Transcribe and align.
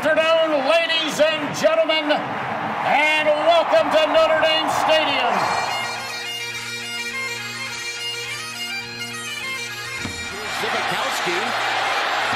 afternoon, 0.00 0.64
ladies 0.64 1.20
and 1.20 1.54
gentlemen, 1.60 2.10
and 2.10 3.28
welcome 3.28 3.84
to 3.92 4.00
Notre 4.08 4.40
Dame 4.40 4.70
Stadium. 4.80 5.34
Zbikowski 10.56 11.36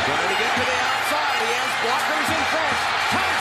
trying 0.04 0.28
to 0.28 0.36
get 0.36 0.52
to 0.52 0.64
the 0.68 0.78
outside. 0.92 1.40
He 1.40 1.52
has 1.56 1.72
blockers 1.80 2.28
in 2.36 2.44
front. 2.52 3.33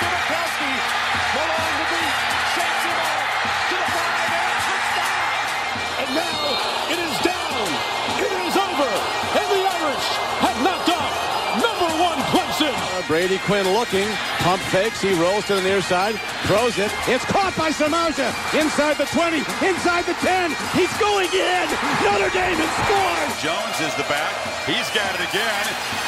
Brady 13.07 13.37
Quinn 13.43 13.67
looking, 13.75 14.07
pump 14.39 14.61
fakes, 14.71 15.01
he 15.01 15.11
rolls 15.19 15.43
to 15.51 15.55
the 15.55 15.61
near 15.61 15.81
side, 15.81 16.15
throws 16.47 16.79
it. 16.79 16.87
It's 17.03 17.27
caught 17.27 17.51
by 17.59 17.67
Samardzija 17.67 18.31
inside 18.55 18.95
the 18.95 19.03
20, 19.11 19.43
inside 19.59 20.07
the 20.07 20.15
10. 20.23 20.55
He's 20.71 20.91
going 21.03 21.27
in. 21.35 21.65
Notre 21.99 22.31
Dame 22.31 22.55
has 22.55 22.73
scored. 22.79 23.29
Jones 23.43 23.77
is 23.83 23.91
the 23.99 24.07
back. 24.07 24.31
He's 24.63 24.87
got 24.95 25.11
it 25.19 25.23
again. 25.27 25.65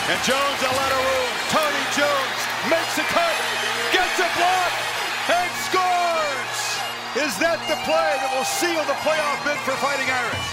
And 0.07 0.19
Jones 0.23 0.59
a 0.63 0.71
lot 0.71 0.91
of 0.95 1.01
room. 1.03 1.31
Tony 1.51 1.85
Jones 1.99 2.39
makes 2.71 2.95
a 2.95 3.05
cut, 3.11 3.35
gets 3.91 4.15
a 4.23 4.29
block, 4.39 4.71
and 5.35 5.51
scores. 5.67 6.59
Is 7.27 7.35
that 7.43 7.59
the 7.67 7.75
play 7.83 8.11
that 8.23 8.31
will 8.31 8.47
seal 8.47 8.79
the 8.87 8.95
playoff 9.03 9.43
bid 9.43 9.59
for 9.67 9.75
Fighting 9.83 10.07
Irish? 10.07 10.47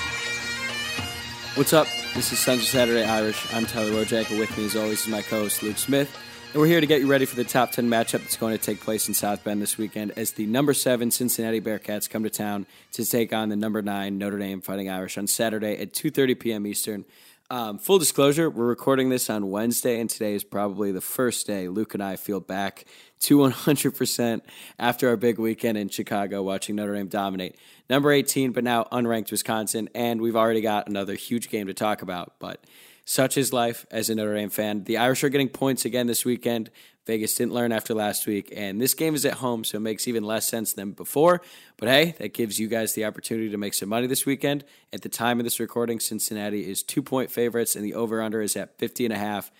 What's 1.55 1.73
up? 1.73 1.87
This 2.15 2.33
is 2.33 2.39
Sons 2.39 2.63
of 2.63 2.69
Saturday 2.69 3.05
Irish. 3.05 3.47
I'm 3.55 3.67
Tyler 3.67 3.93
Wojak, 3.93 4.31
and 4.31 4.39
with 4.41 4.57
me, 4.59 4.67
as 4.67 4.75
always, 4.75 5.03
is 5.03 5.09
my 5.09 5.23
co-host 5.23 5.63
Luke 5.63 5.79
Smith. 5.79 6.11
And 6.53 6.61
we're 6.61 6.67
here 6.67 6.83
to 6.83 6.87
get 6.87 7.01
you 7.01 7.07
ready 7.07 7.25
for 7.25 7.35
the 7.35 7.45
top 7.45 7.73
10 7.73 7.89
matchup 7.89 8.21
that's 8.21 8.37
going 8.37 8.53
to 8.53 8.63
take 8.63 8.79
place 8.79 9.09
in 9.09 9.15
South 9.15 9.43
Bend 9.43 9.63
this 9.63 9.79
weekend 9.79 10.13
as 10.17 10.33
the 10.33 10.45
number 10.45 10.75
7 10.75 11.11
Cincinnati 11.11 11.63
Bearcats 11.63 12.11
come 12.11 12.25
to 12.25 12.29
town 12.29 12.67
to 12.93 13.07
take 13.07 13.33
on 13.33 13.49
the 13.49 13.57
number 13.57 13.81
9 13.81 14.19
Notre 14.19 14.39
Dame 14.39 14.61
Fighting 14.61 14.91
Irish 14.91 15.17
on 15.17 15.27
Saturday 15.27 15.79
at 15.79 15.95
2.30 15.95 16.39
p.m. 16.39 16.67
Eastern. 16.67 17.07
Um, 17.49 17.79
full 17.79 17.99
disclosure, 17.99 18.51
we're 18.51 18.67
recording 18.67 19.09
this 19.09 19.31
on 19.31 19.51
Wednesday, 19.51 19.99
and 19.99 20.11
today 20.11 20.35
is 20.35 20.45
probably 20.45 20.93
the 20.93 21.01
first 21.01 21.47
day 21.47 21.69
Luke 21.69 21.95
and 21.95 22.03
I 22.03 22.17
feel 22.17 22.39
back 22.39 22.85
to 23.21 23.39
100% 23.39 24.43
after 24.79 25.09
our 25.09 25.17
big 25.17 25.39
weekend 25.39 25.79
in 25.79 25.89
Chicago 25.89 26.43
watching 26.43 26.77
Notre 26.77 26.95
Dame 26.95 27.09
dominate. 27.09 27.57
Number 27.89 28.13
18, 28.13 28.53
but 28.53 28.63
now 28.63 28.85
unranked 28.93 29.31
Wisconsin, 29.31 29.89
and 29.95 30.21
we've 30.21 30.37
already 30.37 30.61
got 30.61 30.87
another 30.87 31.15
huge 31.15 31.49
game 31.49 31.69
to 31.69 31.75
talk 31.75 32.03
about. 32.03 32.35
But 32.39 32.63
such 33.05 33.37
is 33.37 33.53
life 33.53 33.85
as 33.91 34.09
a 34.11 34.15
Notre 34.15 34.35
Dame 34.35 34.51
fan. 34.51 34.85
The 34.85 34.97
Irish 34.97 35.25
are 35.25 35.29
getting 35.29 35.49
points 35.49 35.85
again 35.85 36.07
this 36.07 36.25
weekend. 36.25 36.71
Vegas 37.05 37.35
didn't 37.35 37.53
learn 37.53 37.73
after 37.73 37.95
last 37.95 38.29
week, 38.29 38.53
and 38.57 38.81
this 38.81 38.95
game 38.95 39.15
is 39.15 39.25
at 39.27 39.35
home, 39.35 39.65
so 39.65 39.79
it 39.79 39.81
makes 39.81 40.07
even 40.07 40.23
less 40.23 40.47
sense 40.47 40.73
than 40.73 40.93
before. 40.93 41.43
But 41.77 41.89
hey, 41.89 42.15
that 42.19 42.33
gives 42.33 42.61
you 42.61 42.69
guys 42.69 42.95
the 42.95 43.05
opportunity 43.05 43.51
to 43.51 43.59
make 43.59 43.75
some 43.75 43.89
money 43.89 44.07
this 44.07 44.25
weekend. 44.25 44.65
At 44.93 45.03
the 45.03 45.09
time 45.09 45.41
of 45.41 45.45
this 45.45 45.59
recording, 45.59 45.99
Cincinnati 45.99 46.71
is 46.71 46.85
two 46.85 47.03
point 47.03 47.31
favorites, 47.31 47.75
and 47.75 47.85
the 47.85 47.95
over 47.95 48.23
under 48.23 48.41
is 48.41 48.57
at 48.57 48.79
50 48.79 49.07
and 49.07 49.15
a 49.15 49.19
half. 49.19 49.51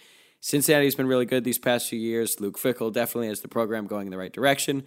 Cincinnati 0.41 0.85
has 0.85 0.95
been 0.95 1.09
really 1.09 1.27
good 1.27 1.43
these 1.43 1.59
past 1.59 1.89
few 1.89 1.99
years. 1.99 2.41
Luke 2.41 2.59
Fickell 2.59 2.93
definitely 2.93 3.29
has 3.29 3.41
the 3.41 3.49
program 3.49 3.89
going 3.89 4.07
in 4.07 4.13
the 4.13 4.19
right 4.19 4.33
direction. 4.33 4.85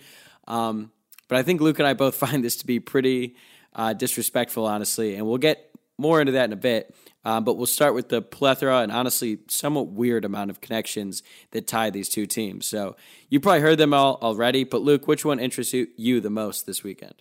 Um, 0.48 0.92
but 1.28 1.38
I 1.38 1.44
think 1.44 1.60
Luke 1.60 1.80
and 1.80 1.88
I 1.88 1.94
both 1.94 2.16
find 2.26 2.44
this 2.44 2.56
to 2.58 2.66
be 2.66 2.80
pretty 2.80 3.36
uh, 3.74 3.92
disrespectful, 3.92 4.66
honestly, 4.66 5.16
and 5.16 5.28
we'll 5.28 5.38
get 5.40 5.75
more 5.98 6.20
into 6.20 6.34
that 6.34 6.46
in 6.46 6.54
a 6.54 6.58
bit. 6.58 6.96
Um, 7.24 7.44
but 7.44 7.56
we'll 7.56 7.66
start 7.66 7.96
with 7.96 8.10
the 8.10 8.22
plethora 8.22 8.80
and 8.80 8.92
honestly 8.92 9.40
somewhat 9.48 9.88
weird 9.88 10.26
amount 10.26 10.52
of 10.52 10.62
connections 10.62 11.24
that 11.52 11.68
tie 11.68 11.90
these 11.90 12.08
two 12.08 12.28
teams. 12.28 12.68
So 12.68 12.96
you 13.30 13.40
probably 13.40 13.62
heard 13.62 13.80
them 13.80 13.94
all 13.94 14.20
already, 14.22 14.64
but 14.64 14.82
Luke, 14.82 15.08
which 15.08 15.26
one 15.26 15.40
interests 15.40 15.74
you 15.74 16.22
the 16.22 16.30
most 16.30 16.66
this 16.66 16.84
weekend? 16.84 17.16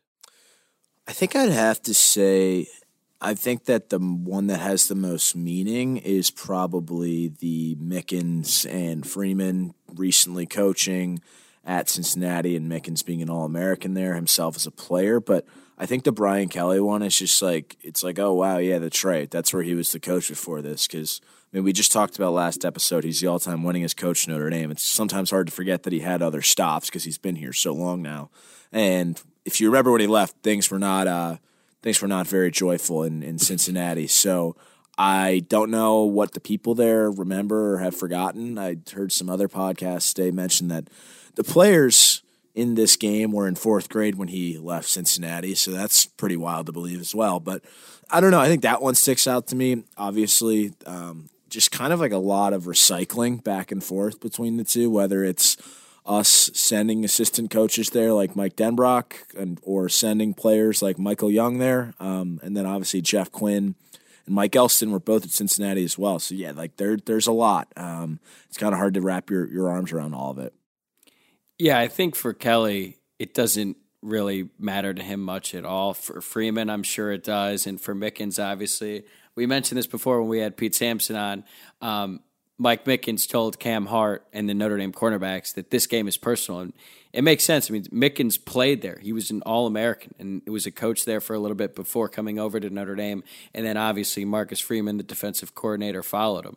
I 1.06 1.12
think 1.12 1.34
I'd 1.34 1.50
have 1.50 1.80
to 1.82 1.94
say, 1.94 2.66
I 3.20 3.34
think 3.34 3.64
that 3.64 3.88
the 3.88 3.98
one 3.98 4.46
that 4.48 4.60
has 4.60 4.88
the 4.88 4.94
most 4.94 5.34
meaning 5.34 5.96
is 5.96 6.30
probably 6.30 7.28
the 7.28 7.76
Mickens 7.76 8.70
and 8.70 9.06
Freeman 9.06 9.74
recently 9.94 10.44
coaching 10.44 11.20
at 11.64 11.88
Cincinnati, 11.88 12.56
and 12.56 12.70
Mickens 12.70 13.04
being 13.04 13.22
an 13.22 13.30
All 13.30 13.44
American 13.44 13.94
there 13.94 14.14
himself 14.14 14.56
as 14.56 14.66
a 14.66 14.70
player. 14.70 15.20
But 15.20 15.46
I 15.78 15.86
think 15.86 16.04
the 16.04 16.12
Brian 16.12 16.48
Kelly 16.48 16.80
one 16.80 17.02
is 17.02 17.18
just 17.18 17.40
like 17.42 17.76
it's 17.80 18.02
like, 18.02 18.18
oh 18.18 18.34
wow, 18.34 18.58
yeah, 18.58 18.78
that's 18.78 19.04
right. 19.04 19.30
That's 19.30 19.52
where 19.52 19.62
he 19.62 19.74
was 19.74 19.92
the 19.92 20.00
coach 20.00 20.28
before 20.28 20.62
this. 20.62 20.86
Because 20.86 21.20
I 21.52 21.56
mean, 21.56 21.64
we 21.64 21.72
just 21.72 21.92
talked 21.92 22.16
about 22.16 22.32
last 22.32 22.64
episode. 22.64 23.04
He's 23.04 23.20
the 23.20 23.28
all-time 23.28 23.62
winningest 23.62 23.96
coach 23.96 24.26
Notre 24.26 24.50
Dame. 24.50 24.70
It's 24.70 24.82
sometimes 24.82 25.30
hard 25.30 25.46
to 25.46 25.52
forget 25.52 25.84
that 25.84 25.92
he 25.92 26.00
had 26.00 26.22
other 26.22 26.42
stops 26.42 26.88
because 26.88 27.04
he's 27.04 27.18
been 27.18 27.36
here 27.36 27.52
so 27.52 27.72
long 27.72 28.02
now. 28.02 28.30
And 28.72 29.20
if 29.44 29.60
you 29.60 29.68
remember 29.68 29.92
when 29.92 30.00
he 30.00 30.06
left, 30.06 30.36
things 30.42 30.70
were 30.70 30.78
not 30.78 31.06
uh, 31.06 31.36
things 31.82 32.00
were 32.00 32.08
not 32.08 32.26
very 32.26 32.50
joyful 32.50 33.02
in, 33.02 33.22
in 33.22 33.38
Cincinnati. 33.38 34.06
So 34.06 34.56
I 34.96 35.44
don't 35.48 35.70
know 35.70 36.02
what 36.02 36.32
the 36.32 36.40
people 36.40 36.74
there 36.74 37.10
remember 37.10 37.74
or 37.74 37.78
have 37.78 37.96
forgotten. 37.96 38.58
I 38.58 38.76
heard 38.92 39.12
some 39.12 39.28
other 39.28 39.48
podcasts 39.48 40.14
today 40.14 40.30
mention 40.30 40.68
that 40.68 40.88
the 41.34 41.44
players 41.44 42.22
in 42.54 42.74
this 42.74 42.96
game 42.96 43.32
were 43.32 43.48
in 43.48 43.56
fourth 43.56 43.88
grade 43.88 44.14
when 44.14 44.28
he 44.28 44.58
left 44.58 44.88
Cincinnati, 44.88 45.54
so 45.54 45.72
that's 45.72 46.06
pretty 46.06 46.36
wild 46.36 46.66
to 46.66 46.72
believe 46.72 47.00
as 47.00 47.14
well. 47.14 47.40
But 47.40 47.62
I 48.10 48.20
don't 48.20 48.30
know. 48.30 48.40
I 48.40 48.46
think 48.46 48.62
that 48.62 48.82
one 48.82 48.94
sticks 48.94 49.26
out 49.26 49.48
to 49.48 49.56
me. 49.56 49.84
Obviously, 49.96 50.72
um, 50.86 51.28
just 51.48 51.72
kind 51.72 51.92
of 51.92 52.00
like 52.00 52.12
a 52.12 52.18
lot 52.18 52.52
of 52.52 52.64
recycling 52.64 53.42
back 53.42 53.72
and 53.72 53.82
forth 53.82 54.20
between 54.20 54.56
the 54.56 54.64
two, 54.64 54.90
whether 54.90 55.24
it's 55.24 55.56
us 56.06 56.50
sending 56.52 57.04
assistant 57.04 57.50
coaches 57.50 57.90
there 57.90 58.12
like 58.12 58.36
Mike 58.36 58.56
Denbrock 58.56 59.34
and 59.38 59.58
or 59.62 59.88
sending 59.88 60.34
players 60.34 60.82
like 60.82 60.98
Michael 60.98 61.30
Young 61.30 61.58
there, 61.58 61.94
um, 61.98 62.40
and 62.42 62.56
then 62.56 62.66
obviously 62.66 63.00
Jeff 63.00 63.32
Quinn 63.32 63.74
and 64.26 64.34
Mike 64.34 64.54
Elston 64.54 64.90
were 64.90 65.00
both 65.00 65.24
at 65.24 65.30
Cincinnati 65.30 65.82
as 65.84 65.98
well. 65.98 66.18
So 66.18 66.34
yeah, 66.34 66.52
like 66.52 66.76
there 66.76 66.96
there's 66.96 67.26
a 67.26 67.32
lot. 67.32 67.68
Um, 67.76 68.20
it's 68.48 68.58
kind 68.58 68.72
of 68.72 68.78
hard 68.78 68.94
to 68.94 69.00
wrap 69.00 69.30
your 69.30 69.46
your 69.46 69.70
arms 69.70 69.92
around 69.92 70.14
all 70.14 70.30
of 70.30 70.38
it. 70.38 70.52
Yeah, 71.58 71.78
I 71.78 71.88
think 71.88 72.16
for 72.16 72.32
Kelly, 72.32 72.98
it 73.18 73.32
doesn't 73.34 73.76
really 74.02 74.50
matter 74.58 74.92
to 74.92 75.02
him 75.02 75.20
much 75.20 75.54
at 75.54 75.64
all. 75.64 75.94
For 75.94 76.20
Freeman, 76.20 76.68
I'm 76.68 76.82
sure 76.82 77.12
it 77.12 77.24
does, 77.24 77.66
and 77.66 77.80
for 77.80 77.94
Mickens, 77.94 78.42
obviously, 78.42 79.04
we 79.34 79.46
mentioned 79.46 79.78
this 79.78 79.86
before 79.86 80.20
when 80.20 80.28
we 80.28 80.40
had 80.40 80.56
Pete 80.56 80.74
Sampson 80.74 81.16
on. 81.16 81.44
Um, 81.80 82.20
Mike 82.56 82.84
Mickens 82.84 83.28
told 83.28 83.58
Cam 83.58 83.86
Hart 83.86 84.24
and 84.32 84.48
the 84.48 84.54
Notre 84.54 84.76
Dame 84.76 84.92
cornerbacks 84.92 85.54
that 85.54 85.70
this 85.70 85.86
game 85.86 86.06
is 86.06 86.16
personal, 86.16 86.60
and 86.60 86.72
it 87.12 87.24
makes 87.24 87.42
sense. 87.42 87.68
I 87.68 87.72
mean, 87.72 87.84
Mickens 87.84 88.42
played 88.42 88.82
there; 88.82 88.98
he 89.00 89.12
was 89.12 89.30
an 89.30 89.42
All 89.42 89.66
American, 89.66 90.14
and 90.18 90.42
it 90.46 90.50
was 90.50 90.66
a 90.66 90.70
coach 90.70 91.04
there 91.04 91.20
for 91.20 91.34
a 91.34 91.38
little 91.38 91.56
bit 91.56 91.74
before 91.74 92.08
coming 92.08 92.38
over 92.38 92.60
to 92.60 92.70
Notre 92.70 92.94
Dame, 92.94 93.24
and 93.52 93.66
then 93.66 93.76
obviously 93.76 94.24
Marcus 94.24 94.60
Freeman, 94.60 94.98
the 94.98 95.02
defensive 95.02 95.54
coordinator, 95.54 96.02
followed 96.02 96.44
him. 96.44 96.56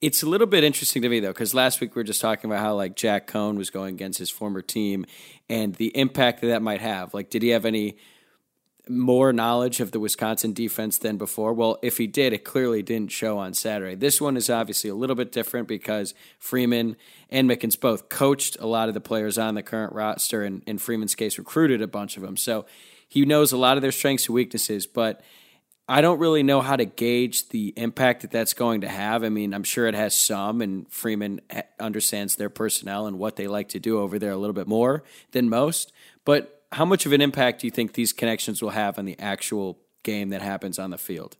It's 0.00 0.22
a 0.22 0.26
little 0.26 0.46
bit 0.46 0.64
interesting 0.64 1.02
to 1.02 1.10
me 1.10 1.20
though, 1.20 1.28
because 1.28 1.52
last 1.52 1.80
week 1.80 1.94
we 1.94 2.00
were 2.00 2.04
just 2.04 2.22
talking 2.22 2.50
about 2.50 2.60
how 2.60 2.74
like 2.74 2.96
Jack 2.96 3.26
Coan 3.26 3.56
was 3.56 3.68
going 3.68 3.94
against 3.94 4.18
his 4.18 4.30
former 4.30 4.62
team 4.62 5.04
and 5.48 5.74
the 5.74 5.94
impact 5.96 6.40
that 6.40 6.46
that 6.46 6.62
might 6.62 6.80
have. 6.80 7.12
Like, 7.12 7.28
did 7.28 7.42
he 7.42 7.50
have 7.50 7.66
any 7.66 7.98
more 8.88 9.30
knowledge 9.30 9.80
of 9.80 9.92
the 9.92 10.00
Wisconsin 10.00 10.54
defense 10.54 10.96
than 10.96 11.18
before? 11.18 11.52
Well, 11.52 11.78
if 11.82 11.98
he 11.98 12.06
did, 12.06 12.32
it 12.32 12.44
clearly 12.44 12.82
didn't 12.82 13.12
show 13.12 13.36
on 13.36 13.52
Saturday. 13.52 13.94
This 13.94 14.22
one 14.22 14.38
is 14.38 14.48
obviously 14.48 14.88
a 14.88 14.94
little 14.94 15.14
bit 15.14 15.32
different 15.32 15.68
because 15.68 16.14
Freeman 16.38 16.96
and 17.28 17.48
Mickens 17.48 17.78
both 17.78 18.08
coached 18.08 18.56
a 18.58 18.66
lot 18.66 18.88
of 18.88 18.94
the 18.94 19.02
players 19.02 19.36
on 19.36 19.54
the 19.54 19.62
current 19.62 19.92
roster, 19.92 20.42
and 20.42 20.62
in 20.66 20.78
Freeman's 20.78 21.14
case, 21.14 21.36
recruited 21.36 21.82
a 21.82 21.86
bunch 21.86 22.16
of 22.16 22.22
them. 22.22 22.38
So 22.38 22.64
he 23.06 23.26
knows 23.26 23.52
a 23.52 23.58
lot 23.58 23.76
of 23.76 23.82
their 23.82 23.92
strengths 23.92 24.28
and 24.28 24.34
weaknesses, 24.34 24.86
but 24.86 25.20
I 25.90 26.02
don't 26.02 26.20
really 26.20 26.44
know 26.44 26.60
how 26.60 26.76
to 26.76 26.84
gauge 26.84 27.48
the 27.48 27.74
impact 27.76 28.22
that 28.22 28.30
that's 28.30 28.54
going 28.54 28.82
to 28.82 28.88
have. 28.88 29.24
I 29.24 29.28
mean, 29.28 29.52
I'm 29.52 29.64
sure 29.64 29.88
it 29.88 29.96
has 29.96 30.16
some, 30.16 30.62
and 30.62 30.88
Freeman 30.88 31.40
understands 31.80 32.36
their 32.36 32.48
personnel 32.48 33.08
and 33.08 33.18
what 33.18 33.34
they 33.34 33.48
like 33.48 33.70
to 33.70 33.80
do 33.80 33.98
over 33.98 34.16
there 34.16 34.30
a 34.30 34.36
little 34.36 34.54
bit 34.54 34.68
more 34.68 35.02
than 35.32 35.48
most. 35.48 35.92
But 36.24 36.62
how 36.70 36.84
much 36.84 37.06
of 37.06 37.12
an 37.12 37.20
impact 37.20 37.62
do 37.62 37.66
you 37.66 37.72
think 37.72 37.94
these 37.94 38.12
connections 38.12 38.62
will 38.62 38.70
have 38.70 39.00
on 39.00 39.04
the 39.04 39.18
actual 39.18 39.80
game 40.04 40.28
that 40.28 40.42
happens 40.42 40.78
on 40.78 40.90
the 40.90 40.96
field? 40.96 41.36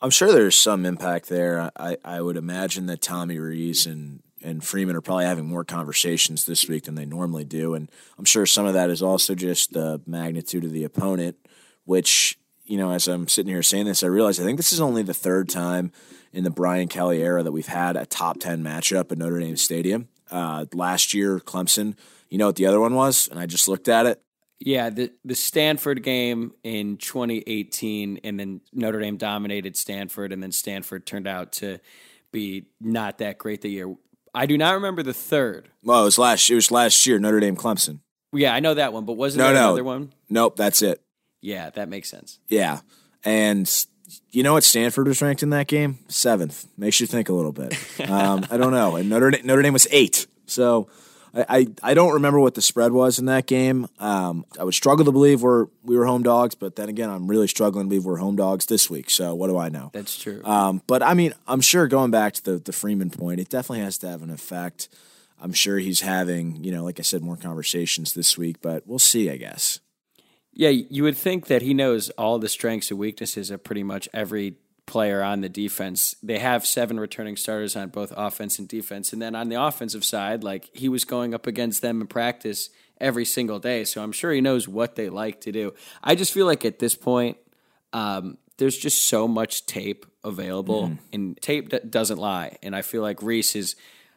I'm 0.00 0.10
sure 0.10 0.32
there's 0.32 0.58
some 0.58 0.84
impact 0.84 1.28
there. 1.28 1.70
I, 1.76 1.96
I 2.04 2.20
would 2.20 2.36
imagine 2.36 2.86
that 2.86 3.02
Tommy 3.02 3.38
Rees 3.38 3.86
and 3.86 4.20
and 4.44 4.64
Freeman 4.64 4.96
are 4.96 5.00
probably 5.00 5.26
having 5.26 5.46
more 5.46 5.62
conversations 5.62 6.46
this 6.46 6.68
week 6.68 6.82
than 6.82 6.96
they 6.96 7.06
normally 7.06 7.44
do, 7.44 7.74
and 7.74 7.88
I'm 8.18 8.24
sure 8.24 8.44
some 8.44 8.66
of 8.66 8.74
that 8.74 8.90
is 8.90 9.00
also 9.00 9.36
just 9.36 9.72
the 9.72 10.00
magnitude 10.04 10.64
of 10.64 10.72
the 10.72 10.82
opponent, 10.82 11.36
which 11.84 12.36
you 12.64 12.76
know, 12.76 12.90
as 12.92 13.08
I'm 13.08 13.28
sitting 13.28 13.52
here 13.52 13.62
saying 13.62 13.86
this, 13.86 14.02
I 14.02 14.06
realize 14.06 14.38
I 14.40 14.44
think 14.44 14.56
this 14.58 14.72
is 14.72 14.80
only 14.80 15.02
the 15.02 15.14
third 15.14 15.48
time 15.48 15.92
in 16.32 16.44
the 16.44 16.50
Brian 16.50 16.88
Kelly 16.88 17.22
era 17.22 17.42
that 17.42 17.52
we've 17.52 17.66
had 17.66 17.96
a 17.96 18.06
top 18.06 18.38
10 18.40 18.62
matchup 18.62 19.12
at 19.12 19.18
Notre 19.18 19.40
Dame 19.40 19.56
Stadium. 19.56 20.08
Uh, 20.30 20.64
last 20.72 21.12
year, 21.12 21.38
Clemson, 21.40 21.94
you 22.30 22.38
know 22.38 22.46
what 22.46 22.56
the 22.56 22.66
other 22.66 22.80
one 22.80 22.94
was? 22.94 23.28
And 23.28 23.38
I 23.38 23.46
just 23.46 23.68
looked 23.68 23.88
at 23.88 24.06
it. 24.06 24.22
Yeah, 24.64 24.90
the 24.90 25.10
the 25.24 25.34
Stanford 25.34 26.04
game 26.04 26.52
in 26.62 26.96
2018, 26.96 28.20
and 28.22 28.38
then 28.38 28.60
Notre 28.72 29.00
Dame 29.00 29.16
dominated 29.16 29.76
Stanford, 29.76 30.32
and 30.32 30.40
then 30.42 30.52
Stanford 30.52 31.04
turned 31.04 31.26
out 31.26 31.52
to 31.54 31.80
be 32.30 32.66
not 32.80 33.18
that 33.18 33.38
great 33.38 33.60
the 33.60 33.68
year 33.70 33.94
I 34.34 34.46
do 34.46 34.56
not 34.56 34.74
remember 34.74 35.02
the 35.02 35.12
third. 35.12 35.68
Well, 35.82 36.02
it 36.02 36.04
was 36.04 36.16
last. 36.18 36.48
It 36.48 36.54
was 36.54 36.70
last 36.70 37.04
year. 37.06 37.18
Notre 37.18 37.40
Dame, 37.40 37.56
Clemson. 37.56 37.98
Yeah, 38.32 38.54
I 38.54 38.60
know 38.60 38.72
that 38.74 38.92
one, 38.94 39.04
but 39.04 39.14
wasn't 39.14 39.40
No, 39.40 39.46
there 39.48 39.54
no. 39.54 39.66
another 39.70 39.84
one? 39.84 40.12
Nope, 40.30 40.56
that's 40.56 40.80
it. 40.80 41.02
Yeah, 41.42 41.68
that 41.70 41.88
makes 41.90 42.08
sense. 42.08 42.38
Yeah, 42.48 42.80
and 43.24 43.68
you 44.30 44.42
know 44.42 44.54
what 44.54 44.64
Stanford 44.64 45.08
was 45.08 45.20
ranked 45.20 45.42
in 45.42 45.50
that 45.50 45.66
game? 45.66 45.98
Seventh. 46.08 46.66
Makes 46.78 47.00
you 47.00 47.06
think 47.06 47.28
a 47.28 47.34
little 47.34 47.52
bit. 47.52 47.76
Um, 48.08 48.46
I 48.50 48.56
don't 48.56 48.72
know. 48.72 48.96
And 48.96 49.08
Notre 49.08 49.30
Dame, 49.30 49.46
Notre 49.46 49.62
Dame 49.62 49.72
was 49.72 49.86
eight. 49.90 50.26
So 50.46 50.88
I, 51.34 51.44
I 51.48 51.66
I 51.82 51.94
don't 51.94 52.14
remember 52.14 52.40
what 52.40 52.54
the 52.54 52.62
spread 52.62 52.92
was 52.92 53.18
in 53.18 53.26
that 53.26 53.46
game. 53.46 53.86
Um, 53.98 54.44
I 54.58 54.64
would 54.64 54.74
struggle 54.74 55.04
to 55.04 55.12
believe 55.12 55.40
we're 55.42 55.66
we 55.82 55.96
were 55.96 56.04
home 56.06 56.22
dogs, 56.22 56.54
but 56.54 56.76
then 56.76 56.88
again, 56.88 57.08
I'm 57.10 57.28
really 57.28 57.48
struggling 57.48 57.86
to 57.86 57.88
believe 57.88 58.04
we're 58.04 58.16
home 58.16 58.36
dogs 58.36 58.66
this 58.66 58.90
week. 58.90 59.08
So 59.08 59.34
what 59.34 59.48
do 59.48 59.56
I 59.56 59.68
know? 59.68 59.90
That's 59.92 60.18
true. 60.18 60.42
Um, 60.44 60.82
but 60.86 61.02
I 61.02 61.14
mean, 61.14 61.32
I'm 61.46 61.60
sure 61.60 61.86
going 61.86 62.10
back 62.10 62.34
to 62.34 62.42
the 62.42 62.58
the 62.58 62.72
Freeman 62.72 63.10
point, 63.10 63.40
it 63.40 63.48
definitely 63.48 63.84
has 63.84 63.98
to 63.98 64.08
have 64.08 64.22
an 64.22 64.30
effect. 64.30 64.88
I'm 65.40 65.52
sure 65.52 65.78
he's 65.78 66.00
having, 66.02 66.62
you 66.62 66.70
know, 66.70 66.84
like 66.84 67.00
I 67.00 67.02
said, 67.02 67.22
more 67.22 67.36
conversations 67.36 68.12
this 68.14 68.36
week, 68.38 68.56
but 68.60 68.86
we'll 68.86 69.00
see, 69.00 69.28
I 69.30 69.36
guess. 69.36 69.80
Yeah, 70.54 70.68
you 70.68 71.02
would 71.04 71.16
think 71.16 71.46
that 71.46 71.62
he 71.62 71.72
knows 71.74 72.10
all 72.10 72.38
the 72.38 72.48
strengths 72.48 72.90
and 72.90 72.98
weaknesses 72.98 73.50
of 73.50 73.64
pretty 73.64 73.82
much 73.82 74.08
every 74.12 74.56
player 74.84 75.22
on 75.22 75.40
the 75.40 75.48
defense. 75.48 76.14
They 76.22 76.38
have 76.38 76.66
seven 76.66 77.00
returning 77.00 77.36
starters 77.36 77.76
on 77.76 77.88
both 77.88 78.12
offense 78.16 78.58
and 78.58 78.68
defense. 78.68 79.12
And 79.12 79.22
then 79.22 79.34
on 79.34 79.48
the 79.48 79.62
offensive 79.62 80.04
side, 80.04 80.44
like 80.44 80.68
he 80.74 80.88
was 80.88 81.04
going 81.04 81.34
up 81.34 81.46
against 81.46 81.80
them 81.80 82.00
in 82.00 82.06
practice 82.06 82.68
every 83.00 83.24
single 83.24 83.58
day. 83.58 83.84
So 83.84 84.02
I'm 84.02 84.12
sure 84.12 84.32
he 84.32 84.40
knows 84.40 84.68
what 84.68 84.96
they 84.96 85.08
like 85.08 85.40
to 85.42 85.52
do. 85.52 85.72
I 86.04 86.14
just 86.14 86.32
feel 86.32 86.46
like 86.46 86.64
at 86.64 86.78
this 86.78 86.94
point, 86.94 87.38
um, 87.92 88.38
there's 88.58 88.76
just 88.76 89.06
so 89.06 89.26
much 89.26 89.66
tape 89.66 90.06
available, 90.24 90.92
and 91.12 91.36
tape 91.40 91.70
d- 91.70 91.80
doesn't 91.88 92.18
lie. 92.18 92.56
And 92.62 92.76
I 92.76 92.82
feel 92.82 93.02
like 93.02 93.22
Rees 93.22 93.56
is 93.56 93.76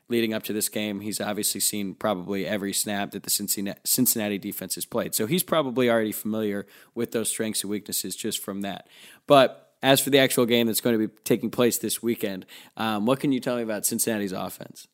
leading 0.10 0.34
up 0.34 0.44
to 0.44 0.54
this 0.54 0.70
game. 0.70 1.00
He's 1.00 1.20
obviously 1.20 1.62
seen 1.62 1.96
probably 1.96 2.46
every 2.46 2.74
snap 2.74 3.12
that 3.12 3.24
the 3.24 3.30
Cincinnati, 3.30 4.38
defense 4.38 4.76
has 4.76 4.86
played, 4.86 5.16
so 5.16 5.26
he's 5.26 5.44
probably 5.44 5.90
already 5.90 6.12
familiar 6.12 6.68
with 6.94 7.12
those 7.12 7.30
strengths 7.30 7.64
and 7.64 7.72
weaknesses 7.72 8.16
just 8.16 8.42
from 8.44 8.62
that. 8.62 8.88
But 9.28 9.74
as 9.82 10.00
for 10.00 10.10
the 10.10 10.20
actual 10.20 10.46
game 10.46 10.68
that's 10.68 10.82
going 10.82 11.00
to 11.00 11.08
be 11.08 11.14
taking 11.24 11.52
place 11.52 11.78
this 11.78 12.02
weekend, 12.02 12.46
um, 12.78 13.06
what 13.06 13.20
can 13.20 13.32
you 13.32 13.40
tell 13.40 13.56
me 13.56 13.64
about 13.64 13.86
Cincinnati's 13.86 14.32
offense? 14.32 14.88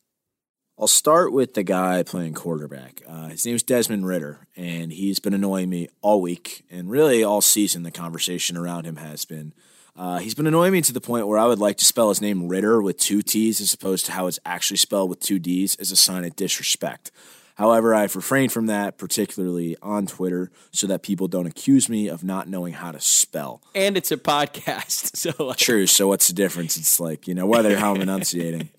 I'll 0.78 0.88
start 0.88 1.32
with 1.32 1.54
the 1.54 1.62
guy 1.62 2.02
playing 2.02 2.34
quarterback. 2.34 3.02
Uh, 3.06 3.28
his 3.28 3.44
name's 3.44 3.62
Desmond 3.62 4.06
Ridder, 4.06 4.48
and 4.56 4.90
he's 4.90 5.20
been 5.20 5.34
annoying 5.34 5.68
me 5.68 5.88
all 6.00 6.20
week 6.20 6.64
and 6.70 6.90
really 6.90 7.22
all 7.22 7.40
season. 7.40 7.82
The 7.82 7.90
conversation 7.90 8.56
around 8.56 8.86
him 8.86 8.96
has 8.96 9.24
been. 9.24 9.52
Uh, 9.94 10.18
he's 10.18 10.34
been 10.34 10.46
annoying 10.46 10.72
me 10.72 10.80
to 10.80 10.92
the 10.92 11.00
point 11.00 11.26
where 11.26 11.38
I 11.38 11.46
would 11.46 11.58
like 11.58 11.76
to 11.78 11.84
spell 11.84 12.08
his 12.08 12.20
name 12.20 12.48
Ritter 12.48 12.80
with 12.80 12.98
two 12.98 13.22
T's 13.22 13.60
as 13.60 13.74
opposed 13.74 14.06
to 14.06 14.12
how 14.12 14.26
it's 14.26 14.38
actually 14.44 14.78
spelled 14.78 15.10
with 15.10 15.20
two 15.20 15.38
D's 15.38 15.76
as 15.76 15.90
a 15.90 15.96
sign 15.96 16.24
of 16.24 16.34
disrespect. 16.34 17.10
However, 17.56 17.94
I've 17.94 18.16
refrained 18.16 18.50
from 18.50 18.66
that, 18.66 18.96
particularly 18.96 19.76
on 19.82 20.06
Twitter, 20.06 20.50
so 20.70 20.86
that 20.86 21.02
people 21.02 21.28
don't 21.28 21.46
accuse 21.46 21.88
me 21.88 22.08
of 22.08 22.24
not 22.24 22.48
knowing 22.48 22.72
how 22.72 22.92
to 22.92 23.00
spell. 23.00 23.62
And 23.74 23.96
it's 23.98 24.10
a 24.10 24.16
podcast, 24.16 25.14
so 25.16 25.32
like, 25.44 25.58
True. 25.58 25.86
So 25.86 26.08
what's 26.08 26.28
the 26.28 26.32
difference? 26.32 26.78
It's 26.78 26.98
like, 26.98 27.28
you 27.28 27.34
know, 27.34 27.46
whether 27.46 27.76
how 27.76 27.94
I'm 27.94 28.00
enunciating. 28.00 28.70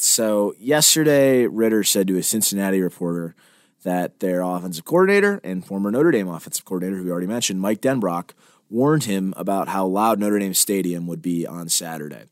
So 0.00 0.54
yesterday, 0.60 1.48
Ridder 1.48 1.82
said 1.82 2.06
to 2.06 2.16
a 2.16 2.22
Cincinnati 2.22 2.80
reporter 2.80 3.34
that 3.82 4.20
their 4.20 4.42
offensive 4.42 4.84
coordinator 4.84 5.40
and 5.42 5.66
former 5.66 5.90
Notre 5.90 6.12
Dame 6.12 6.28
offensive 6.28 6.64
coordinator, 6.64 6.98
who 6.98 7.04
we 7.04 7.10
already 7.10 7.26
mentioned, 7.26 7.60
Mike 7.60 7.80
Denbrock, 7.80 8.30
warned 8.70 9.04
him 9.04 9.34
about 9.36 9.68
how 9.68 9.86
loud 9.86 10.18
Notre 10.18 10.38
Dame 10.38 10.54
Stadium 10.54 11.06
would 11.06 11.22
be 11.22 11.46
on 11.46 11.68
Saturday. 11.68 12.24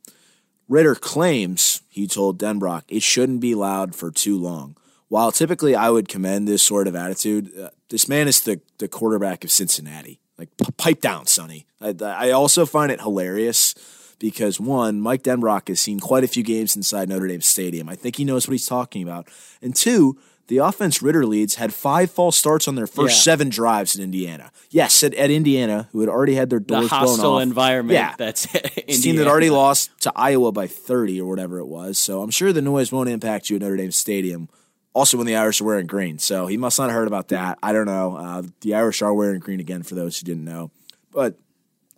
Ridder 0.69 0.95
claims 0.95 1.83
he 1.89 2.07
told 2.07 2.39
Denbrock 2.41 2.83
it 2.89 3.03
shouldn't 3.03 3.41
be 3.41 3.55
loud 3.55 3.95
for 3.95 4.11
too 4.11 4.39
long. 4.39 4.77
While 5.09 5.31
typically 5.31 5.75
I 5.77 5.91
would 5.91 6.09
commend 6.09 6.49
this 6.49 6.63
sort 6.63 6.89
of 6.89 6.97
attitude, 6.97 7.57
uh, 7.57 7.71
this 7.89 8.09
man 8.09 8.27
is 8.27 8.41
the, 8.41 8.61
the 8.79 8.89
quarterback 8.89 9.45
of 9.45 9.53
Cincinnati. 9.53 10.21
Like, 10.37 10.55
p- 10.57 10.73
pipe 10.77 11.01
down, 11.01 11.27
Sonny. 11.27 11.67
I, 11.81 11.95
I 12.03 12.31
also 12.33 12.67
find 12.67 12.91
it 12.91 13.01
hilarious 13.01 13.75
because, 14.19 14.59
one, 14.59 15.01
Mike 15.01 15.23
Denbrock 15.23 15.69
has 15.69 15.81
seen 15.81 16.01
quite 16.01 16.25
a 16.25 16.29
few 16.29 16.43
games 16.43 16.75
inside 16.75 17.09
Notre 17.09 17.29
Dame 17.29 17.41
Stadium. 17.41 17.89
I 17.89 17.95
think 17.95 18.17
he 18.17 18.25
knows 18.25 18.47
what 18.47 18.53
he's 18.53 18.67
talking 18.67 19.03
about. 19.03 19.29
And 19.63 19.75
two, 19.75 20.19
the 20.49 20.59
offense 20.59 21.03
Ridder 21.03 21.27
leads 21.27 21.57
had 21.57 21.75
five 21.75 22.11
false 22.11 22.37
starts 22.37 22.69
on 22.69 22.75
their 22.77 22.87
first 22.87 23.17
Yeah. 23.17 23.23
seven 23.23 23.49
drives 23.49 23.97
in 23.97 24.03
Indiana. 24.03 24.53
Yes, 24.71 25.03
at, 25.03 25.13
at 25.15 25.31
Indiana, 25.31 25.89
who 25.93 26.01
had 26.01 26.09
already 26.09 26.35
had 26.35 26.51
their 26.51 26.61
the 26.61 26.65
doors 26.67 26.89
blown 26.89 27.01
hostile 27.01 27.33
off. 27.37 27.43
environment. 27.43 27.95
Yeah, 27.95 28.15
that's 28.17 28.45
his 28.87 29.03
team 29.03 29.17
that 29.17 29.27
already 29.27 29.51
lost 29.51 29.91
to 30.03 30.13
Iowa 30.15 30.53
by 30.53 30.67
30 30.67 31.21
or 31.21 31.29
whatever 31.29 31.59
it 31.59 31.67
was. 31.67 31.99
So 31.99 32.23
I'm 32.23 32.31
sure 32.31 32.53
the 32.53 32.63
noise 32.63 32.93
won't 32.93 33.09
impact 33.09 33.51
you 33.51 33.57
at 33.57 33.63
Notre 33.63 33.77
Dame 33.77 33.91
Stadium. 33.91 34.49
Also, 34.95 35.19
when 35.19 35.27
the 35.27 35.37
Irish 35.37 35.61
are 35.61 35.65
wearing 35.65 35.87
green. 35.87 36.19
So 36.19 36.47
he 36.47 36.57
must 36.57 36.79
not 36.79 36.89
have 36.89 36.95
heard 36.97 37.07
about 37.09 37.29
that. 37.29 37.59
I 37.63 37.73
don't 37.73 37.85
know. 37.87 38.17
Uh, 38.17 38.43
the 38.63 38.75
Irish 38.75 39.03
are 39.03 39.13
wearing 39.13 39.41
green 39.41 39.61
again 39.61 39.83
for 39.83 39.95
those 39.95 40.19
who 40.19 40.25
didn't 40.25 40.45
know. 40.45 40.71
But 41.13 41.39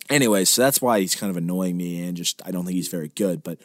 anyway, 0.09 0.43
so 0.45 0.61
that's 0.63 0.81
why 0.81 0.99
he's 0.99 1.15
kind 1.15 1.29
of 1.29 1.37
annoying 1.37 1.77
me 1.77 2.03
and 2.05 2.17
just 2.17 2.41
I 2.45 2.51
don't 2.51 2.65
think 2.65 2.75
he's 2.75 2.89
very 2.89 3.09
good. 3.15 3.41
But 3.43 3.59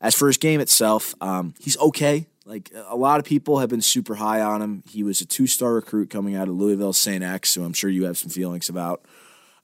as 0.00 0.14
for 0.14 0.26
his 0.26 0.36
game 0.36 0.60
itself, 0.60 1.14
um, 1.20 1.54
he's 1.60 1.78
okay. 1.78 2.26
Like 2.48 2.72
a 2.88 2.96
lot 2.96 3.20
of 3.20 3.26
people 3.26 3.58
have 3.58 3.68
been 3.68 3.82
super 3.82 4.14
high 4.14 4.40
on 4.40 4.62
him. 4.62 4.82
He 4.88 5.02
was 5.02 5.20
a 5.20 5.26
two 5.26 5.46
star 5.46 5.74
recruit 5.74 6.08
coming 6.08 6.34
out 6.34 6.48
of 6.48 6.54
Louisville 6.54 6.94
St. 6.94 7.22
X, 7.22 7.54
who 7.54 7.62
I'm 7.62 7.74
sure 7.74 7.90
you 7.90 8.04
have 8.04 8.16
some 8.16 8.30
feelings 8.30 8.70
about. 8.70 9.04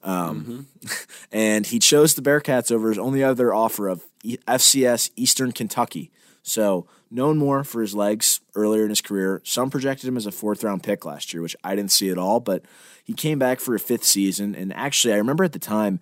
Um, 0.03 0.67
and 1.31 1.65
he 1.65 1.79
chose 1.79 2.13
the 2.13 2.21
Bearcats 2.21 2.71
over 2.71 2.89
his 2.89 2.99
only 2.99 3.23
other 3.23 3.51
offer 3.51 3.87
of 3.87 4.05
FCS 4.23 5.09
Eastern 5.15 5.51
Kentucky. 5.51 6.11
So 6.43 6.85
known 7.09 7.39
more 7.39 7.63
for 7.63 7.81
his 7.81 7.95
legs 7.95 8.41
earlier 8.53 8.83
in 8.83 8.89
his 8.89 9.01
career. 9.01 9.41
Some 9.43 9.71
projected 9.71 10.07
him 10.07 10.15
as 10.15 10.27
a 10.27 10.31
fourth 10.31 10.63
round 10.63 10.83
pick 10.83 11.05
last 11.05 11.33
year, 11.33 11.41
which 11.41 11.55
I 11.63 11.75
didn't 11.75 11.91
see 11.91 12.11
at 12.11 12.19
all. 12.19 12.39
But 12.39 12.65
he 13.03 13.13
came 13.13 13.39
back 13.39 13.59
for 13.59 13.73
a 13.73 13.79
fifth 13.79 14.03
season, 14.03 14.53
and 14.53 14.71
actually, 14.73 15.15
I 15.15 15.17
remember 15.17 15.43
at 15.43 15.53
the 15.53 15.59
time 15.59 15.99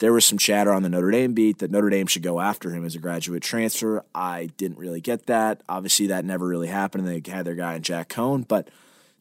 there 0.00 0.12
was 0.12 0.24
some 0.24 0.38
chatter 0.38 0.72
on 0.72 0.82
the 0.82 0.88
Notre 0.88 1.10
Dame 1.10 1.34
beat 1.34 1.58
that 1.58 1.70
Notre 1.70 1.90
Dame 1.90 2.06
should 2.06 2.22
go 2.22 2.40
after 2.40 2.70
him 2.70 2.84
as 2.84 2.94
a 2.94 2.98
graduate 2.98 3.42
transfer. 3.42 4.04
I 4.14 4.50
didn't 4.56 4.78
really 4.78 5.00
get 5.00 5.26
that. 5.26 5.62
Obviously, 5.68 6.08
that 6.08 6.24
never 6.24 6.46
really 6.46 6.68
happened. 6.68 7.06
They 7.06 7.22
had 7.30 7.46
their 7.46 7.54
guy 7.54 7.74
in 7.74 7.82
Jack 7.82 8.08
Coan, 8.08 8.46
but 8.46 8.68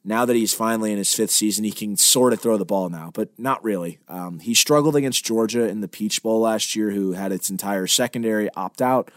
now 0.04 0.26
that 0.26 0.36
he's 0.36 0.54
finally 0.54 0.92
in 0.92 0.98
his 0.98 1.14
fifth 1.14 1.32
season, 1.32 1.64
he 1.64 1.72
can 1.72 1.96
sort 1.96 2.34
of 2.34 2.42
throw 2.42 2.58
the 2.58 2.66
ball 2.66 2.90
now, 2.90 3.12
but 3.14 3.30
not 3.38 3.64
really. 3.64 4.00
Um, 4.10 4.40
he 4.40 4.54
struggled 4.54 4.96
against 4.96 5.24
Georgia 5.24 5.68
in 5.68 5.82
the 5.82 5.88
Peach 5.88 6.22
Bowl 6.22 6.42
last 6.42 6.76
year, 6.76 6.92
who 6.92 7.14
had 7.14 7.32
its 7.32 7.50
entire 7.50 7.88
secondary 7.88 8.50
opt 8.56 8.82
out. 8.82 9.10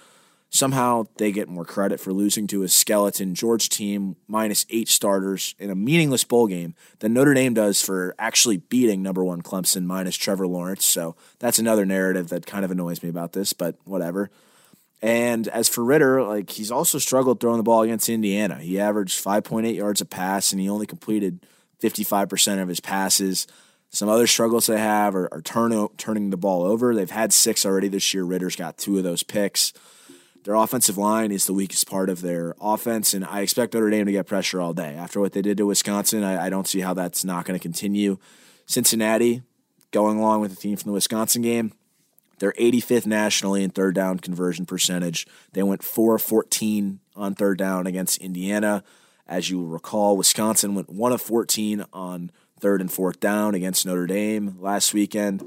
Somehow 0.48 1.06
they 1.19 1.32
get 1.32 1.48
more 1.48 1.64
credit 1.64 2.00
for 2.00 2.12
losing 2.12 2.46
to 2.46 2.62
a 2.62 2.69
skeleton 2.69 3.34
George 3.34 3.69
team 3.69 4.16
minus 4.28 4.64
eight 4.70 4.88
starters 4.88 5.54
in 5.58 5.70
a 5.70 5.74
meaningless 5.74 6.24
bowl 6.24 6.46
game 6.46 6.74
than 7.00 7.12
Notre 7.12 7.34
Dame 7.34 7.53
does 7.53 7.82
for 7.82 8.15
actually 8.19 8.58
beating 8.58 9.03
number 9.03 9.24
one 9.24 9.43
Clemson 9.43 9.84
minus 9.84 10.17
Trevor 10.17 10.46
Lawrence. 10.46 10.84
So 10.84 11.17
that's 11.41 11.58
another 11.58 11.84
narrative 11.84 12.29
that 12.29 12.46
kind 12.46 12.65
of 12.65 12.70
annoys 12.70 13.03
me 13.03 13.08
about 13.08 13.32
this, 13.32 13.53
but 13.53 13.76
whatever. 13.84 14.31
And 15.03 15.46
as 15.48 15.69
for 15.69 15.84
Ridder, 15.84 16.22
like 16.22 16.50
he's 16.50 16.70
also 16.70 16.98
struggled 16.98 17.41
throwing 17.41 17.58
the 17.58 17.62
ball 17.62 17.82
against 17.82 18.08
Indiana. 18.08 18.56
He 18.56 18.81
averaged 18.81 19.22
5.8 19.22 19.74
yards 19.74 20.00
a 20.00 20.06
pass, 20.06 20.53
and 20.53 20.60
he 20.60 20.69
only 20.69 20.86
completed 20.86 21.44
55% 21.82 22.62
of 22.62 22.69
his 22.69 22.81
passes. 22.81 23.46
Some 23.91 24.08
other 24.08 24.26
struggles 24.26 24.67
they 24.67 24.79
have 24.79 25.15
are, 25.15 25.29
are 25.32 25.43
turn, 25.43 25.88
turning 25.96 26.31
the 26.31 26.36
ball 26.36 26.62
over. 26.62 26.94
They've 26.94 27.10
had 27.10 27.32
six 27.32 27.67
already 27.67 27.88
this 27.88 28.15
year. 28.15 28.24
Ridder's 28.24 28.56
got 28.56 28.79
two 28.79 28.96
of 28.98 29.05
those 29.05 29.22
picks. 29.22 29.72
Their 30.46 30.55
offensive 30.55 30.96
line 30.96 31.32
is 31.32 31.46
the 31.46 31.53
weakest 31.53 31.91
part 31.91 32.08
of 32.08 32.20
their 32.20 32.55
offense, 32.60 33.15
and 33.15 33.24
I 33.24 33.41
expect 33.41 33.74
Notre 33.74 33.91
Dame 33.91 34.06
to 34.06 34.12
get 34.12 34.29
pressure 34.29 34.60
all 34.60 34.72
day. 34.72 34.94
After 34.94 35.19
what 35.19 35.32
they 35.32 35.43
did 35.43 35.56
to 35.56 35.67
Wisconsin, 35.67 36.22
I, 36.22 36.46
I 36.46 36.50
don't 36.50 36.69
see 36.69 36.79
how 36.79 36.94
that's 36.94 37.24
not 37.24 37.44
going 37.44 37.58
to 37.58 37.62
continue. 37.62 38.17
Cincinnati, 38.65 39.43
going 39.91 40.20
along 40.20 40.43
with 40.43 40.55
the 40.55 40.56
team 40.56 40.76
from 40.76 40.91
the 40.91 40.94
Wisconsin 40.94 41.43
game, 41.43 41.72
they're 42.38 42.53
85th 42.53 43.06
nationally 43.06 43.65
in 43.65 43.70
third 43.70 43.96
down 43.96 44.20
conversion 44.20 44.67
percentage. 44.67 45.26
They 45.53 45.65
went 45.65 45.82
4 45.82 46.15
of 46.15 46.22
14 46.22 47.00
on 47.17 47.34
third 47.34 47.58
down 47.58 47.88
against 47.88 48.19
Indiana. 48.19 48.84
As 49.26 49.50
you 49.50 49.58
will 49.58 49.67
recall, 49.67 50.17
Wisconsin 50.17 50.76
went 50.76 50.91
1 50.91 51.10
of 51.10 51.20
14 51.20 51.84
on 51.93 52.31
third 52.60 52.81
and 52.81 52.93
fourth 52.93 53.19
down 53.19 53.56
against 53.56 53.84
Notre 53.84 54.06
Dame 54.06 54.55
last 54.60 54.94
weekend. 54.94 55.43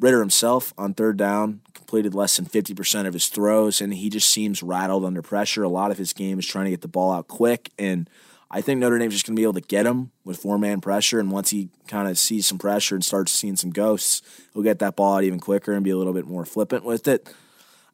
Ridder 0.00 0.18
himself 0.18 0.74
on 0.76 0.94
third 0.94 1.16
down 1.16 1.60
completed 1.90 2.14
less 2.14 2.36
than 2.36 2.46
50% 2.46 3.08
of 3.08 3.14
his 3.14 3.26
throws, 3.26 3.80
and 3.80 3.92
he 3.92 4.08
just 4.08 4.30
seems 4.30 4.62
rattled 4.62 5.04
under 5.04 5.22
pressure. 5.22 5.64
A 5.64 5.68
lot 5.68 5.90
of 5.90 5.98
his 5.98 6.12
game 6.12 6.38
is 6.38 6.46
trying 6.46 6.66
to 6.66 6.70
get 6.70 6.82
the 6.82 6.88
ball 6.88 7.10
out 7.10 7.26
quick, 7.26 7.72
and 7.80 8.08
I 8.48 8.60
think 8.60 8.78
Notre 8.78 8.96
Dame's 8.96 9.14
just 9.14 9.26
going 9.26 9.34
to 9.34 9.40
be 9.40 9.42
able 9.42 9.54
to 9.54 9.60
get 9.60 9.86
him 9.86 10.12
with 10.24 10.38
four 10.38 10.56
man 10.56 10.80
pressure. 10.80 11.18
And 11.18 11.32
once 11.32 11.50
he 11.50 11.68
kind 11.88 12.08
of 12.08 12.16
sees 12.16 12.46
some 12.46 12.58
pressure 12.58 12.94
and 12.94 13.04
starts 13.04 13.32
seeing 13.32 13.56
some 13.56 13.70
ghosts, 13.70 14.22
he'll 14.54 14.62
get 14.62 14.78
that 14.78 14.94
ball 14.94 15.16
out 15.16 15.24
even 15.24 15.40
quicker 15.40 15.72
and 15.72 15.82
be 15.82 15.90
a 15.90 15.96
little 15.96 16.12
bit 16.12 16.28
more 16.28 16.44
flippant 16.44 16.84
with 16.84 17.08
it. 17.08 17.28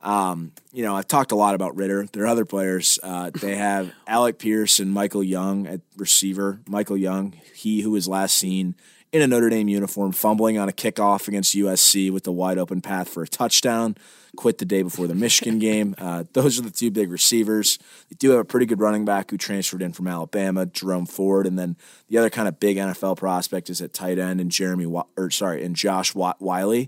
Um, 0.03 0.53
you 0.75 0.83
know, 0.83 0.95
I've 0.95 1.09
talked 1.09 1.33
a 1.33 1.37
lot 1.37 1.55
about 1.55 1.75
Ridder. 1.75 2.07
There 2.13 2.25
are 2.25 2.27
other 2.27 2.45
players. 2.45 2.99
Uh, 3.03 3.31
they 3.31 3.57
have 3.57 3.95
Alec 4.07 4.39
Pierce 4.39 4.79
and 4.79 4.93
Michael 4.93 5.25
Young 5.25 5.67
at 5.67 5.81
receiver. 5.97 6.61
Michael 6.69 6.99
Young, 6.99 7.33
he 7.55 7.81
who 7.81 7.93
was 7.93 8.07
last 8.07 8.37
seen 8.37 8.75
in 9.13 9.23
a 9.23 9.27
Notre 9.27 9.49
Dame 9.49 9.69
uniform, 9.69 10.13
fumbling 10.13 10.59
on 10.59 10.69
a 10.69 10.73
kickoff 10.73 11.29
against 11.29 11.55
USC 11.55 12.11
with 12.11 12.25
the 12.25 12.33
wide 12.33 12.59
open 12.59 12.81
path 12.81 13.09
for 13.09 13.23
a 13.23 13.29
touchdown. 13.29 13.97
Quit 14.37 14.59
the 14.59 14.65
day 14.65 14.83
before 14.83 15.07
the 15.07 15.15
Michigan 15.15 15.59
game. 15.59 15.95
Uh, 16.07 16.25
those 16.35 16.59
are 16.59 16.63
the 16.63 16.71
two 16.71 16.91
big 16.91 17.11
receivers. 17.11 17.79
They 18.11 18.17
do 18.17 18.31
have 18.31 18.41
a 18.41 18.45
pretty 18.45 18.67
good 18.67 18.79
running 18.79 19.05
back 19.05 19.31
who 19.31 19.39
transferred 19.39 19.83
in 19.83 19.93
from 19.93 20.07
Alabama, 20.07 20.67
Jerome 20.67 21.07
Ford, 21.07 21.47
and 21.47 21.59
then 21.59 21.77
the 22.09 22.19
other 22.19 22.31
kind 22.31 22.47
of 22.47 22.61
big 22.61 22.77
NFL 22.77 23.17
prospect 23.17 23.71
is 23.71 23.81
at 23.81 23.93
tight 23.93 24.19
end 24.19 24.41
and 24.41 24.51
Jeremy, 24.51 24.85
or 24.85 25.31
sorry, 25.31 25.65
and 25.65 25.75
Josh 25.75 26.15
Whyle. 26.15 26.87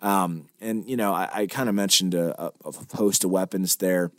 Um, 0.00 0.48
and 0.60 0.88
you 0.88 0.96
know, 0.96 1.12
I, 1.12 1.28
I 1.32 1.46
kind 1.46 1.68
of 1.68 1.74
mentioned 1.74 2.14
a, 2.14 2.50
a 2.64 2.72
host 2.96 3.24
of 3.24 3.30
weapons 3.30 3.76
there. 3.76 4.10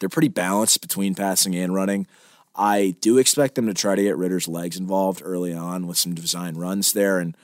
They're 0.00 0.08
pretty 0.08 0.28
balanced 0.28 0.80
between 0.80 1.14
passing 1.14 1.54
and 1.54 1.74
running. 1.74 2.06
I 2.54 2.96
do 3.00 3.18
expect 3.18 3.54
them 3.54 3.66
to 3.66 3.74
try 3.74 3.94
to 3.94 4.02
get 4.02 4.16
Ridder's 4.16 4.48
legs 4.48 4.76
involved 4.76 5.22
early 5.24 5.54
on 5.54 5.86
with 5.86 5.98
some 5.98 6.14
design 6.14 6.56
runs 6.56 6.92
there. 6.92 7.18
And 7.18 7.36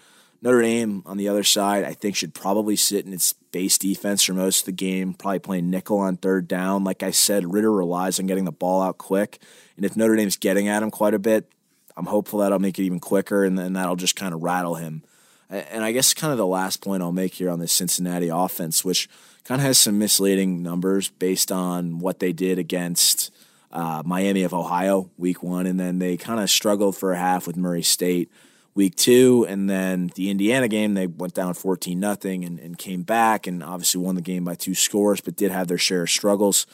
Notre 0.42 0.62
Dame 0.62 1.02
on 1.06 1.16
the 1.16 1.28
other 1.28 1.44
side, 1.44 1.84
I 1.84 1.92
think, 1.92 2.16
should 2.16 2.34
probably 2.34 2.76
sit 2.76 3.06
in 3.06 3.12
its 3.12 3.32
base 3.32 3.78
defense 3.78 4.22
for 4.24 4.34
most 4.34 4.60
of 4.60 4.66
the 4.66 4.72
game, 4.72 5.14
probably 5.14 5.38
playing 5.38 5.70
nickel 5.70 5.98
on 5.98 6.16
third 6.16 6.48
down. 6.48 6.84
Like 6.84 7.02
I 7.02 7.10
said, 7.10 7.52
Ridder 7.52 7.72
relies 7.72 8.20
on 8.20 8.26
getting 8.26 8.44
the 8.44 8.52
ball 8.52 8.82
out 8.82 8.98
quick. 8.98 9.38
And 9.76 9.84
if 9.84 9.96
Notre 9.96 10.16
Dame's 10.16 10.36
getting 10.36 10.68
at 10.68 10.82
him 10.82 10.90
quite 10.90 11.14
a 11.14 11.18
bit, 11.18 11.50
I'm 11.96 12.06
hopeful 12.06 12.40
that'll 12.40 12.58
make 12.58 12.78
it 12.78 12.84
even 12.84 13.00
quicker 13.00 13.44
and 13.44 13.58
then 13.58 13.72
that'll 13.72 13.96
just 13.96 14.16
kind 14.16 14.34
of 14.34 14.42
rattle 14.42 14.74
him. 14.74 15.02
And 15.48 15.84
I 15.84 15.92
guess 15.92 16.12
kind 16.12 16.32
of 16.32 16.38
the 16.38 16.46
last 16.46 16.82
point 16.82 17.02
I'll 17.02 17.12
make 17.12 17.34
here 17.34 17.50
on 17.50 17.60
this 17.60 17.72
Cincinnati 17.72 18.28
offense, 18.28 18.84
which 18.84 19.08
kind 19.44 19.60
of 19.60 19.66
has 19.66 19.78
some 19.78 19.98
misleading 19.98 20.62
numbers 20.62 21.08
based 21.08 21.52
on 21.52 22.00
what 22.00 22.18
they 22.18 22.32
did 22.32 22.58
against 22.58 23.30
uh, 23.72 24.02
Miami 24.04 24.42
of 24.42 24.54
Ohio 24.54 25.10
week 25.16 25.42
one, 25.42 25.66
and 25.66 25.78
then 25.78 25.98
they 25.98 26.16
kind 26.16 26.40
of 26.40 26.50
struggled 26.50 26.96
for 26.96 27.12
a 27.12 27.18
half 27.18 27.46
with 27.46 27.56
Murray 27.56 27.82
State 27.82 28.30
week 28.74 28.94
two, 28.94 29.46
and 29.48 29.68
then 29.68 30.10
the 30.14 30.30
Indiana 30.30 30.68
game 30.68 30.94
they 30.94 31.06
went 31.06 31.34
down 31.34 31.54
fourteen 31.54 31.98
nothing 31.98 32.44
and, 32.44 32.78
came 32.78 33.02
back 33.02 33.46
and 33.46 33.62
obviously 33.62 34.00
won 34.00 34.14
the 34.14 34.20
game 34.20 34.44
by 34.44 34.54
two 34.54 34.74
scores, 34.74 35.20
but 35.20 35.34
did 35.34 35.50
have 35.50 35.66
their 35.66 35.78
share 35.78 36.02
of 36.02 36.10
struggles. 36.10 36.66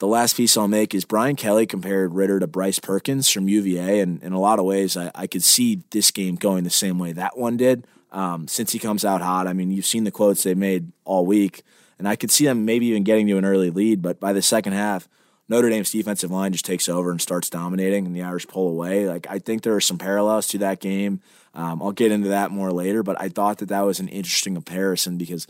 The 0.00 0.06
last 0.06 0.36
piece 0.36 0.56
I'll 0.56 0.68
make 0.68 0.94
is 0.94 1.04
Brian 1.04 1.36
Kelly 1.36 1.66
compared 1.66 2.14
Ridder 2.14 2.40
to 2.40 2.46
Bryce 2.46 2.78
Perkins 2.78 3.28
from 3.30 3.48
UVA, 3.48 4.00
and 4.00 4.22
in 4.22 4.32
a 4.32 4.40
lot 4.40 4.58
of 4.58 4.64
ways, 4.64 4.96
I, 4.96 5.10
I 5.14 5.26
could 5.26 5.42
see 5.42 5.82
this 5.90 6.10
game 6.10 6.34
going 6.36 6.64
the 6.64 6.70
same 6.70 6.98
way 6.98 7.12
that 7.12 7.38
one 7.38 7.56
did. 7.56 7.86
Um, 8.10 8.48
since 8.48 8.72
he 8.72 8.78
comes 8.78 9.04
out 9.04 9.20
hot, 9.20 9.46
I 9.46 9.52
mean, 9.52 9.70
you've 9.70 9.86
seen 9.86 10.04
the 10.04 10.10
quotes 10.10 10.42
they 10.42 10.54
made 10.54 10.92
all 11.04 11.26
week, 11.26 11.62
and 11.98 12.08
I 12.08 12.16
could 12.16 12.30
see 12.30 12.44
them 12.44 12.64
maybe 12.64 12.86
even 12.86 13.04
getting 13.04 13.26
to 13.26 13.38
an 13.38 13.44
early 13.44 13.70
lead, 13.70 14.02
but 14.02 14.20
by 14.20 14.32
the 14.32 14.42
second 14.42 14.72
half, 14.72 15.08
Notre 15.48 15.70
Dame's 15.70 15.90
defensive 15.90 16.30
line 16.30 16.52
just 16.52 16.64
takes 16.64 16.88
over 16.88 17.10
and 17.10 17.20
starts 17.20 17.48
dominating, 17.48 18.06
and 18.06 18.14
the 18.14 18.22
Irish 18.22 18.46
pull 18.46 18.68
away. 18.68 19.08
Like 19.08 19.26
I 19.30 19.38
think 19.38 19.62
there 19.62 19.74
are 19.74 19.80
some 19.80 19.98
parallels 19.98 20.46
to 20.48 20.58
that 20.58 20.80
game. 20.80 21.20
Um, 21.54 21.82
I'll 21.82 21.92
get 21.92 22.12
into 22.12 22.28
that 22.28 22.50
more 22.50 22.70
later, 22.70 23.02
but 23.02 23.20
I 23.20 23.28
thought 23.28 23.58
that 23.58 23.70
that 23.70 23.80
was 23.80 23.98
an 23.98 24.08
interesting 24.08 24.54
comparison 24.54 25.16
because 25.16 25.46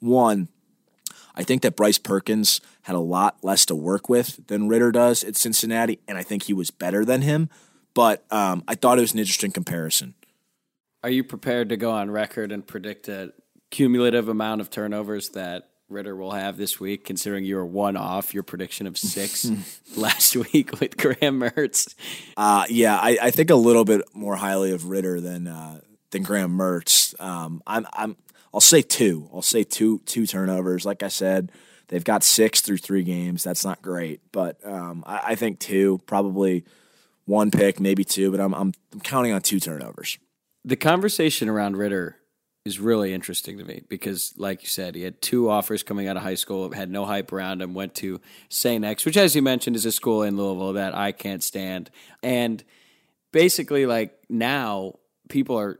one, 0.00 0.48
I 1.34 1.42
think 1.44 1.62
that 1.62 1.76
Bryce 1.76 1.98
Perkins 1.98 2.60
had 2.82 2.96
a 2.96 3.00
lot 3.00 3.38
less 3.42 3.64
to 3.66 3.74
work 3.74 4.08
with 4.08 4.46
than 4.48 4.68
Ridder 4.68 4.90
does 4.90 5.22
at 5.22 5.36
Cincinnati, 5.36 6.00
and 6.08 6.18
I 6.18 6.22
think 6.22 6.44
he 6.44 6.52
was 6.52 6.70
better 6.70 7.04
than 7.04 7.22
him. 7.22 7.48
But 7.94 8.24
um, 8.30 8.64
I 8.66 8.74
thought 8.74 8.98
it 8.98 9.02
was 9.02 9.14
an 9.14 9.20
interesting 9.20 9.52
comparison. 9.52 10.14
Are 11.02 11.10
you 11.10 11.22
prepared 11.22 11.68
to 11.68 11.76
go 11.76 11.92
on 11.92 12.10
record 12.10 12.52
and 12.52 12.66
predict 12.66 13.08
a 13.08 13.32
cumulative 13.70 14.28
amount 14.28 14.60
of 14.60 14.70
turnovers 14.70 15.30
that 15.30 15.68
Ridder 15.88 16.16
will 16.16 16.32
have 16.32 16.56
this 16.56 16.80
week, 16.80 17.04
considering 17.04 17.44
you 17.44 17.56
were 17.56 17.66
one 17.66 17.96
off 17.96 18.34
your 18.34 18.42
prediction 18.42 18.86
of 18.86 18.98
six 18.98 19.48
last 19.96 20.34
week 20.34 20.80
with 20.80 20.96
Graham 20.96 21.40
Mertz. 21.40 21.94
Uh, 22.36 22.64
yeah, 22.68 22.96
I, 22.96 23.18
I, 23.22 23.30
think 23.30 23.50
a 23.50 23.54
little 23.54 23.84
bit 23.84 24.02
more 24.12 24.34
highly 24.34 24.72
of 24.72 24.86
Ridder 24.86 25.20
than 25.20 25.46
uh, 25.46 25.80
than 26.10 26.24
Graham 26.24 26.58
Mertz. 26.58 27.18
Um, 27.20 27.62
I'm 27.66 27.86
I'm 27.92 28.16
I'll 28.52 28.60
say 28.60 28.82
two. 28.82 29.28
I'll 29.32 29.42
say 29.42 29.62
two 29.62 30.00
two 30.06 30.26
turnovers. 30.26 30.84
Like 30.84 31.04
I 31.04 31.08
said, 31.08 31.52
they've 31.88 32.02
got 32.02 32.24
six 32.24 32.60
through 32.60 32.78
three 32.78 33.04
games. 33.04 33.44
That's 33.44 33.64
not 33.64 33.80
great, 33.80 34.20
but 34.32 34.58
um, 34.66 35.04
I, 35.06 35.20
I, 35.24 35.34
think 35.36 35.60
two, 35.60 36.00
probably 36.06 36.64
one 37.26 37.52
pick, 37.52 37.78
maybe 37.78 38.02
two. 38.02 38.32
But 38.32 38.40
I'm 38.40 38.54
I'm, 38.54 38.72
I'm 38.92 39.00
counting 39.00 39.32
on 39.32 39.40
two 39.40 39.60
turnovers. 39.60 40.18
The 40.64 40.76
conversation 40.76 41.48
around 41.48 41.76
Ridder 41.76 42.16
is 42.66 42.80
really 42.80 43.14
interesting 43.14 43.58
to 43.58 43.64
me 43.64 43.82
because, 43.88 44.34
like 44.36 44.62
you 44.62 44.68
said, 44.68 44.96
he 44.96 45.02
had 45.02 45.22
two 45.22 45.48
offers 45.48 45.84
coming 45.84 46.08
out 46.08 46.16
of 46.16 46.24
high 46.24 46.34
school, 46.34 46.68
had 46.72 46.90
no 46.90 47.04
hype 47.04 47.32
around 47.32 47.62
him, 47.62 47.74
went 47.74 47.94
to 47.94 48.20
St. 48.48 48.84
X, 48.84 49.04
which, 49.04 49.16
as 49.16 49.36
you 49.36 49.42
mentioned, 49.42 49.76
is 49.76 49.86
a 49.86 49.92
school 49.92 50.24
in 50.24 50.36
Louisville 50.36 50.72
that 50.72 50.92
I 50.92 51.12
can't 51.12 51.44
stand. 51.44 51.90
And 52.24 52.64
basically, 53.30 53.86
like 53.86 54.18
now, 54.28 54.98
people 55.28 55.56
are, 55.56 55.78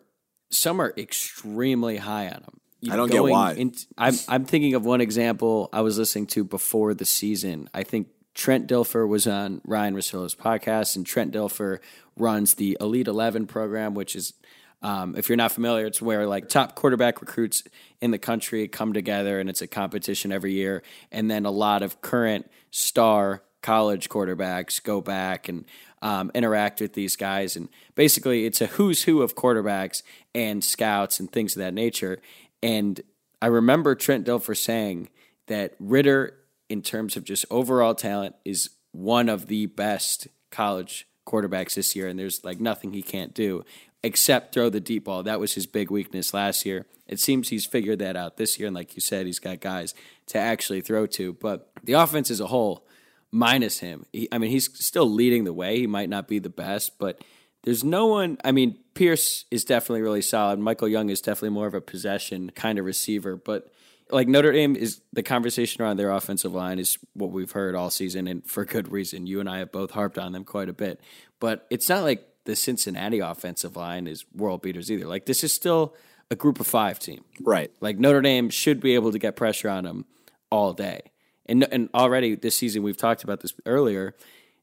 some 0.50 0.80
are 0.80 0.94
extremely 0.96 1.96
high 1.96 2.28
on 2.28 2.44
him. 2.44 2.60
I 2.88 2.94
don't 2.94 3.10
get 3.10 3.24
why. 3.24 3.54
In, 3.54 3.74
I'm, 3.98 4.14
I'm 4.28 4.44
thinking 4.44 4.74
of 4.74 4.84
one 4.84 5.00
example 5.00 5.68
I 5.72 5.80
was 5.80 5.98
listening 5.98 6.26
to 6.28 6.44
before 6.44 6.94
the 6.94 7.04
season. 7.04 7.68
I 7.74 7.82
think 7.82 8.08
Trent 8.32 8.68
Dilfer 8.68 9.08
was 9.08 9.26
on 9.26 9.60
Ryan 9.64 9.96
Russillo's 9.96 10.36
podcast, 10.36 10.94
and 10.94 11.04
Trent 11.04 11.34
Dilfer 11.34 11.80
runs 12.16 12.54
the 12.54 12.76
Elite 12.80 13.08
11 13.08 13.46
program, 13.48 13.94
which 13.94 14.14
is 14.14 14.34
um, 14.82 15.16
if 15.16 15.28
you're 15.28 15.36
not 15.36 15.52
familiar, 15.52 15.86
it's 15.86 16.02
where 16.02 16.26
like 16.26 16.48
top 16.48 16.74
quarterback 16.74 17.20
recruits 17.20 17.62
in 18.00 18.10
the 18.10 18.18
country 18.18 18.68
come 18.68 18.92
together 18.92 19.40
and 19.40 19.48
it's 19.48 19.62
a 19.62 19.66
competition 19.66 20.30
every 20.30 20.52
year. 20.52 20.82
And 21.10 21.30
then 21.30 21.46
a 21.46 21.50
lot 21.50 21.82
of 21.82 22.00
current 22.00 22.50
star 22.70 23.42
college 23.62 24.08
quarterbacks 24.08 24.82
go 24.82 25.00
back 25.00 25.48
and 25.48 25.64
um, 26.02 26.30
interact 26.34 26.80
with 26.80 26.92
these 26.92 27.16
guys. 27.16 27.56
And 27.56 27.68
basically, 27.94 28.44
it's 28.44 28.60
a 28.60 28.66
who's 28.66 29.04
who 29.04 29.22
of 29.22 29.34
quarterbacks 29.34 30.02
and 30.34 30.62
scouts 30.62 31.18
and 31.18 31.32
things 31.32 31.56
of 31.56 31.60
that 31.60 31.74
nature. 31.74 32.20
And 32.62 33.00
I 33.40 33.46
remember 33.46 33.94
Trent 33.94 34.26
Dilfer 34.26 34.56
saying 34.56 35.08
that 35.46 35.74
Ridder, 35.80 36.34
in 36.68 36.82
terms 36.82 37.16
of 37.16 37.24
just 37.24 37.44
overall 37.50 37.94
talent, 37.94 38.36
is 38.44 38.70
one 38.92 39.28
of 39.28 39.46
the 39.46 39.66
best 39.66 40.28
college 40.50 41.08
quarterbacks 41.26 41.74
this 41.74 41.96
year, 41.96 42.06
and 42.06 42.18
there's 42.18 42.44
like 42.44 42.60
nothing 42.60 42.92
he 42.92 43.02
can't 43.02 43.34
do 43.34 43.64
except 44.06 44.54
throw 44.54 44.70
the 44.70 44.80
deep 44.80 45.04
ball. 45.04 45.24
That 45.24 45.40
was 45.40 45.54
his 45.54 45.66
big 45.66 45.90
weakness 45.90 46.32
last 46.32 46.64
year. 46.64 46.86
It 47.08 47.18
seems 47.18 47.48
he's 47.48 47.66
figured 47.66 47.98
that 47.98 48.16
out 48.16 48.36
this 48.36 48.58
year, 48.58 48.68
and 48.68 48.74
like 48.74 48.94
you 48.94 49.00
said, 49.00 49.26
he's 49.26 49.40
got 49.40 49.60
guys 49.60 49.94
to 50.28 50.38
actually 50.38 50.80
throw 50.80 51.06
to. 51.06 51.32
But 51.32 51.70
the 51.82 51.94
offense 51.94 52.30
as 52.30 52.40
a 52.40 52.46
whole, 52.46 52.86
minus 53.32 53.80
him, 53.80 54.06
he, 54.12 54.28
I 54.30 54.38
mean, 54.38 54.52
he's 54.52 54.70
still 54.78 55.10
leading 55.10 55.42
the 55.42 55.52
way. 55.52 55.80
He 55.80 55.88
might 55.88 56.08
not 56.08 56.28
be 56.28 56.38
the 56.38 56.48
best, 56.48 56.98
but 57.00 57.20
there's 57.64 57.82
no 57.82 58.06
one. 58.06 58.38
I 58.44 58.52
mean, 58.52 58.78
Pierce 58.94 59.44
is 59.50 59.64
definitely 59.64 60.02
really 60.02 60.22
solid. 60.22 60.60
Michael 60.60 60.88
Young 60.88 61.10
is 61.10 61.20
definitely 61.20 61.50
more 61.50 61.66
of 61.66 61.74
a 61.74 61.80
possession 61.80 62.50
kind 62.50 62.78
of 62.78 62.84
receiver, 62.84 63.34
but 63.34 63.72
like 64.10 64.28
Notre 64.28 64.52
Dame 64.52 64.76
is 64.76 65.00
the 65.12 65.24
conversation 65.24 65.82
around 65.82 65.96
their 65.96 66.12
offensive 66.12 66.54
line 66.54 66.78
is 66.78 66.96
what 67.14 67.32
we've 67.32 67.50
heard 67.50 67.74
all 67.74 67.90
season, 67.90 68.28
and 68.28 68.48
for 68.48 68.64
good 68.64 68.92
reason. 68.92 69.26
You 69.26 69.40
and 69.40 69.50
I 69.50 69.58
have 69.58 69.72
both 69.72 69.90
harped 69.90 70.16
on 70.16 70.30
them 70.30 70.44
quite 70.44 70.68
a 70.68 70.72
bit, 70.72 71.00
but 71.40 71.66
it's 71.70 71.88
not 71.88 72.04
like 72.04 72.24
the 72.46 72.56
Cincinnati 72.56 73.18
offensive 73.18 73.76
line 73.76 74.06
is 74.06 74.24
world 74.34 74.62
beaters 74.62 74.90
either. 74.90 75.06
Like 75.06 75.26
this 75.26 75.44
is 75.44 75.52
still 75.52 75.94
a 76.30 76.36
group 76.36 76.58
of 76.60 76.66
five 76.66 76.98
team, 76.98 77.24
right? 77.40 77.70
Like 77.80 77.98
Notre 77.98 78.22
Dame 78.22 78.50
should 78.50 78.80
be 78.80 78.94
able 78.94 79.12
to 79.12 79.18
get 79.18 79.36
pressure 79.36 79.68
on 79.68 79.84
them 79.84 80.06
all 80.50 80.72
day, 80.72 81.02
and 81.46 81.64
and 81.70 81.88
already 81.94 82.34
this 82.34 82.56
season 82.56 82.82
we've 82.82 82.96
talked 82.96 83.24
about 83.24 83.40
this 83.40 83.52
earlier. 83.66 84.14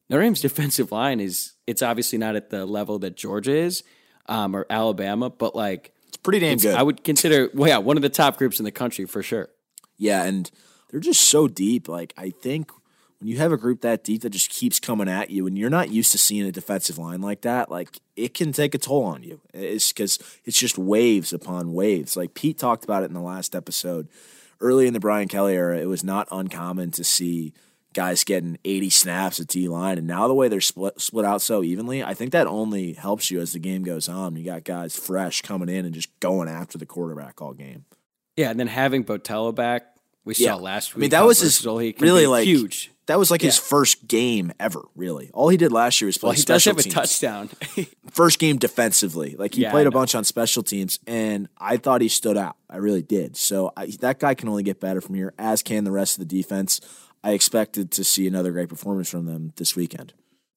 Notre 0.10 0.24
Dame's 0.24 0.42
defensive 0.50 0.92
line 0.92 1.20
is 1.20 1.54
it's 1.68 1.82
obviously 1.82 2.18
not 2.18 2.36
at 2.36 2.50
the 2.50 2.66
level 2.66 3.00
that 3.00 3.16
Georgia 3.16 3.56
is 3.56 3.84
um, 4.28 4.56
or 4.56 4.66
Alabama, 4.70 5.30
but 5.30 5.56
like 5.56 5.94
it's 6.08 6.18
pretty 6.18 6.40
damn 6.40 6.54
it's, 6.54 6.64
good. 6.64 6.76
I 6.76 6.84
would 6.84 7.04
consider 7.04 7.50
well, 7.54 7.70
yeah, 7.70 7.78
one 7.78 7.98
of 7.98 8.04
the 8.04 8.10
top 8.10 8.38
groups 8.38 8.60
in 8.60 8.66
the 8.66 8.72
country 8.72 9.06
for 9.06 9.24
sure. 9.24 9.50
Yeah, 9.98 10.24
and 10.24 10.50
they're 10.90 11.00
just 11.00 11.22
so 11.22 11.48
deep. 11.48 11.88
Like 11.88 12.14
I 12.18 12.32
think 12.32 12.72
when 13.24 13.32
you 13.32 13.38
have 13.38 13.54
a 13.54 13.58
group 13.58 13.80
that 13.82 14.04
deep 14.04 14.22
that 14.24 14.32
just 14.32 14.50
keeps 14.50 14.82
coming 14.82 15.08
at 15.08 15.30
you 15.30 15.48
and 15.48 15.58
you're 15.58 15.70
not 15.70 15.90
used 15.90 16.12
to 16.12 16.18
seeing 16.18 16.46
a 16.46 16.52
defensive 16.52 16.98
line 16.98 17.22
like 17.22 17.40
that, 17.44 17.72
like 17.72 18.02
it 18.18 18.34
can 18.34 18.52
take 18.52 18.76
a 18.76 18.78
toll 18.78 19.06
on 19.06 19.24
you. 19.24 19.40
It's 19.54 19.94
because 19.94 20.20
it's 20.44 20.60
just 20.60 20.78
waves 20.78 21.32
upon 21.32 21.72
waves. 21.72 22.18
Like 22.18 22.34
Pete 22.34 22.58
talked 22.58 22.84
about 22.84 23.02
it 23.02 23.06
in 23.06 23.14
the 23.14 23.22
last 23.22 23.56
episode. 23.56 24.10
Early 24.60 24.88
in 24.88 24.94
the 24.94 25.00
Brian 25.00 25.30
Kelly 25.30 25.54
era, 25.54 25.80
it 25.80 25.86
was 25.86 26.04
not 26.04 26.28
uncommon 26.32 26.92
to 26.92 27.04
see 27.06 27.54
guys 27.94 28.26
getting 28.26 28.58
80 28.66 28.90
snaps 28.90 29.40
at 29.40 29.48
D 29.48 29.70
line. 29.70 29.98
And 29.98 30.06
now 30.06 30.28
the 30.28 30.34
way 30.34 30.50
they're 30.50 30.60
split, 30.60 31.00
split 31.00 31.24
out 31.24 31.42
so 31.42 31.64
evenly, 31.64 32.04
I 32.04 32.14
think 32.14 32.34
that 32.34 32.48
only 32.48 32.92
helps 32.92 33.32
you 33.32 33.40
as 33.40 33.54
the 33.54 33.60
game 33.60 33.84
goes 33.84 34.10
on. 34.10 34.36
You 34.36 34.44
got 34.44 34.66
guys 34.66 34.98
fresh 34.98 35.42
coming 35.42 35.70
in 35.70 35.86
and 35.86 35.96
just 35.96 36.10
going 36.20 36.50
after 36.50 36.78
the 36.78 36.86
quarterback 36.86 37.42
all 37.42 37.54
game. 37.54 37.86
Yeah, 38.36 38.50
and 38.50 38.60
then 38.60 38.68
having 38.68 39.06
Botelho 39.06 39.56
back, 39.56 39.86
we 40.26 40.34
yeah. 40.36 40.50
saw 40.50 40.56
last 40.58 40.94
week. 40.94 41.00
I 41.00 41.02
mean, 41.04 41.10
that 41.12 41.26
was 41.26 41.40
his 41.40 41.66
really 41.66 42.28
like 42.28 42.44
huge. 42.44 42.93
That 43.08 43.20
was 43.20 43.30
like 43.30 43.42
yeah. 43.42 43.48
his 43.48 43.58
first 43.58 44.08
game 44.08 44.54
ever, 44.60 44.82
really. 44.96 45.30
All 45.34 45.50
he 45.50 45.58
did 45.58 45.72
last 45.72 46.00
year 46.00 46.08
was 46.08 46.18
play 46.18 46.28
well, 46.28 46.36
he 46.36 46.42
special 46.42 46.74
does 46.74 46.86
have 46.86 46.94
teams. 46.94 46.96
a 46.96 47.00
touchdown. 47.00 47.50
first 48.12 48.40
game 48.40 48.58
defensively. 48.58 49.36
Like 49.38 49.56
he 49.56 49.64
yeah, 49.64 49.72
played 49.72 49.88
a 49.88 49.92
bunch 49.92 50.16
on 50.16 50.24
special 50.24 50.64
teams, 50.64 51.00
and 51.06 51.50
I 51.58 51.78
thought 51.78 52.02
he 52.02 52.08
stood 52.08 52.38
out. 52.38 52.56
I 52.70 52.78
really 52.78 53.02
did. 53.02 53.36
So 53.36 53.74
I, 53.76 53.88
that 54.00 54.20
guy 54.20 54.36
can 54.36 54.48
only 54.48 54.64
get 54.64 54.80
better 54.80 55.02
from 55.02 55.16
here, 55.16 55.34
as 55.38 55.62
can 55.64 55.84
the 55.84 55.92
rest 55.92 56.18
of 56.18 56.28
the 56.28 56.36
defense. 56.36 56.80
I 57.24 57.32
expected 57.32 57.92
to 57.92 58.04
see 58.04 58.28
another 58.28 58.52
great 58.52 58.70
performance 58.70 59.10
from 59.10 59.26
them 59.26 59.54
this 59.58 59.76
weekend. 59.76 60.14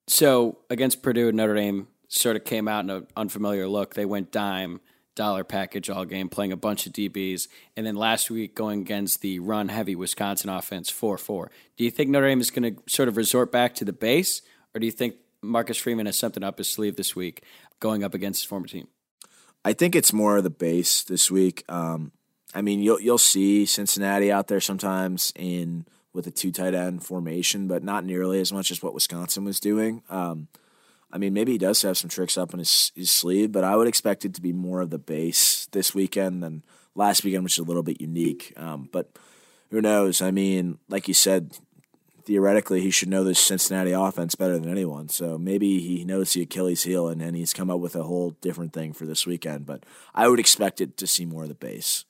So 0.09 0.59
against 0.71 1.03
Purdue 1.03 1.29
and 1.29 1.37
Notre 1.37 1.55
Dame, 1.55 1.89
sort 2.09 2.37
of 2.37 2.45
came 2.45 2.69
out 2.69 2.85
in 2.85 2.91
an 2.91 3.07
unfamiliar 3.17 3.67
look. 3.67 3.95
They 3.95 4.05
went 4.05 4.31
dime, 4.31 4.81
dollar 5.17 5.43
package 5.43 5.91
all 5.91 6.05
game, 6.05 6.29
playing 6.29 6.53
a 6.53 6.57
bunch 6.57 6.87
of 6.87 6.93
DBs. 6.93 7.49
And 7.77 7.85
then 7.85 7.97
last 7.97 8.31
week, 8.31 8.55
going 8.55 8.83
against 8.83 9.21
the 9.23 9.41
run 9.41 9.69
heavy 9.69 9.97
Wisconsin 9.97 10.49
offense 10.49 10.89
4 10.89 11.19
4. 11.19 11.51
Do 11.77 11.85
you 11.85 11.91
think 11.91 12.11
Notre 12.11 12.29
Dame 12.29 12.41
is 12.41 12.53
going 12.53 12.77
to 12.77 12.83
sort 12.87 13.09
of 13.09 13.17
resort 13.17 13.51
back 13.51 13.75
to 13.77 13.85
the 13.85 13.93
base, 13.93 14.43
or 14.73 14.79
do 14.79 14.87
you 14.87 14.93
think 14.93 15.17
Marcus 15.43 15.79
Freeman 15.79 16.07
has 16.07 16.17
something 16.17 16.45
up 16.45 16.59
his 16.59 16.71
sleeve 16.71 16.95
this 16.95 17.17
week 17.17 17.43
going 17.81 18.05
up 18.05 18.15
against 18.15 18.43
his 18.43 18.49
former 18.49 18.69
team? 18.69 18.87
I 19.65 19.73
think 19.73 19.97
it's 19.97 20.13
more 20.13 20.37
of 20.37 20.45
the 20.45 20.51
base 20.51 21.03
this 21.03 21.29
week. 21.29 21.65
Um, 21.69 22.13
I 22.55 22.63
mean, 22.63 22.81
you'll 22.81 23.01
you'll 23.01 23.19
see 23.19 23.67
Cincinnati 23.67 24.31
out 24.31 24.47
there 24.47 24.61
sometimes 24.61 25.33
in 25.35 25.87
with 26.13 26.27
a 26.27 26.31
two 26.31 26.53
tight 26.53 26.75
end 26.75 27.05
formation, 27.05 27.67
but 27.67 27.83
not 27.83 28.05
nearly 28.05 28.41
as 28.41 28.53
much 28.53 28.71
as 28.71 28.83
what 28.83 28.95
Wisconsin 28.95 29.45
was 29.45 29.61
doing. 29.61 30.03
Um, 30.09 30.49
I 31.13 31.19
mean, 31.19 31.33
maybe 31.33 31.53
he 31.53 31.59
does 31.59 31.81
have 31.83 31.97
some 31.97 32.11
tricks 32.11 32.37
up 32.37 32.53
in 32.53 32.59
his, 32.59 32.93
his 32.95 33.11
sleeve, 33.11 33.53
but 33.53 33.65
I 33.65 33.77
would 33.77 33.89
expect 33.89 34.25
it 34.25 34.35
to 34.35 34.41
be 34.41 34.53
more 34.53 34.81
of 34.81 34.91
the 34.91 34.99
base 34.99 35.67
this 35.73 35.95
weekend 35.95 36.43
than 36.43 36.65
last 36.95 37.25
weekend, 37.25 37.45
which 37.45 37.55
is 37.55 37.65
a 37.65 37.69
little 37.69 37.83
bit 37.83 38.01
unique. 38.01 38.53
Um, 38.57 38.89
but 38.93 39.17
who 39.71 39.81
knows? 39.81 40.21
I 40.21 40.31
mean, 40.31 40.79
like 40.89 41.09
you 41.09 41.15
said, 41.15 41.57
theoretically, 42.25 42.81
he 42.81 42.91
should 42.91 43.09
know 43.09 43.25
the 43.25 43.35
Cincinnati 43.35 43.93
offense 43.93 44.35
better 44.35 44.59
than 44.59 44.69
anyone. 44.69 45.09
So 45.09 45.39
maybe 45.39 45.79
he 45.81 46.05
knows 46.05 46.33
the 46.33 46.43
Achilles 46.43 46.83
heel 46.83 47.09
and, 47.09 47.23
and 47.23 47.37
he's 47.37 47.55
come 47.55 47.71
up 47.71 47.81
with 47.81 47.95
a 47.95 48.03
whole 48.03 48.33
different 48.41 48.73
thing 48.73 48.93
for 48.93 49.07
this 49.07 49.27
weekend. 49.27 49.65
But 49.65 49.85
I 50.15 50.29
would 50.29 50.41
expect 50.41 50.81
it 50.81 50.97
to 50.99 51.07
see 51.07 51.25
more 51.25 51.45
of 51.45 51.49
the 51.49 51.55
base. 51.55 52.05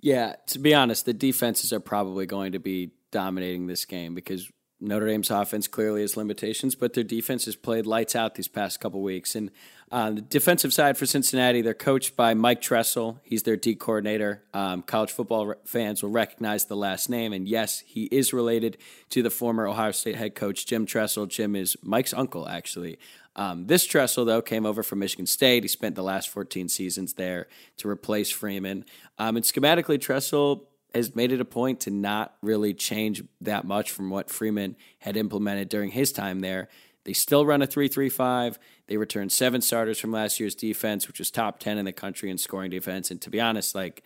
Yeah, 0.00 0.36
to 0.48 0.58
be 0.58 0.74
honest, 0.74 1.06
the 1.06 1.14
defenses 1.14 1.72
are 1.72 1.80
probably 1.80 2.26
going 2.26 2.52
to 2.52 2.58
be 2.58 2.92
dominating 3.10 3.66
this 3.66 3.84
game 3.84 4.14
because 4.14 4.50
Notre 4.80 5.06
Dame's 5.06 5.30
offense 5.30 5.66
clearly 5.66 6.02
has 6.02 6.16
limitations, 6.16 6.76
but 6.76 6.94
their 6.94 7.02
defense 7.02 7.46
has 7.46 7.56
played 7.56 7.84
lights 7.84 8.14
out 8.14 8.36
these 8.36 8.46
past 8.46 8.78
couple 8.78 9.02
weeks. 9.02 9.34
And 9.34 9.50
on 9.90 10.14
the 10.14 10.20
defensive 10.20 10.72
side 10.72 10.96
for 10.96 11.04
Cincinnati, 11.04 11.62
they're 11.62 11.74
coached 11.74 12.14
by 12.14 12.34
Mike 12.34 12.60
Tressel. 12.60 13.20
He's 13.24 13.42
their 13.42 13.56
D 13.56 13.74
coordinator. 13.74 14.44
Um, 14.54 14.82
college 14.82 15.10
football 15.10 15.54
fans 15.64 16.02
will 16.02 16.10
recognize 16.10 16.66
the 16.66 16.76
last 16.76 17.08
name. 17.08 17.32
And 17.32 17.48
yes, 17.48 17.82
he 17.86 18.04
is 18.04 18.32
related 18.32 18.76
to 19.10 19.22
the 19.22 19.30
former 19.30 19.66
Ohio 19.66 19.90
State 19.90 20.14
head 20.14 20.36
coach, 20.36 20.66
Jim 20.66 20.86
Tressel. 20.86 21.26
Jim 21.26 21.56
is 21.56 21.76
Mike's 21.82 22.14
uncle, 22.14 22.48
actually. 22.48 22.98
Um, 23.34 23.66
this 23.66 23.86
Tressel, 23.86 24.24
though, 24.24 24.42
came 24.42 24.66
over 24.66 24.82
from 24.82 25.00
Michigan 25.00 25.26
State. 25.26 25.64
He 25.64 25.68
spent 25.68 25.94
the 25.94 26.02
last 26.02 26.28
14 26.28 26.68
seasons 26.68 27.14
there 27.14 27.48
to 27.78 27.88
replace 27.88 28.30
Freeman. 28.30 28.84
Um, 29.18 29.36
and 29.36 29.44
schematically, 29.44 30.00
Tressel 30.00 30.68
has 30.94 31.14
made 31.14 31.32
it 31.32 31.40
a 31.40 31.44
point 31.44 31.80
to 31.80 31.90
not 31.90 32.34
really 32.42 32.74
change 32.74 33.22
that 33.40 33.64
much 33.64 33.90
from 33.90 34.10
what 34.10 34.30
Freeman 34.30 34.76
had 35.00 35.16
implemented 35.16 35.68
during 35.68 35.90
his 35.90 36.12
time 36.12 36.40
there. 36.40 36.68
They 37.04 37.12
still 37.12 37.46
run 37.46 37.62
a 37.62 37.66
3 37.66 37.88
3 37.88 38.08
5. 38.08 38.58
They 38.86 38.96
returned 38.96 39.32
seven 39.32 39.60
starters 39.60 39.98
from 39.98 40.12
last 40.12 40.40
year's 40.40 40.54
defense, 40.54 41.06
which 41.06 41.18
was 41.18 41.30
top 41.30 41.58
10 41.58 41.78
in 41.78 41.84
the 41.84 41.92
country 41.92 42.30
in 42.30 42.38
scoring 42.38 42.70
defense. 42.70 43.10
And 43.10 43.20
to 43.22 43.30
be 43.30 43.40
honest, 43.40 43.74
like 43.74 44.02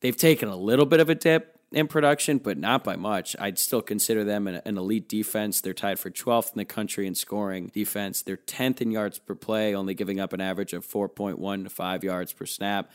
they've 0.00 0.16
taken 0.16 0.48
a 0.48 0.56
little 0.56 0.86
bit 0.86 1.00
of 1.00 1.08
a 1.08 1.14
dip 1.14 1.54
in 1.72 1.88
production, 1.88 2.38
but 2.38 2.56
not 2.56 2.84
by 2.84 2.96
much. 2.96 3.34
I'd 3.38 3.58
still 3.58 3.82
consider 3.82 4.24
them 4.24 4.46
an, 4.46 4.60
an, 4.64 4.78
elite 4.78 5.08
defense. 5.08 5.60
They're 5.60 5.74
tied 5.74 5.98
for 5.98 6.10
12th 6.10 6.52
in 6.52 6.58
the 6.58 6.64
country 6.64 7.06
in 7.06 7.14
scoring 7.14 7.72
defense. 7.74 8.22
They're 8.22 8.36
10th 8.36 8.80
in 8.80 8.92
yards 8.92 9.18
per 9.18 9.34
play, 9.34 9.74
only 9.74 9.94
giving 9.94 10.20
up 10.20 10.32
an 10.32 10.40
average 10.40 10.72
of 10.72 10.86
4.1 10.86 11.64
to 11.64 11.70
5 11.70 12.04
yards 12.04 12.32
per 12.32 12.46
snap. 12.46 12.90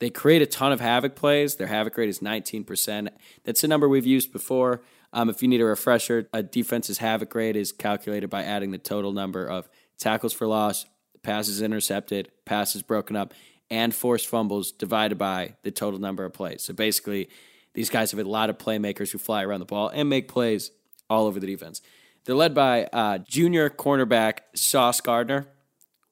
They 0.00 0.10
create 0.10 0.42
a 0.42 0.46
ton 0.46 0.72
of 0.72 0.80
havoc 0.80 1.16
plays. 1.16 1.56
Their 1.56 1.66
havoc 1.66 1.96
rate 1.96 2.08
is 2.08 2.20
19%. 2.20 3.08
That's 3.44 3.64
a 3.64 3.68
number 3.68 3.88
we've 3.88 4.06
used 4.06 4.32
before. 4.32 4.82
Um, 5.12 5.28
if 5.28 5.42
you 5.42 5.48
need 5.48 5.60
a 5.60 5.64
refresher, 5.64 6.28
a 6.32 6.42
defense's 6.42 6.98
havoc 6.98 7.34
rate 7.34 7.56
is 7.56 7.72
calculated 7.72 8.28
by 8.28 8.44
adding 8.44 8.70
the 8.70 8.78
total 8.78 9.12
number 9.12 9.44
of 9.44 9.68
tackles 9.98 10.32
for 10.32 10.46
loss, 10.46 10.86
passes 11.22 11.62
intercepted, 11.62 12.30
passes 12.44 12.82
broken 12.82 13.16
up, 13.16 13.34
and 13.70 13.94
forced 13.94 14.26
fumbles 14.26 14.70
divided 14.70 15.18
by 15.18 15.56
the 15.62 15.70
total 15.70 15.98
number 15.98 16.24
of 16.24 16.32
plays. 16.32 16.62
So 16.62 16.74
basically, 16.74 17.28
these 17.74 17.90
guys 17.90 18.10
have 18.10 18.20
a 18.20 18.28
lot 18.28 18.50
of 18.50 18.58
playmakers 18.58 19.10
who 19.10 19.18
fly 19.18 19.42
around 19.44 19.60
the 19.60 19.66
ball 19.66 19.88
and 19.88 20.08
make 20.08 20.28
plays 20.28 20.70
all 21.10 21.26
over 21.26 21.40
the 21.40 21.46
defense. 21.46 21.80
They're 22.24 22.34
led 22.34 22.54
by 22.54 22.84
uh, 22.92 23.18
junior 23.18 23.70
cornerback 23.70 24.40
Sauce 24.54 25.00
Gardner, 25.00 25.48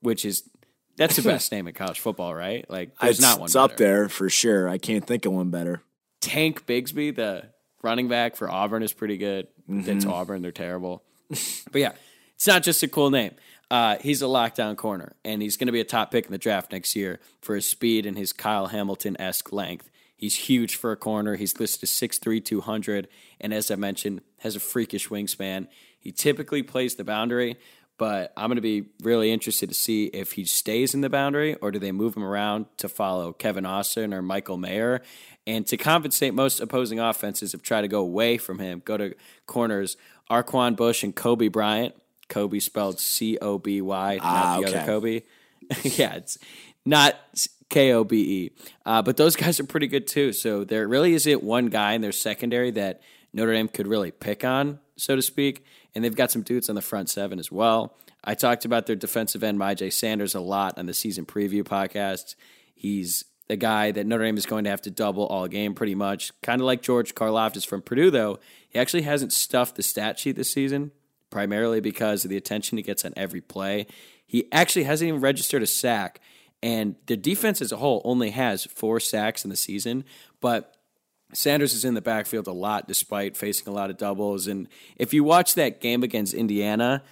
which 0.00 0.24
is 0.24 0.48
that's 0.96 1.16
the 1.16 1.22
best 1.30 1.52
name 1.52 1.68
in 1.68 1.74
college 1.74 2.00
football, 2.00 2.34
right? 2.34 2.68
Like, 2.70 2.98
there's 2.98 3.18
it's, 3.18 3.20
not 3.20 3.38
one. 3.38 3.46
It's 3.46 3.54
better. 3.54 3.72
up 3.72 3.76
there 3.76 4.08
for 4.08 4.28
sure. 4.28 4.68
I 4.68 4.78
can't 4.78 5.06
think 5.06 5.26
of 5.26 5.32
one 5.32 5.50
better. 5.50 5.82
Tank 6.20 6.66
Bigsby, 6.66 7.14
the 7.14 7.46
running 7.82 8.08
back 8.08 8.36
for 8.36 8.50
Auburn, 8.50 8.82
is 8.82 8.92
pretty 8.92 9.16
good. 9.16 9.48
Mm-hmm. 9.68 9.90
It's 9.90 10.06
Auburn; 10.06 10.42
they're 10.42 10.52
terrible. 10.52 11.02
but 11.28 11.80
yeah, 11.80 11.92
it's 12.34 12.46
not 12.46 12.62
just 12.62 12.82
a 12.82 12.88
cool 12.88 13.10
name. 13.10 13.32
Uh, 13.70 13.96
he's 14.00 14.22
a 14.22 14.26
lockdown 14.26 14.76
corner, 14.76 15.14
and 15.24 15.42
he's 15.42 15.56
going 15.56 15.66
to 15.66 15.72
be 15.72 15.80
a 15.80 15.84
top 15.84 16.10
pick 16.10 16.26
in 16.26 16.32
the 16.32 16.38
draft 16.38 16.72
next 16.72 16.94
year 16.94 17.20
for 17.40 17.54
his 17.54 17.68
speed 17.68 18.06
and 18.06 18.16
his 18.16 18.32
Kyle 18.32 18.68
Hamilton 18.68 19.20
esque 19.20 19.52
length. 19.52 19.90
He's 20.16 20.34
huge 20.34 20.76
for 20.76 20.92
a 20.92 20.96
corner. 20.96 21.36
He's 21.36 21.58
listed 21.60 21.82
as 21.82 21.90
6'3, 21.90 22.42
200, 22.44 23.08
and 23.40 23.52
as 23.52 23.70
I 23.70 23.76
mentioned, 23.76 24.22
has 24.38 24.56
a 24.56 24.60
freakish 24.60 25.08
wingspan. 25.08 25.66
He 25.98 26.12
typically 26.12 26.62
plays 26.62 26.94
the 26.94 27.04
boundary, 27.04 27.56
but 27.98 28.32
I'm 28.36 28.48
going 28.48 28.56
to 28.56 28.62
be 28.62 28.84
really 29.02 29.32
interested 29.32 29.68
to 29.68 29.74
see 29.74 30.06
if 30.06 30.32
he 30.32 30.44
stays 30.44 30.94
in 30.94 31.00
the 31.00 31.08
boundary 31.08 31.54
or 31.56 31.70
do 31.70 31.78
they 31.78 31.92
move 31.92 32.16
him 32.16 32.24
around 32.24 32.66
to 32.78 32.88
follow 32.88 33.32
Kevin 33.32 33.64
Austin 33.64 34.12
or 34.12 34.22
Michael 34.22 34.58
Mayer. 34.58 35.02
And 35.46 35.66
to 35.68 35.76
compensate, 35.76 36.34
most 36.34 36.60
opposing 36.60 37.00
offenses 37.00 37.52
have 37.52 37.62
tried 37.62 37.82
to 37.82 37.88
go 37.88 38.00
away 38.00 38.36
from 38.36 38.58
him, 38.58 38.82
go 38.84 38.96
to 38.96 39.14
corners 39.46 39.96
Arquon 40.30 40.76
Bush 40.76 41.02
and 41.02 41.14
Kobe 41.14 41.48
Bryant. 41.48 41.94
Kobe 42.28 42.58
spelled 42.58 42.98
C 42.98 43.38
O 43.40 43.56
B 43.58 43.80
Y, 43.80 44.18
ah, 44.20 44.32
not 44.32 44.60
the 44.60 44.66
okay. 44.66 44.78
other 44.78 44.86
Kobe. 44.86 45.22
yeah, 45.96 46.14
it's 46.14 46.38
not 46.84 47.14
K 47.70 47.92
O 47.92 48.02
B 48.02 48.16
E. 48.16 48.50
Uh, 48.84 49.00
but 49.00 49.16
those 49.16 49.36
guys 49.36 49.60
are 49.60 49.64
pretty 49.64 49.86
good 49.86 50.08
too. 50.08 50.32
So 50.32 50.64
there 50.64 50.88
really 50.88 51.14
isn't 51.14 51.42
one 51.42 51.66
guy 51.66 51.92
in 51.92 52.00
their 52.00 52.12
secondary 52.12 52.72
that 52.72 53.00
Notre 53.32 53.52
Dame 53.52 53.68
could 53.68 53.86
really 53.86 54.10
pick 54.10 54.44
on, 54.44 54.80
so 54.96 55.14
to 55.14 55.22
speak 55.22 55.64
and 55.96 56.04
they've 56.04 56.14
got 56.14 56.30
some 56.30 56.42
dudes 56.42 56.68
on 56.68 56.74
the 56.74 56.82
front 56.82 57.08
seven 57.08 57.38
as 57.38 57.50
well. 57.50 57.96
I 58.22 58.34
talked 58.34 58.66
about 58.66 58.86
their 58.86 58.96
defensive 58.96 59.42
end, 59.42 59.58
Myjai 59.58 59.90
Sanders, 59.90 60.34
a 60.34 60.40
lot 60.40 60.76
on 60.78 60.84
the 60.84 60.92
season 60.92 61.24
preview 61.24 61.62
podcast. 61.62 62.34
He's 62.74 63.24
a 63.48 63.56
guy 63.56 63.92
that 63.92 64.06
Notre 64.06 64.24
Dame 64.24 64.36
is 64.36 64.44
going 64.44 64.64
to 64.64 64.70
have 64.70 64.82
to 64.82 64.90
double 64.90 65.26
all 65.26 65.48
game 65.48 65.74
pretty 65.74 65.94
much. 65.94 66.38
Kind 66.42 66.60
of 66.60 66.66
like 66.66 66.82
George 66.82 67.14
Karlaftis 67.14 67.66
from 67.66 67.80
Purdue, 67.80 68.10
though. 68.10 68.38
He 68.68 68.78
actually 68.78 69.04
hasn't 69.04 69.32
stuffed 69.32 69.76
the 69.76 69.82
stat 69.82 70.18
sheet 70.18 70.36
this 70.36 70.52
season, 70.52 70.90
primarily 71.30 71.80
because 71.80 72.24
of 72.24 72.30
the 72.30 72.36
attention 72.36 72.76
he 72.76 72.82
gets 72.82 73.04
on 73.04 73.14
every 73.16 73.40
play. 73.40 73.86
He 74.26 74.52
actually 74.52 74.84
hasn't 74.84 75.08
even 75.08 75.20
registered 75.22 75.62
a 75.62 75.66
sack, 75.66 76.20
and 76.62 76.96
the 77.06 77.16
defense 77.16 77.62
as 77.62 77.72
a 77.72 77.76
whole 77.78 78.02
only 78.04 78.30
has 78.30 78.66
four 78.66 79.00
sacks 79.00 79.44
in 79.44 79.50
the 79.50 79.56
season, 79.56 80.04
but 80.42 80.75
Sanders 81.32 81.74
is 81.74 81.84
in 81.84 81.94
the 81.94 82.00
backfield 82.00 82.46
a 82.46 82.52
lot 82.52 82.86
despite 82.86 83.36
facing 83.36 83.68
a 83.68 83.72
lot 83.72 83.90
of 83.90 83.96
doubles. 83.96 84.46
And 84.46 84.68
if 84.96 85.12
you 85.12 85.24
watch 85.24 85.54
that 85.54 85.80
game 85.80 86.02
against 86.02 86.34
Indiana, 86.34 87.02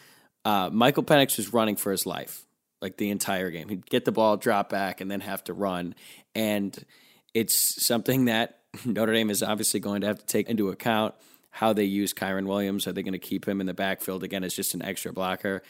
uh, 0.44 0.70
Michael 0.72 1.02
Penix 1.02 1.36
was 1.36 1.52
running 1.52 1.76
for 1.76 1.90
his 1.90 2.06
life 2.06 2.44
like 2.80 2.96
the 2.96 3.10
entire 3.10 3.50
game. 3.50 3.68
He'd 3.68 3.86
get 3.86 4.04
the 4.04 4.12
ball, 4.12 4.36
drop 4.36 4.68
back, 4.68 5.00
and 5.00 5.10
then 5.10 5.20
have 5.20 5.42
to 5.44 5.54
run. 5.54 5.94
And 6.34 6.84
it's 7.32 7.84
something 7.84 8.26
that 8.26 8.58
Notre 8.84 9.12
Dame 9.12 9.30
is 9.30 9.42
obviously 9.42 9.80
going 9.80 10.02
to 10.02 10.06
have 10.06 10.18
to 10.18 10.26
take 10.26 10.48
into 10.48 10.68
account 10.68 11.14
how 11.50 11.72
they 11.72 11.84
use 11.84 12.12
Kyren 12.12 12.46
Williams. 12.46 12.86
Are 12.86 12.92
they 12.92 13.02
going 13.02 13.12
to 13.12 13.18
keep 13.18 13.48
him 13.48 13.60
in 13.60 13.66
the 13.66 13.74
backfield 13.74 14.22
again 14.22 14.44
as 14.44 14.54
just 14.54 14.74
an 14.74 14.82
extra 14.82 15.12
blocker? 15.12 15.62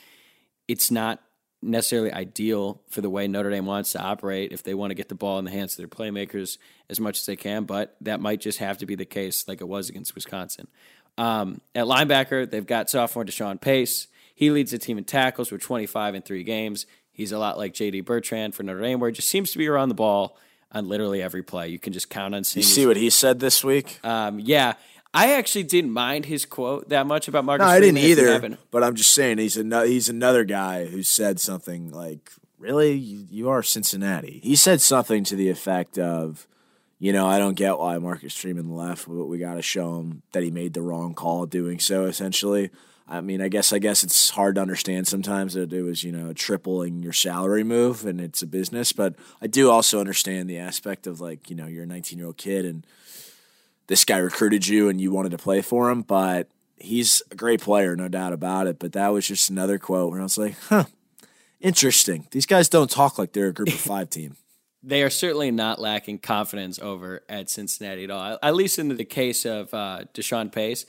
It's 0.66 0.90
not 0.90 1.20
necessarily 1.64 2.12
ideal 2.12 2.80
for 2.88 3.00
the 3.00 3.10
way 3.10 3.26
Notre 3.26 3.50
Dame 3.50 3.66
wants 3.66 3.92
to 3.92 4.00
operate 4.00 4.52
if 4.52 4.62
they 4.62 4.74
want 4.74 4.90
to 4.90 4.94
get 4.94 5.08
the 5.08 5.14
ball 5.14 5.38
in 5.38 5.44
the 5.44 5.50
hands 5.50 5.72
of 5.72 5.78
their 5.78 5.88
playmakers 5.88 6.58
as 6.88 7.00
much 7.00 7.18
as 7.18 7.26
they 7.26 7.36
can, 7.36 7.64
but 7.64 7.96
that 8.00 8.20
might 8.20 8.40
just 8.40 8.58
have 8.58 8.78
to 8.78 8.86
be 8.86 8.94
the 8.94 9.04
case 9.04 9.48
like 9.48 9.60
it 9.60 9.68
was 9.68 9.88
against 9.88 10.14
Wisconsin. 10.14 10.68
Um, 11.16 11.60
at 11.74 11.86
linebacker, 11.86 12.48
they've 12.48 12.66
got 12.66 12.90
sophomore 12.90 13.24
Deshaun 13.24 13.60
Pace. 13.60 14.08
He 14.34 14.50
leads 14.50 14.72
the 14.72 14.78
team 14.78 14.98
in 14.98 15.04
tackles 15.04 15.50
with 15.50 15.62
25 15.62 16.14
in 16.14 16.22
three 16.22 16.42
games. 16.42 16.86
He's 17.12 17.32
a 17.32 17.38
lot 17.38 17.56
like 17.56 17.72
JD 17.72 18.04
Bertrand 18.04 18.54
for 18.54 18.64
Notre 18.64 18.80
Dame, 18.80 18.98
where 18.98 19.08
he 19.08 19.14
just 19.14 19.28
seems 19.28 19.52
to 19.52 19.58
be 19.58 19.68
around 19.68 19.88
the 19.88 19.94
ball 19.94 20.36
on 20.72 20.88
literally 20.88 21.22
every 21.22 21.42
play. 21.42 21.68
You 21.68 21.78
can 21.78 21.92
just 21.92 22.10
count 22.10 22.34
on 22.34 22.42
seeing. 22.42 22.62
You 22.62 22.68
see 22.68 22.86
what 22.86 22.96
he 22.96 23.08
said 23.10 23.38
this 23.38 23.62
week? 23.62 24.00
Um, 24.02 24.40
yeah, 24.40 24.74
I 25.14 25.34
actually 25.34 25.62
didn't 25.62 25.92
mind 25.92 26.26
his 26.26 26.44
quote 26.44 26.88
that 26.88 27.06
much 27.06 27.28
about 27.28 27.44
Marcus. 27.44 27.64
No, 27.64 27.70
I 27.70 27.78
didn't 27.78 27.98
either. 27.98 28.58
But 28.72 28.82
I'm 28.82 28.96
just 28.96 29.12
saying 29.12 29.38
he's 29.38 29.56
another 29.56 29.86
he's 29.86 30.08
another 30.08 30.44
guy 30.44 30.86
who 30.86 31.04
said 31.04 31.38
something 31.38 31.92
like, 31.92 32.32
"Really, 32.58 32.94
you, 32.94 33.26
you 33.30 33.48
are 33.48 33.62
Cincinnati." 33.62 34.40
He 34.42 34.56
said 34.56 34.80
something 34.80 35.22
to 35.24 35.36
the 35.36 35.50
effect 35.50 35.98
of, 35.98 36.48
"You 36.98 37.12
know, 37.12 37.28
I 37.28 37.38
don't 37.38 37.54
get 37.54 37.78
why 37.78 37.96
Marcus 37.98 38.34
Freeman 38.36 38.74
left, 38.74 39.06
but 39.06 39.26
we 39.26 39.38
got 39.38 39.54
to 39.54 39.62
show 39.62 40.00
him 40.00 40.22
that 40.32 40.42
he 40.42 40.50
made 40.50 40.74
the 40.74 40.82
wrong 40.82 41.14
call 41.14 41.46
doing 41.46 41.78
so." 41.78 42.06
Essentially, 42.06 42.70
I 43.06 43.20
mean, 43.20 43.40
I 43.40 43.46
guess 43.46 43.72
I 43.72 43.78
guess 43.78 44.02
it's 44.02 44.30
hard 44.30 44.56
to 44.56 44.62
understand 44.62 45.06
sometimes 45.06 45.54
that 45.54 45.72
it 45.72 45.82
was 45.82 46.02
you 46.02 46.10
know 46.10 46.32
tripling 46.32 47.04
your 47.04 47.12
salary 47.12 47.62
move 47.62 48.04
and 48.04 48.20
it's 48.20 48.42
a 48.42 48.48
business, 48.48 48.92
but 48.92 49.14
I 49.40 49.46
do 49.46 49.70
also 49.70 50.00
understand 50.00 50.50
the 50.50 50.58
aspect 50.58 51.06
of 51.06 51.20
like 51.20 51.50
you 51.50 51.54
know 51.54 51.66
you're 51.66 51.84
a 51.84 51.86
19 51.86 52.18
year 52.18 52.26
old 52.26 52.36
kid 52.36 52.64
and 52.64 52.84
this 53.86 54.04
guy 54.04 54.18
recruited 54.18 54.66
you 54.66 54.88
and 54.88 55.00
you 55.00 55.10
wanted 55.12 55.30
to 55.32 55.38
play 55.38 55.60
for 55.62 55.90
him, 55.90 56.02
but 56.02 56.48
he's 56.76 57.22
a 57.30 57.34
great 57.34 57.60
player, 57.60 57.94
no 57.96 58.08
doubt 58.08 58.32
about 58.32 58.66
it. 58.66 58.78
But 58.78 58.92
that 58.92 59.08
was 59.08 59.26
just 59.28 59.50
another 59.50 59.78
quote 59.78 60.10
where 60.10 60.20
I 60.20 60.24
was 60.24 60.38
like, 60.38 60.56
huh, 60.68 60.84
Interesting. 61.60 62.26
These 62.30 62.46
guys 62.46 62.68
don't 62.68 62.90
talk 62.90 63.18
like 63.18 63.32
they're 63.32 63.48
a 63.48 63.52
group 63.52 63.68
of 63.68 63.74
five 63.80 64.10
team. 64.10 64.36
They 64.82 65.02
are 65.02 65.08
certainly 65.10 65.50
not 65.50 65.80
lacking 65.80 66.18
confidence 66.18 66.78
over 66.78 67.22
at 67.26 67.48
Cincinnati 67.48 68.04
at 68.04 68.10
all. 68.10 68.38
At 68.42 68.54
least 68.54 68.78
in 68.78 68.88
the 68.94 69.04
case 69.04 69.46
of 69.46 69.72
uh, 69.72 70.00
Deshaun 70.12 70.52
Pace, 70.52 70.84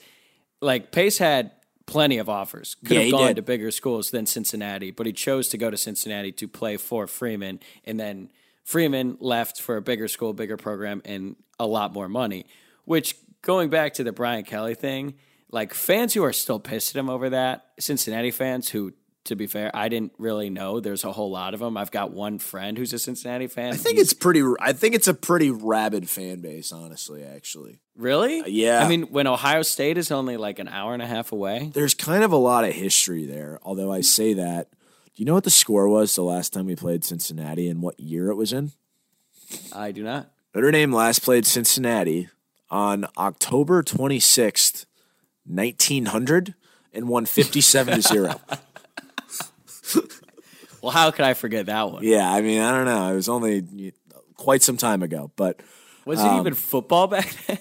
like 0.60 0.92
Pace 0.92 1.16
had 1.16 1.52
plenty 1.86 2.18
of 2.18 2.28
offers. 2.28 2.76
Could 2.84 2.96
Yeah, 2.96 3.02
have 3.04 3.10
gone 3.12 3.26
did. 3.28 3.36
to 3.36 3.42
bigger 3.42 3.70
schools 3.70 4.10
than 4.10 4.26
Cincinnati, 4.26 4.90
but 4.90 5.06
he 5.06 5.14
chose 5.14 5.48
to 5.48 5.56
go 5.56 5.70
to 5.70 5.78
Cincinnati 5.78 6.30
to 6.32 6.46
play 6.46 6.76
for 6.76 7.06
Freeman, 7.06 7.58
and 7.84 7.98
then 7.98 8.28
Freeman 8.64 9.16
left 9.18 9.62
for 9.62 9.78
a 9.78 9.82
bigger 9.82 10.08
school, 10.08 10.34
bigger 10.34 10.58
program, 10.58 11.00
and 11.06 11.36
a 11.58 11.66
lot 11.66 11.94
more 11.94 12.08
money. 12.08 12.44
Which 12.86 13.14
going 13.42 13.68
back 13.68 13.94
to 13.94 14.04
the 14.04 14.12
Brian 14.12 14.44
Kelly 14.44 14.74
thing, 14.74 15.14
like 15.50 15.74
fans 15.74 16.14
who 16.14 16.24
are 16.24 16.32
still 16.32 16.58
pissed 16.58 16.96
at 16.96 16.98
him 16.98 17.10
over 17.10 17.28
that, 17.30 17.66
Cincinnati 17.78 18.30
fans 18.30 18.70
who. 18.70 18.94
To 19.24 19.34
be 19.34 19.48
fair, 19.48 19.72
I 19.74 19.88
didn't 19.88 20.12
really 20.18 20.50
know. 20.50 20.78
There's 20.78 21.02
a 21.02 21.10
whole 21.10 21.32
lot 21.32 21.52
of 21.52 21.58
them. 21.58 21.76
I've 21.76 21.90
got 21.90 22.12
one 22.12 22.38
friend 22.38 22.78
who's 22.78 22.92
a 22.92 22.98
Cincinnati 23.00 23.48
fan. 23.48 23.72
I 23.72 23.76
think 23.76 23.98
it's 23.98 24.12
pretty. 24.12 24.40
I 24.60 24.72
think 24.72 24.94
it's 24.94 25.08
a 25.08 25.14
pretty 25.14 25.50
rabid 25.50 26.08
fan 26.08 26.40
base, 26.40 26.70
honestly. 26.70 27.24
Actually, 27.24 27.80
Really? 27.96 28.42
Uh, 28.42 28.46
yeah. 28.46 28.84
I 28.84 28.88
mean, 28.88 29.02
when 29.10 29.26
Ohio 29.26 29.62
State 29.62 29.98
is 29.98 30.12
only 30.12 30.36
like 30.36 30.60
an 30.60 30.68
hour 30.68 30.94
and 30.94 31.02
a 31.02 31.06
half 31.06 31.32
away. 31.32 31.72
there's 31.74 31.92
kind 31.92 32.22
of 32.22 32.30
a 32.30 32.36
lot 32.36 32.62
of 32.62 32.72
history 32.72 33.26
there. 33.26 33.58
Although 33.64 33.90
I 33.90 34.00
say 34.00 34.32
that, 34.34 34.70
do 34.70 35.14
you 35.16 35.24
know 35.24 35.34
what 35.34 35.42
the 35.42 35.50
score 35.50 35.88
was 35.88 36.14
the 36.14 36.22
last 36.22 36.52
time 36.52 36.66
we 36.66 36.76
played 36.76 37.04
Cincinnati 37.04 37.68
and 37.68 37.82
what 37.82 37.98
year 37.98 38.30
it 38.30 38.36
was 38.36 38.52
in? 38.52 38.70
I 39.72 39.90
do 39.90 40.04
not. 40.04 40.30
Notre 40.54 40.70
Dame 40.70 40.92
last 40.92 41.22
played 41.24 41.46
Cincinnati 41.46 42.28
on 42.70 43.06
October 43.16 43.82
26th, 43.82 44.86
1900, 45.44 46.54
and 46.92 47.08
won 47.08 47.26
57 47.26 47.94
to 47.94 48.02
zero. 48.02 48.40
Well, 50.86 50.92
how 50.92 51.10
could 51.10 51.24
I 51.24 51.34
forget 51.34 51.66
that 51.66 51.90
one? 51.90 52.04
Yeah, 52.04 52.32
I 52.32 52.40
mean, 52.42 52.60
I 52.60 52.70
don't 52.70 52.84
know. 52.84 53.10
It 53.10 53.16
was 53.16 53.28
only 53.28 53.92
quite 54.34 54.62
some 54.62 54.76
time 54.76 55.02
ago, 55.02 55.32
but 55.34 55.60
Was 56.04 56.20
it 56.22 56.26
even 56.26 56.52
um, 56.52 56.54
football 56.54 57.08
back 57.08 57.28
then? 57.48 57.58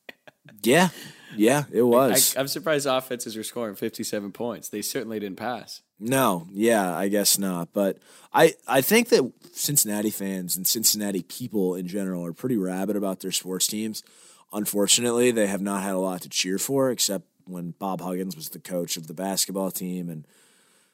yeah, 0.64 0.88
yeah, 1.36 1.62
it 1.70 1.82
I, 1.82 1.84
was. 1.84 2.34
I'm 2.36 2.48
surprised 2.48 2.86
offenses 2.86 3.36
were 3.36 3.44
scoring 3.44 3.76
57 3.76 4.32
points. 4.32 4.68
They 4.68 4.82
certainly 4.82 5.20
didn't 5.20 5.36
pass. 5.36 5.82
No, 6.00 6.48
yeah, 6.50 6.92
I 6.92 7.06
guess 7.06 7.38
not. 7.38 7.72
But 7.72 7.98
I, 8.34 8.54
I 8.66 8.80
think 8.80 9.10
that 9.10 9.32
Cincinnati 9.52 10.10
fans 10.10 10.56
and 10.56 10.66
Cincinnati 10.66 11.22
people 11.22 11.76
in 11.76 11.86
general 11.86 12.26
are 12.26 12.32
pretty 12.32 12.56
rabid 12.56 12.96
about 12.96 13.20
their 13.20 13.30
sports 13.30 13.68
teams. 13.68 14.02
Unfortunately, 14.52 15.30
they 15.30 15.46
have 15.46 15.60
not 15.60 15.82
had 15.82 15.94
a 15.94 15.98
lot 15.98 16.22
to 16.22 16.28
cheer 16.28 16.58
for, 16.58 16.90
except 16.90 17.26
when 17.44 17.72
Bob 17.78 18.00
Huggins 18.00 18.36
was 18.36 18.48
the 18.50 18.58
coach 18.58 18.96
of 18.96 19.06
the 19.06 19.14
basketball 19.14 19.70
team. 19.70 20.08
And 20.08 20.26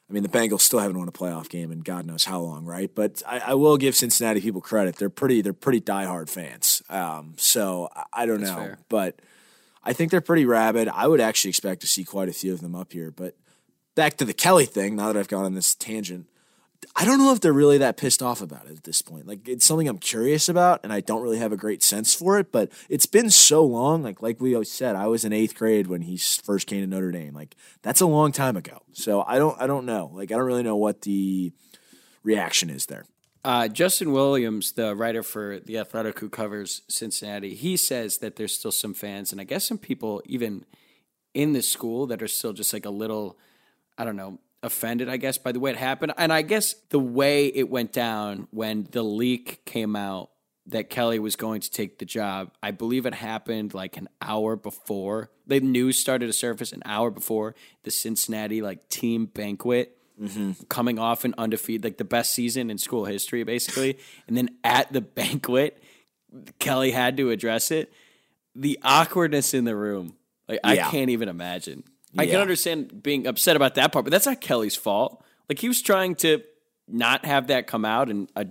I 0.09 0.13
mean, 0.13 0.23
the 0.23 0.29
Bengals 0.29 0.61
still 0.61 0.79
haven't 0.79 0.97
won 0.97 1.07
a 1.07 1.11
playoff 1.11 1.49
game 1.49 1.71
in 1.71 1.79
God 1.79 2.05
knows 2.05 2.25
how 2.25 2.39
long, 2.39 2.65
right? 2.65 2.93
But 2.93 3.21
I, 3.27 3.39
I 3.39 3.53
will 3.53 3.77
give 3.77 3.95
Cincinnati 3.95 4.41
people 4.41 4.61
credit; 4.61 4.97
they're 4.97 5.09
pretty, 5.09 5.41
they're 5.41 5.53
pretty 5.53 5.81
diehard 5.81 6.29
fans. 6.29 6.81
Um, 6.89 7.33
so 7.37 7.89
I, 7.95 8.03
I 8.13 8.25
don't 8.25 8.41
That's 8.41 8.51
know, 8.51 8.57
fair. 8.57 8.77
but 8.89 9.19
I 9.83 9.93
think 9.93 10.11
they're 10.11 10.21
pretty 10.21 10.45
rabid. 10.45 10.87
I 10.87 11.07
would 11.07 11.21
actually 11.21 11.49
expect 11.49 11.81
to 11.81 11.87
see 11.87 12.03
quite 12.03 12.29
a 12.29 12.33
few 12.33 12.53
of 12.53 12.61
them 12.61 12.75
up 12.75 12.93
here, 12.93 13.11
but 13.11 13.35
back 13.95 14.17
to 14.17 14.25
the 14.25 14.33
Kelly 14.33 14.65
thing, 14.65 14.95
now 14.95 15.11
that 15.11 15.19
I've 15.19 15.27
gone 15.27 15.45
on 15.45 15.55
this 15.55 15.75
tangent, 15.75 16.27
I 16.95 17.05
don't 17.05 17.19
know 17.19 17.33
if 17.33 17.41
they're 17.41 17.53
really 17.53 17.77
that 17.79 17.97
pissed 17.97 18.21
off 18.21 18.41
about 18.41 18.65
it 18.65 18.77
at 18.77 18.83
this 18.83 19.01
point. 19.01 19.27
Like 19.27 19.47
it's 19.47 19.65
something 19.65 19.87
I'm 19.87 19.97
curious 19.97 20.49
about 20.49 20.81
and 20.83 20.91
I 20.91 20.99
don't 20.99 21.21
really 21.21 21.39
have 21.39 21.51
a 21.51 21.57
great 21.57 21.83
sense 21.83 22.13
for 22.13 22.39
it, 22.39 22.51
but 22.51 22.71
it's 22.89 23.05
been 23.05 23.29
so 23.29 23.63
long. 23.63 24.03
Like 24.03 24.21
like 24.21 24.39
we 24.39 24.53
always 24.53 24.71
said, 24.71 24.95
I 24.95 25.07
was 25.07 25.25
in 25.25 25.33
eighth 25.33 25.55
grade 25.55 25.87
when 25.87 26.01
he 26.01 26.17
first 26.17 26.67
came 26.67 26.81
to 26.81 26.87
Notre 26.87 27.11
Dame. 27.11 27.33
Like 27.33 27.55
that's 27.81 28.01
a 28.01 28.05
long 28.05 28.31
time 28.31 28.57
ago. 28.57 28.81
So 28.93 29.23
I 29.27 29.37
don't 29.37 29.59
I 29.61 29.67
don't 29.67 29.85
know. 29.85 30.11
Like 30.13 30.31
I 30.31 30.35
don't 30.35 30.45
really 30.45 30.63
know 30.63 30.77
what 30.77 31.01
the 31.01 31.51
reaction 32.23 32.69
is 32.69 32.85
there. 32.85 33.05
Uh, 33.45 33.67
Justin 33.67 34.13
Williams, 34.13 34.71
the 34.71 34.95
writer 34.95 35.21
for 35.21 35.59
The 35.59 35.77
Athletic 35.77 36.19
who 36.19 36.29
covers 36.29 36.81
Cincinnati, 36.87 37.55
he 37.55 37.75
says 37.75 38.19
that 38.19 38.37
there's 38.37 38.55
still 38.55 38.71
some 38.71 38.93
fans, 38.93 39.33
and 39.33 39.41
I 39.41 39.43
guess 39.43 39.65
some 39.65 39.77
people 39.77 40.21
even 40.25 40.65
in 41.33 41.53
the 41.53 41.61
school 41.61 42.07
that 42.07 42.21
are 42.21 42.27
still 42.27 42.53
just 42.53 42.71
like 42.71 42.85
a 42.85 42.89
little, 42.89 43.37
I 43.97 44.05
don't 44.05 44.15
know, 44.15 44.39
offended, 44.63 45.09
I 45.09 45.17
guess, 45.17 45.37
by 45.37 45.51
the 45.51 45.59
way 45.59 45.71
it 45.71 45.77
happened. 45.77 46.13
And 46.17 46.33
I 46.33 46.41
guess 46.41 46.73
the 46.89 46.99
way 46.99 47.47
it 47.47 47.69
went 47.69 47.91
down 47.91 48.47
when 48.51 48.87
the 48.91 49.03
leak 49.03 49.65
came 49.65 49.95
out 49.95 50.31
that 50.67 50.89
Kelly 50.89 51.19
was 51.19 51.35
going 51.35 51.61
to 51.61 51.69
take 51.69 51.99
the 51.99 52.05
job, 52.05 52.51
I 52.63 52.71
believe 52.71 53.05
it 53.05 53.13
happened 53.13 53.73
like 53.73 53.97
an 53.97 54.07
hour 54.21 54.55
before 54.55 55.29
the 55.45 55.59
news 55.59 55.99
started 55.99 56.27
to 56.27 56.33
surface, 56.33 56.71
an 56.71 56.81
hour 56.85 57.11
before 57.11 57.55
the 57.83 57.91
Cincinnati 57.91 58.61
like 58.61 58.87
team 58.87 59.25
banquet 59.25 59.97
mm-hmm. 60.19 60.51
coming 60.69 60.99
off 60.99 61.25
an 61.25 61.35
undefeated, 61.37 61.83
like 61.83 61.97
the 61.97 62.05
best 62.05 62.33
season 62.33 62.69
in 62.69 62.77
school 62.77 63.05
history, 63.05 63.43
basically. 63.43 63.99
And 64.27 64.37
then 64.37 64.49
at 64.63 64.91
the 64.93 65.01
banquet, 65.01 65.83
Kelly 66.59 66.91
had 66.91 67.17
to 67.17 67.29
address 67.29 67.71
it. 67.71 67.91
The 68.55 68.79
awkwardness 68.83 69.53
in 69.53 69.65
the 69.65 69.75
room, 69.75 70.15
like 70.47 70.61
I 70.63 70.77
can't 70.77 71.09
even 71.09 71.27
imagine. 71.27 71.83
I 72.17 72.25
can 72.27 72.39
understand 72.41 73.01
being 73.03 73.27
upset 73.27 73.55
about 73.55 73.75
that 73.75 73.91
part, 73.91 74.05
but 74.05 74.11
that's 74.11 74.25
not 74.25 74.41
Kelly's 74.41 74.75
fault. 74.75 75.23
Like 75.49 75.59
he 75.59 75.67
was 75.67 75.81
trying 75.81 76.15
to 76.15 76.41
not 76.87 77.25
have 77.25 77.47
that 77.47 77.65
come 77.67 77.85
out, 77.85 78.09
and 78.09 78.29
uh, 78.35 78.43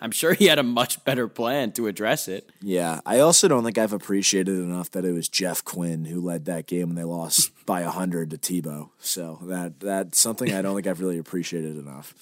I'm 0.00 0.10
sure 0.10 0.34
he 0.34 0.46
had 0.46 0.58
a 0.58 0.62
much 0.62 1.02
better 1.04 1.28
plan 1.28 1.72
to 1.72 1.86
address 1.86 2.28
it. 2.28 2.48
Yeah, 2.60 3.00
I 3.06 3.20
also 3.20 3.48
don't 3.48 3.64
think 3.64 3.78
I've 3.78 3.92
appreciated 3.94 4.54
enough 4.54 4.90
that 4.92 5.04
it 5.04 5.12
was 5.12 5.28
Jeff 5.28 5.64
Quinn 5.64 6.04
who 6.04 6.20
led 6.20 6.44
that 6.44 6.66
game 6.66 6.88
when 6.88 6.96
they 6.96 7.04
lost 7.04 7.50
by 7.66 7.82
hundred 7.82 8.30
to 8.30 8.38
Tebow. 8.38 8.90
So 8.98 9.38
that 9.44 9.80
that's 9.80 10.18
something 10.18 10.52
I 10.52 10.60
don't 10.62 10.74
think 10.74 10.86
I've 10.86 11.00
really 11.00 11.18
appreciated 11.18 11.76
enough. 11.78 12.14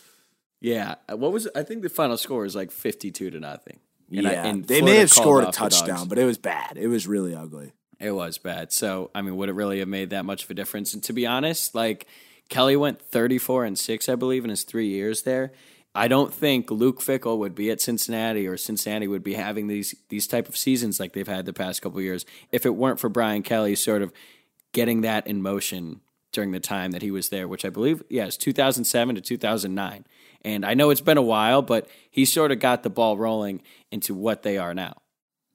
Yeah, 0.61 0.97
Uh, 1.11 1.17
what 1.17 1.33
was 1.33 1.49
I 1.55 1.63
think 1.63 1.83
the 1.83 1.89
final 1.89 2.17
score 2.17 2.43
was 2.43 2.57
like 2.57 2.71
52 2.73 3.31
to 3.31 3.41
nothing. 3.41 3.79
And 4.11 4.27
I- 4.27 4.33
yeah, 4.33 4.47
and 4.47 4.65
they 4.65 4.81
may 4.83 4.97
have 4.97 5.11
scored 5.11 5.45
a 5.45 5.49
off 5.49 5.55
the 5.55 5.61
Dogs. 5.61 5.77
touchdown, 5.81 6.09
but 6.09 6.19
it 6.19 6.25
was 6.25 6.39
bad. 6.39 6.77
It 6.77 6.89
was 6.89 7.07
really 7.07 7.35
ugly. 7.35 7.73
It 8.01 8.13
was 8.13 8.39
bad. 8.39 8.73
So, 8.73 9.11
I 9.15 9.23
mean, 9.23 9.37
would 9.37 9.49
it 9.49 9.55
really 9.55 9.81
have 9.81 9.89
made 9.89 10.11
that 10.11 10.25
much 10.25 10.45
of 10.45 10.51
a 10.51 10.55
difference? 10.55 10.95
And 10.95 11.03
to 11.05 11.13
be 11.13 11.27
honest, 11.27 11.75
like 11.75 12.07
Kelly 12.49 12.77
went 12.77 13.03
34 13.03 13.65
and 13.65 13.79
6, 13.79 14.09
I 14.09 14.15
believe, 14.15 14.45
in 14.45 14.51
his 14.51 14.63
three 14.63 14.89
years 14.89 15.23
there. 15.23 15.53
I 15.95 16.07
don't 16.07 16.33
think 16.33 16.71
Luke 16.71 17.01
Fickell 17.01 17.39
would 17.39 17.55
be 17.55 17.71
at 17.71 17.81
Cincinnati 17.81 18.47
or 18.47 18.57
Cincinnati 18.57 19.09
would 19.09 19.25
be 19.25 19.35
having 19.35 19.67
these 19.67 19.97
these 20.11 20.29
type 20.29 20.49
of 20.49 20.57
seasons 20.57 21.01
like 21.01 21.13
they've 21.13 21.27
had 21.27 21.45
the 21.45 21.53
past 21.53 21.83
couple 21.83 22.01
years 22.01 22.25
if 22.53 22.65
it 22.65 22.77
weren't 22.77 23.01
for 23.01 23.09
Brian 23.09 23.43
Kelly 23.43 23.75
sort 23.75 24.03
of 24.03 24.13
getting 24.73 25.01
that 25.01 25.27
in 25.27 25.43
motion 25.43 26.01
during 26.31 26.53
the 26.53 26.61
time 26.61 26.93
that 26.93 27.03
he 27.03 27.11
was 27.11 27.31
there, 27.31 27.49
which 27.49 27.65
I 27.65 27.71
believe, 27.71 28.03
yes, 28.09 28.37
2007 28.37 29.15
to 29.17 29.21
2009. 29.21 30.05
And 30.43 30.65
I 30.65 30.75
know 30.75 30.91
it's 30.91 31.01
been 31.01 31.17
a 31.17 31.23
while, 31.23 31.63
but 31.63 31.89
he 32.11 32.25
sort 32.25 32.53
of 32.53 32.61
got 32.61 32.83
the 32.83 32.91
ball 32.91 33.17
rolling 33.17 33.63
into 33.91 34.15
what 34.15 34.43
they 34.43 34.59
are 34.59 34.75
now. 34.75 34.99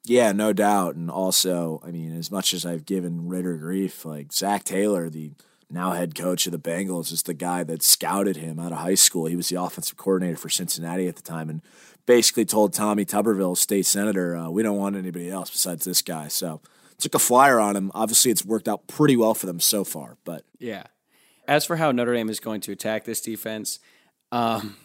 Yeah, 0.06 0.34
no 0.34 0.52
doubt. 0.52 0.96
And 0.96 1.10
also, 1.10 1.82
I 1.86 1.92
mean, 1.92 2.16
as 2.18 2.30
much 2.30 2.54
as 2.54 2.66
I've 2.66 2.86
given 2.86 3.28
Ridder 3.28 3.58
grief, 3.58 4.04
like 4.06 4.34
Zac 4.34 4.66
Taylor, 4.66 5.10
the 5.10 5.32
now 5.70 5.92
head 5.92 6.14
coach 6.14 6.46
of 6.46 6.52
the 6.52 6.60
Bengals, 6.60 7.12
is 7.12 7.24
the 7.24 7.34
guy 7.34 7.64
that 7.64 7.82
scouted 7.82 8.36
him 8.36 8.60
out 8.60 8.74
of 8.74 8.80
high 8.80 8.96
school. 8.96 9.28
He 9.28 9.36
was 9.36 9.50
the 9.50 9.62
offensive 9.62 9.98
coordinator 9.98 10.38
for 10.38 10.50
Cincinnati 10.50 11.08
at 11.08 11.16
the 11.16 11.22
time 11.22 11.50
and 11.50 11.62
basically 12.06 12.46
told 12.46 12.74
Tommy 12.74 13.06
Tuberville, 13.06 13.58
state 13.58 13.86
senator, 13.86 14.36
uh, 14.36 14.50
we 14.50 14.62
don't 14.62 14.78
want 14.78 14.96
anybody 14.98 15.30
else 15.30 15.50
besides 15.50 15.86
this 15.86 16.02
guy. 16.02 16.28
So 16.28 16.62
took 17.00 17.16
a 17.16 17.20
flyer 17.20 17.60
on 17.60 17.76
him. 17.76 17.92
Obviously, 17.94 18.32
it's 18.32 18.46
worked 18.46 18.68
out 18.68 18.88
pretty 18.88 19.16
well 19.16 19.34
for 19.34 19.46
them 19.46 19.60
so 19.60 19.84
far. 19.84 20.18
But 20.24 20.44
Yeah. 20.60 20.84
As 21.48 21.66
for 21.66 21.76
how 21.76 21.92
Notre 21.92 22.14
Dame 22.14 22.30
is 22.30 22.40
going 22.40 22.62
to 22.62 22.72
attack 22.72 23.04
this 23.04 23.20
defense, 23.20 23.80
um, 24.32 24.78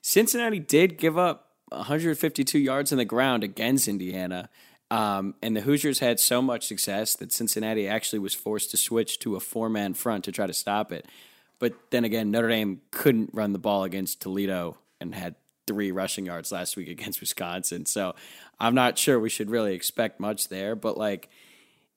Cincinnati 0.00 0.58
did 0.58 0.96
give 0.96 1.18
up 1.18 1.51
152 1.76 2.58
yards 2.58 2.92
on 2.92 2.98
the 2.98 3.04
ground 3.04 3.44
against 3.44 3.88
Indiana. 3.88 4.48
Um, 4.90 5.34
and 5.42 5.56
the 5.56 5.62
Hoosiers 5.62 6.00
had 6.00 6.20
so 6.20 6.42
much 6.42 6.66
success 6.66 7.16
that 7.16 7.32
Cincinnati 7.32 7.88
actually 7.88 8.18
was 8.18 8.34
forced 8.34 8.70
to 8.72 8.76
switch 8.76 9.18
to 9.20 9.36
a 9.36 9.40
four 9.40 9.68
man 9.68 9.94
front 9.94 10.24
to 10.24 10.32
try 10.32 10.46
to 10.46 10.52
stop 10.52 10.92
it. 10.92 11.06
But 11.58 11.74
then 11.90 12.04
again, 12.04 12.30
Notre 12.30 12.48
Dame 12.48 12.80
couldn't 12.90 13.30
run 13.32 13.52
the 13.52 13.58
ball 13.58 13.84
against 13.84 14.20
Toledo 14.20 14.76
and 15.00 15.14
had 15.14 15.36
three 15.66 15.92
rushing 15.92 16.26
yards 16.26 16.52
last 16.52 16.76
week 16.76 16.88
against 16.88 17.20
Wisconsin. 17.20 17.86
So 17.86 18.14
I'm 18.60 18.74
not 18.74 18.98
sure 18.98 19.18
we 19.18 19.30
should 19.30 19.50
really 19.50 19.74
expect 19.74 20.20
much 20.20 20.48
there. 20.48 20.74
But 20.74 20.98
like, 20.98 21.30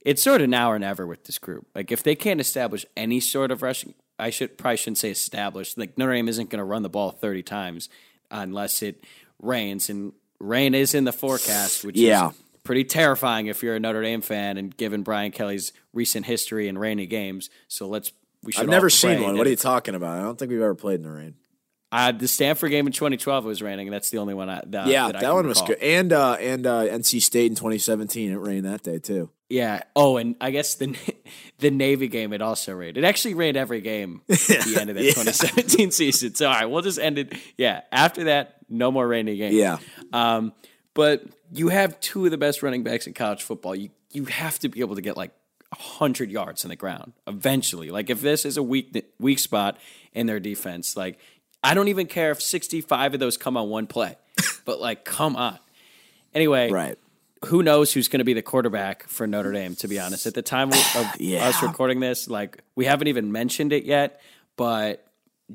it's 0.05 0.21
sort 0.21 0.41
of 0.41 0.49
now 0.49 0.71
or 0.71 0.79
never 0.79 1.05
with 1.05 1.25
this 1.25 1.39
group. 1.39 1.65
Like 1.73 1.91
if 1.91 2.03
they 2.03 2.15
can't 2.15 2.39
establish 2.39 2.85
any 2.95 3.19
sort 3.19 3.51
of 3.51 3.61
rushing, 3.61 3.95
I 4.17 4.29
should 4.29 4.57
probably 4.57 4.77
shouldn't 4.77 4.99
say 4.99 5.09
established. 5.09 5.77
Like 5.77 5.97
Notre 5.97 6.13
Dame 6.13 6.29
isn't 6.29 6.49
going 6.49 6.59
to 6.59 6.63
run 6.63 6.83
the 6.83 6.89
ball 6.89 7.11
thirty 7.11 7.43
times 7.43 7.89
unless 8.31 8.81
it 8.81 9.03
rains, 9.41 9.89
and 9.89 10.13
rain 10.39 10.73
is 10.73 10.93
in 10.93 11.03
the 11.03 11.11
forecast, 11.13 11.83
which 11.83 11.97
Yeah. 11.97 12.29
is 12.29 12.35
pretty 12.63 12.83
terrifying 12.83 13.47
if 13.47 13.61
you're 13.63 13.75
a 13.75 13.79
Notre 13.79 14.01
Dame 14.01 14.21
fan. 14.21 14.57
And 14.57 14.75
given 14.75 15.03
Brian 15.03 15.31
Kelly's 15.31 15.71
recent 15.93 16.25
history 16.25 16.67
in 16.67 16.77
rainy 16.77 17.05
games, 17.05 17.49
so 17.67 17.87
let's 17.87 18.11
we 18.43 18.51
should. 18.51 18.63
I've 18.63 18.69
never 18.69 18.89
seen 18.89 19.21
one. 19.23 19.37
What 19.37 19.47
are 19.47 19.49
you 19.49 19.55
talking 19.55 19.95
about? 19.95 20.19
I 20.19 20.21
don't 20.21 20.37
think 20.37 20.51
we've 20.51 20.61
ever 20.61 20.75
played 20.75 20.95
in 20.99 21.03
the 21.03 21.11
rain. 21.11 21.35
Uh, 21.95 22.11
the 22.11 22.27
Stanford 22.27 22.71
game 22.71 22.87
in 22.87 22.91
2012 22.91 23.45
was 23.45 23.61
raining, 23.61 23.87
and 23.87 23.93
that's 23.93 24.09
the 24.09 24.17
only 24.17 24.33
one. 24.33 24.49
I, 24.49 24.61
that, 24.65 24.87
yeah, 24.87 25.11
that, 25.13 25.21
that, 25.21 25.33
one 25.33 25.47
was 25.47 25.61
recall. 25.61 25.75
good. 25.75 25.83
And 25.83 26.11
uh, 26.11 26.33
and 26.33 26.67
uh, 26.67 26.81
NC 26.87 27.21
State 27.21 27.45
in 27.45 27.55
2017, 27.55 28.31
it 28.31 28.35
rained 28.35 28.65
that 28.65 28.83
day 28.83 28.99
too. 28.99 29.29
Yeah. 29.49 29.81
Oh, 29.95 30.17
and 30.17 30.35
I 30.41 30.51
guess 30.51 30.75
the 30.75 30.93
the 31.59 31.71
Navy 31.71 32.09
game 32.09 32.33
it 32.33 32.41
also 32.41 32.73
rained. 32.73 32.97
It 32.97 33.05
actually 33.05 33.35
rained 33.35 33.55
every 33.55 33.79
game 33.79 34.21
at 34.29 34.37
the 34.39 34.77
end 34.79 34.89
of 34.89 34.97
that 34.97 35.03
Yeah. 35.03 35.11
2017 35.11 35.91
season. 35.91 36.35
So 36.35 36.47
all 36.47 36.53
right, 36.53 36.65
we'll 36.65 36.81
just 36.81 36.99
end 36.99 37.17
it. 37.17 37.33
Yeah. 37.57 37.81
After 37.91 38.25
that, 38.25 38.57
no 38.67 38.91
more 38.91 39.07
rainy 39.07 39.37
games. 39.37 39.55
Yeah. 39.55 39.77
Um, 40.11 40.51
but 40.93 41.23
you 41.53 41.69
have 41.69 41.99
two 42.01 42.25
of 42.25 42.31
the 42.31 42.37
best 42.37 42.61
running 42.61 42.83
backs 42.83 43.07
in 43.07 43.13
college 43.13 43.43
football. 43.43 43.73
You 43.75 43.91
you 44.11 44.25
have 44.25 44.59
to 44.59 44.69
be 44.69 44.81
able 44.81 44.95
to 44.95 45.01
get 45.01 45.15
like 45.15 45.31
hundred 45.73 46.31
yards 46.31 46.63
in 46.63 46.69
the 46.69 46.75
ground 46.75 47.13
eventually. 47.27 47.91
Like 47.91 48.09
if 48.09 48.21
this 48.21 48.45
is 48.45 48.57
a 48.57 48.63
weak 48.63 49.05
weak 49.19 49.39
spot 49.39 49.77
in 50.13 50.25
their 50.25 50.39
defense, 50.39 50.95
like 50.95 51.19
I 51.65 51.73
don't 51.73 51.87
even 51.87 52.07
care 52.07 52.31
if 52.31 52.41
65 52.41 53.15
of 53.15 53.19
those 53.19 53.37
come 53.37 53.57
on 53.57 53.69
one 53.69 53.87
play, 53.87 54.15
but 54.65 54.79
like 54.79 55.03
come 55.05 55.35
on. 55.35 55.59
Anyway, 56.33 56.69
Right. 56.69 56.97
who 57.45 57.63
knows 57.63 57.93
who's 57.93 58.07
going 58.07 58.19
to 58.19 58.25
be 58.25 58.33
the 58.33 58.41
quarterback 58.41 59.07
for 59.07 59.25
Notre 59.27 59.51
Dame? 59.51 59.75
To 59.77 59.87
be 59.87 59.99
honest, 59.99 60.25
at 60.25 60.33
the 60.33 60.41
time 60.41 60.71
of 60.71 61.15
Yeah. 61.19 61.47
us 61.47 61.61
recording 61.63 61.99
this, 61.99 62.29
like 62.29 62.61
we 62.75 62.85
haven't 62.85 63.07
even 63.07 63.31
mentioned 63.31 63.73
it 63.73 63.83
yet, 63.85 64.21
but 64.57 65.05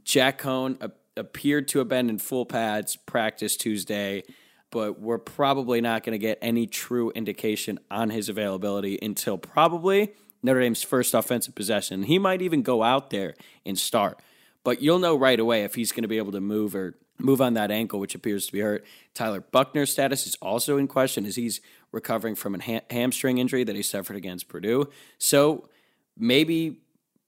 Jack 0.05 0.41
Coan 0.41 0.77
a- 0.83 0.91
appeared 1.17 1.69
to 1.69 1.79
have 1.81 1.89
been 1.89 2.09
in 2.09 2.19
full 2.19 2.47
pads 2.47 2.97
practice 2.97 3.57
Tuesday, 3.57 4.23
but 4.71 5.01
we're 5.01 5.19
probably 5.19 5.81
not 5.81 6.03
going 6.05 6.13
to 6.13 6.19
get 6.19 6.39
any 6.41 6.67
true 6.67 7.11
indication 7.11 7.79
on 7.91 8.09
his 8.11 8.29
availability 8.29 8.99
until 9.03 9.37
probably 9.37 10.13
Notre 10.43 10.61
Dame's 10.61 10.83
first 10.83 11.13
offensive 11.13 11.55
possession. 11.55 12.05
He 12.05 12.19
might 12.19 12.41
even 12.41 12.63
go 12.63 12.83
out 12.83 13.11
there 13.11 13.35
and 13.67 13.79
start, 13.79 14.19
but 14.65 14.83
you'll 14.83 14.99
know 14.99 15.17
right 15.17 15.39
away 15.39 15.65
if 15.65 15.75
he's 15.75 15.93
going 15.93 16.03
to 16.03 16.09
be 16.09 16.19
able 16.19 16.33
to 16.33 16.41
move 16.41 16.75
or 16.75 16.97
move 17.19 17.41
on 17.41 17.55
that 17.55 17.71
ankle, 17.71 18.01
which 18.01 18.15
appears 18.15 18.47
to 18.47 18.53
be 18.53 18.61
hurt. 18.61 18.85
Tyler 19.15 19.41
Buchner's 19.41 19.93
status 19.93 20.27
is 20.27 20.37
also 20.37 20.79
in 20.79 20.89
question 20.89 21.27
as 21.27 21.37
he's 21.37 21.61
recovering 21.93 22.35
from 22.35 22.55
a 22.55 22.63
ha- 22.63 22.85
hamstring 22.91 23.39
injury 23.39 23.65
that 23.65 23.77
he 23.77 23.83
suffered 23.83 24.17
against 24.17 24.49
Purdue. 24.49 24.89
So 25.19 25.69
maybe 26.17 26.81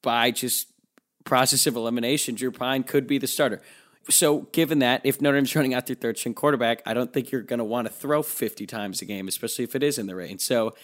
by 0.03 0.31
just 0.31 0.68
process 1.25 1.66
of 1.66 1.77
elimination, 1.77 2.35
Drew 2.35 2.51
Pyne 2.51 2.83
could 2.83 3.07
be 3.07 3.18
the 3.18 3.27
starter. 3.27 3.61
So, 4.11 4.49
given 4.53 4.81
that, 4.81 5.03
if 5.05 5.21
Notre 5.21 5.37
Dame's 5.37 5.55
running 5.55 5.75
out 5.75 5.87
their 5.87 5.95
third 5.95 6.18
string 6.18 6.35
quarterback, 6.35 6.83
I 6.85 6.92
don't 6.92 7.12
think 7.12 7.31
you're 7.31 7.42
going 7.42 7.59
to 7.59 7.64
want 7.64 7.87
to 7.87 7.92
throw 7.92 8.23
50 8.23 8.66
times 8.66 9.01
a 9.01 9.05
game, 9.05 9.29
especially 9.29 9.62
if 9.62 9.77
it 9.77 9.83
is 9.85 9.97
in 9.97 10.07
the 10.07 10.16
rain. 10.16 10.40
So, 10.40 10.75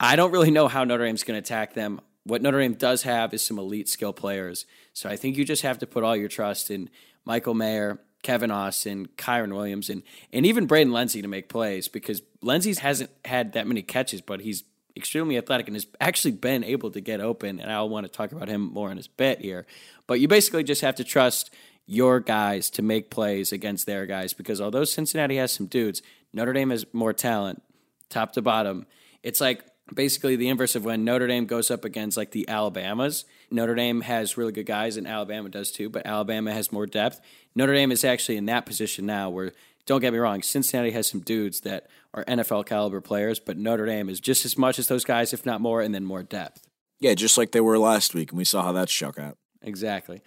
I 0.00 0.16
don't 0.16 0.32
really 0.32 0.50
know 0.50 0.66
how 0.66 0.82
Notre 0.82 1.04
Dame's 1.04 1.22
going 1.22 1.40
to 1.40 1.46
attack 1.46 1.74
them. 1.74 2.00
What 2.24 2.42
Notre 2.42 2.58
Dame 2.58 2.74
does 2.74 3.02
have 3.04 3.32
is 3.32 3.44
some 3.44 3.58
elite 3.58 3.88
skill 3.88 4.12
players. 4.12 4.66
So, 5.00 5.08
I 5.08 5.16
think 5.16 5.38
you 5.38 5.46
just 5.46 5.62
have 5.62 5.78
to 5.78 5.86
put 5.86 6.04
all 6.04 6.14
your 6.14 6.28
trust 6.28 6.70
in 6.70 6.90
Michael 7.24 7.54
Mayer, 7.54 8.00
Kevin 8.22 8.50
Austin, 8.50 9.08
Kyren 9.16 9.54
Williams, 9.54 9.88
and, 9.88 10.02
and 10.30 10.44
even 10.44 10.66
Braden 10.66 10.92
Lenzy 10.92 11.22
to 11.22 11.28
make 11.28 11.48
plays 11.48 11.88
because 11.88 12.20
Lenzy 12.42 12.74
hasn't 12.74 13.08
had 13.24 13.54
that 13.54 13.66
many 13.66 13.80
catches, 13.80 14.20
but 14.20 14.42
he's 14.42 14.62
extremely 14.94 15.38
athletic 15.38 15.68
and 15.68 15.74
has 15.74 15.86
actually 16.02 16.32
been 16.32 16.62
able 16.62 16.90
to 16.90 17.00
get 17.00 17.22
open. 17.22 17.60
And 17.60 17.72
I'll 17.72 17.88
want 17.88 18.04
to 18.04 18.12
talk 18.12 18.32
about 18.32 18.48
him 18.48 18.60
more 18.60 18.90
in 18.90 18.98
his 18.98 19.08
bit 19.08 19.40
here. 19.40 19.64
But 20.06 20.20
you 20.20 20.28
basically 20.28 20.64
just 20.64 20.82
have 20.82 20.96
to 20.96 21.04
trust 21.04 21.50
your 21.86 22.20
guys 22.20 22.68
to 22.68 22.82
make 22.82 23.08
plays 23.08 23.52
against 23.52 23.86
their 23.86 24.04
guys 24.04 24.34
because 24.34 24.60
although 24.60 24.84
Cincinnati 24.84 25.38
has 25.38 25.50
some 25.50 25.64
dudes, 25.64 26.02
Notre 26.34 26.52
Dame 26.52 26.68
has 26.68 26.84
more 26.92 27.14
talent, 27.14 27.62
top 28.10 28.32
to 28.32 28.42
bottom. 28.42 28.84
It's 29.22 29.40
like 29.40 29.64
basically 29.94 30.36
the 30.36 30.48
inverse 30.48 30.74
of 30.74 30.84
when 30.84 31.04
Notre 31.04 31.26
Dame 31.26 31.46
goes 31.46 31.70
up 31.70 31.84
against 31.84 32.16
like 32.16 32.30
the 32.30 32.48
Alabamas. 32.48 33.24
Notre 33.50 33.74
Dame 33.74 34.02
has 34.02 34.36
really 34.36 34.52
good 34.52 34.66
guys, 34.66 34.96
and 34.96 35.06
Alabama 35.06 35.48
does 35.48 35.70
too, 35.70 35.88
but 35.88 36.06
Alabama 36.06 36.52
has 36.52 36.72
more 36.72 36.86
depth. 36.86 37.20
Notre 37.54 37.74
Dame 37.74 37.92
is 37.92 38.04
actually 38.04 38.36
in 38.36 38.46
that 38.46 38.66
position 38.66 39.06
now 39.06 39.30
where, 39.30 39.52
don't 39.86 40.00
get 40.00 40.12
me 40.12 40.18
wrong, 40.18 40.42
Cincinnati 40.42 40.92
has 40.92 41.08
some 41.08 41.20
dudes 41.20 41.60
that 41.60 41.88
are 42.14 42.24
NFL 42.24 42.66
caliber 42.66 43.00
players, 43.00 43.40
but 43.40 43.56
Notre 43.56 43.86
Dame 43.86 44.08
is 44.08 44.20
just 44.20 44.44
as 44.44 44.56
much 44.56 44.78
as 44.78 44.88
those 44.88 45.04
guys, 45.04 45.32
if 45.32 45.44
not 45.44 45.60
more, 45.60 45.80
and 45.80 45.94
then 45.94 46.04
more 46.04 46.22
depth. 46.22 46.66
Yeah, 46.98 47.14
just 47.14 47.38
like 47.38 47.52
they 47.52 47.60
were 47.60 47.78
last 47.78 48.14
week, 48.14 48.30
and 48.30 48.38
we 48.38 48.44
saw 48.44 48.62
how 48.62 48.72
that 48.72 48.88
shook 48.88 49.18
out. 49.18 49.38
Exactly. 49.62 50.22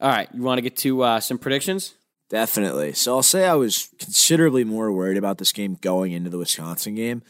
All 0.00 0.10
right, 0.10 0.28
you 0.34 0.42
want 0.42 0.58
to 0.58 0.62
get 0.62 0.76
to 0.78 1.02
uh, 1.02 1.20
some 1.20 1.38
predictions? 1.38 1.94
Definitely. 2.28 2.92
So 2.94 3.16
I'll 3.16 3.22
say 3.22 3.46
I 3.46 3.54
was 3.54 3.90
considerably 3.98 4.64
more 4.64 4.90
worried 4.90 5.16
about 5.16 5.38
this 5.38 5.52
game 5.52 5.76
going 5.80 6.12
into 6.12 6.30
the 6.30 6.38
Wisconsin 6.38 6.94
game. 6.94 7.22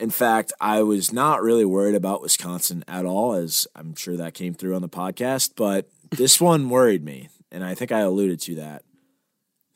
In 0.00 0.08
fact, 0.08 0.54
I 0.62 0.82
was 0.82 1.12
not 1.12 1.42
really 1.42 1.66
worried 1.66 1.94
about 1.94 2.22
Wisconsin 2.22 2.82
at 2.88 3.04
all, 3.04 3.34
as 3.34 3.66
I'm 3.76 3.94
sure 3.94 4.16
that 4.16 4.32
came 4.32 4.54
through 4.54 4.74
on 4.74 4.80
the 4.80 4.88
podcast, 4.88 5.52
but 5.56 5.90
this 6.10 6.40
one 6.40 6.70
worried 6.70 7.04
me, 7.04 7.28
and 7.52 7.62
I 7.62 7.74
think 7.74 7.92
I 7.92 8.00
alluded 8.00 8.40
to 8.40 8.54
that. 8.54 8.82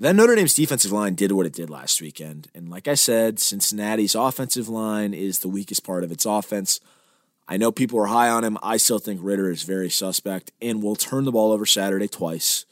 Then 0.01 0.17
Notre 0.17 0.35
Dame's 0.35 0.55
defensive 0.55 0.93
line 0.93 1.15
did 1.15 1.33
what 1.33 1.45
it 1.45 1.53
did 1.53 1.69
last 1.69 2.01
weekend. 2.01 2.49
And 2.55 2.71
like 2.71 2.89
I 2.89 2.95
said, 2.95 3.39
Cincinnati's 3.39 4.15
offensive 4.15 4.67
line 4.67 5.13
is 5.13 5.41
the 5.41 5.49
weakest 5.49 5.85
part 5.85 6.03
of 6.03 6.11
its 6.11 6.25
offense. 6.25 6.81
I 7.47 7.59
know 7.59 7.71
people 7.71 8.01
are 8.01 8.07
high 8.07 8.31
on 8.31 8.45
him. 8.45 8.57
I 8.63 8.79
still 8.79 8.99
think 8.99 9.21
Ridder 9.23 9.51
is 9.51 9.63
very 9.63 9.91
suspect 9.91 10.53
and 10.63 10.83
will 10.83 10.97
turn 10.97 11.27
the 11.27 11.33
ball 11.33 11.53
over 11.53 11.67
Saturday 11.67 12.09
twice. 12.09 12.65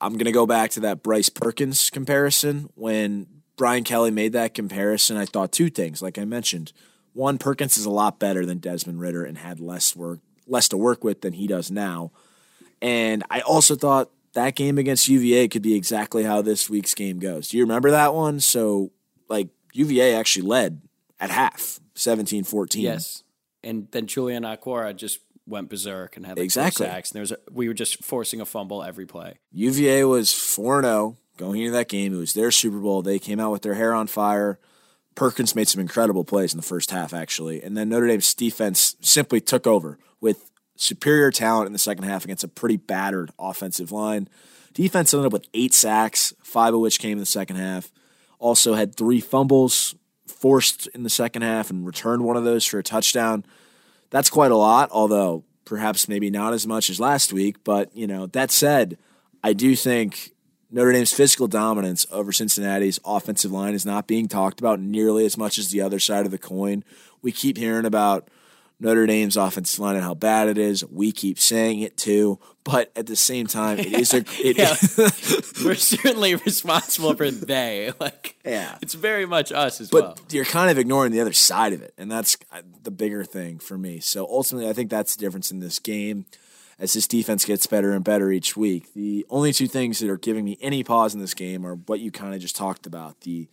I'm 0.00 0.14
going 0.14 0.24
to 0.24 0.32
go 0.32 0.44
back 0.44 0.72
to 0.72 0.80
that 0.80 1.04
Bryce 1.04 1.28
Perkins 1.28 1.88
comparison. 1.88 2.68
When 2.74 3.39
Brian 3.60 3.84
Kelly 3.84 4.10
made 4.10 4.32
that 4.32 4.54
comparison, 4.54 5.18
I 5.18 5.26
thought 5.26 5.52
two 5.52 5.68
things. 5.68 6.00
Like 6.00 6.16
I 6.16 6.24
mentioned, 6.24 6.72
one, 7.12 7.36
Perkins 7.36 7.76
is 7.76 7.84
a 7.84 7.90
lot 7.90 8.18
better 8.18 8.46
than 8.46 8.56
Desmond 8.56 9.00
Ridder 9.00 9.22
and 9.22 9.36
had 9.36 9.60
less 9.60 9.94
work, 9.94 10.20
less 10.46 10.66
to 10.70 10.78
work 10.78 11.04
with 11.04 11.20
than 11.20 11.34
he 11.34 11.46
does 11.46 11.70
now. 11.70 12.10
And 12.80 13.22
I 13.28 13.40
also 13.42 13.74
thought 13.74 14.08
that 14.32 14.56
game 14.56 14.78
against 14.78 15.08
UVA 15.08 15.46
could 15.48 15.60
be 15.60 15.74
exactly 15.74 16.22
how 16.22 16.40
this 16.40 16.70
week's 16.70 16.94
game 16.94 17.18
goes. 17.18 17.50
Do 17.50 17.58
you 17.58 17.62
remember 17.64 17.90
that 17.90 18.14
one? 18.14 18.40
So, 18.40 18.92
like, 19.28 19.50
UVA 19.74 20.14
actually 20.14 20.46
led 20.46 20.80
at 21.20 21.28
half, 21.28 21.80
17 21.96 22.44
14. 22.44 22.80
Yes. 22.80 23.24
And 23.62 23.88
then 23.90 24.06
Julian 24.06 24.44
Okwara 24.44 24.96
just 24.96 25.18
went 25.46 25.68
berserk 25.68 26.16
and 26.16 26.24
had 26.24 26.38
like 26.38 26.44
Exactly. 26.44 26.86
sacks. 26.86 27.10
And 27.10 27.16
there 27.16 27.22
was 27.22 27.32
a, 27.32 27.38
we 27.52 27.68
were 27.68 27.74
just 27.74 28.02
forcing 28.02 28.40
a 28.40 28.46
fumble 28.46 28.82
every 28.82 29.04
play. 29.04 29.34
UVA 29.52 30.04
was 30.04 30.32
4 30.32 30.80
0 30.80 31.18
going 31.40 31.60
into 31.60 31.72
that 31.72 31.88
game. 31.88 32.14
It 32.14 32.18
was 32.18 32.34
their 32.34 32.50
Super 32.50 32.78
Bowl. 32.78 33.02
They 33.02 33.18
came 33.18 33.40
out 33.40 33.50
with 33.50 33.62
their 33.62 33.74
hair 33.74 33.94
on 33.94 34.06
fire. 34.06 34.58
Perkins 35.14 35.56
made 35.56 35.68
some 35.68 35.80
incredible 35.80 36.24
plays 36.24 36.52
in 36.52 36.58
the 36.58 36.66
first 36.66 36.90
half, 36.90 37.12
actually. 37.12 37.62
And 37.62 37.76
then 37.76 37.88
Notre 37.88 38.06
Dame's 38.06 38.32
defense 38.34 38.94
simply 39.00 39.40
took 39.40 39.66
over 39.66 39.98
with 40.20 40.50
superior 40.76 41.30
talent 41.30 41.66
in 41.66 41.72
the 41.72 41.78
second 41.78 42.04
half 42.04 42.24
against 42.24 42.44
a 42.44 42.48
pretty 42.48 42.76
battered 42.76 43.30
offensive 43.38 43.90
line. 43.90 44.28
Defense 44.72 45.12
ended 45.12 45.26
up 45.26 45.32
with 45.32 45.48
eight 45.52 45.74
sacks, 45.74 46.32
five 46.42 46.74
of 46.74 46.80
which 46.80 47.00
came 47.00 47.12
in 47.12 47.18
the 47.18 47.26
second 47.26 47.56
half. 47.56 47.90
Also 48.38 48.74
had 48.74 48.94
three 48.94 49.20
fumbles 49.20 49.94
forced 50.26 50.86
in 50.88 51.02
the 51.02 51.10
second 51.10 51.42
half 51.42 51.70
and 51.70 51.84
returned 51.84 52.22
one 52.22 52.36
of 52.36 52.44
those 52.44 52.64
for 52.64 52.78
a 52.78 52.82
touchdown. 52.82 53.44
That's 54.10 54.30
quite 54.30 54.52
a 54.52 54.56
lot, 54.56 54.90
although 54.92 55.44
perhaps 55.64 56.08
maybe 56.08 56.30
not 56.30 56.52
as 56.52 56.66
much 56.66 56.88
as 56.88 57.00
last 57.00 57.32
week. 57.32 57.64
But, 57.64 57.94
you 57.96 58.06
know, 58.06 58.26
that 58.28 58.50
said, 58.50 58.96
I 59.42 59.52
do 59.52 59.74
think 59.74 60.32
Notre 60.70 60.92
Dame's 60.92 61.12
physical 61.12 61.48
dominance 61.48 62.06
over 62.12 62.32
Cincinnati's 62.32 63.00
offensive 63.04 63.50
line 63.50 63.74
is 63.74 63.84
not 63.84 64.06
being 64.06 64.28
talked 64.28 64.60
about 64.60 64.78
nearly 64.80 65.24
as 65.24 65.36
much 65.36 65.58
as 65.58 65.70
the 65.70 65.80
other 65.80 65.98
side 65.98 66.26
of 66.26 66.30
the 66.32 66.38
coin. 66.38 66.84
We 67.22 67.32
keep 67.32 67.56
hearing 67.56 67.84
about 67.84 68.28
Notre 68.78 69.04
Dame's 69.06 69.36
offensive 69.36 69.78
line 69.80 69.96
and 69.96 70.04
how 70.04 70.14
bad 70.14 70.48
it 70.48 70.56
is. 70.56 70.84
We 70.86 71.12
keep 71.12 71.38
saying 71.38 71.80
it 71.80 71.96
too, 71.98 72.38
but 72.64 72.90
at 72.96 73.06
the 73.06 73.16
same 73.16 73.46
time, 73.46 73.78
it 73.78 73.92
is 73.92 74.14
a 74.14 74.18
it, 74.38 74.56
Yeah. 74.56 74.76
we're 75.64 75.74
certainly 75.74 76.36
responsible 76.36 77.14
for 77.14 77.30
they. 77.30 77.92
Like, 78.00 78.36
Yeah. 78.44 78.78
it's 78.80 78.94
very 78.94 79.26
much 79.26 79.50
us 79.52 79.80
as 79.80 79.90
but 79.90 80.02
well. 80.02 80.18
you're 80.30 80.44
kind 80.46 80.70
of 80.70 80.78
ignoring 80.78 81.12
the 81.12 81.20
other 81.20 81.32
side 81.34 81.72
of 81.72 81.82
it, 81.82 81.92
and 81.98 82.10
that's 82.10 82.38
uh, 82.52 82.62
the 82.82 82.90
bigger 82.92 83.24
thing 83.24 83.58
for 83.58 83.76
me. 83.76 83.98
So 84.00 84.24
ultimately, 84.26 84.70
I 84.70 84.72
think 84.72 84.88
that's 84.88 85.16
the 85.16 85.20
difference 85.20 85.50
in 85.50 85.58
this 85.60 85.78
game. 85.78 86.24
As 86.80 86.94
this 86.94 87.06
defense 87.06 87.44
gets 87.44 87.66
better 87.66 87.92
and 87.92 88.02
better 88.02 88.32
each 88.32 88.56
week, 88.56 88.94
the 88.94 89.26
only 89.28 89.52
two 89.52 89.68
things 89.68 89.98
that 89.98 90.08
are 90.08 90.16
giving 90.16 90.46
me 90.46 90.56
any 90.62 90.82
pause 90.82 91.12
in 91.14 91.20
this 91.20 91.34
game 91.34 91.66
are 91.66 91.74
what 91.74 92.00
you 92.00 92.10
kind 92.10 92.34
of 92.34 92.40
just 92.40 92.56
talked 92.56 92.86
about: 92.86 93.20
the 93.20 93.48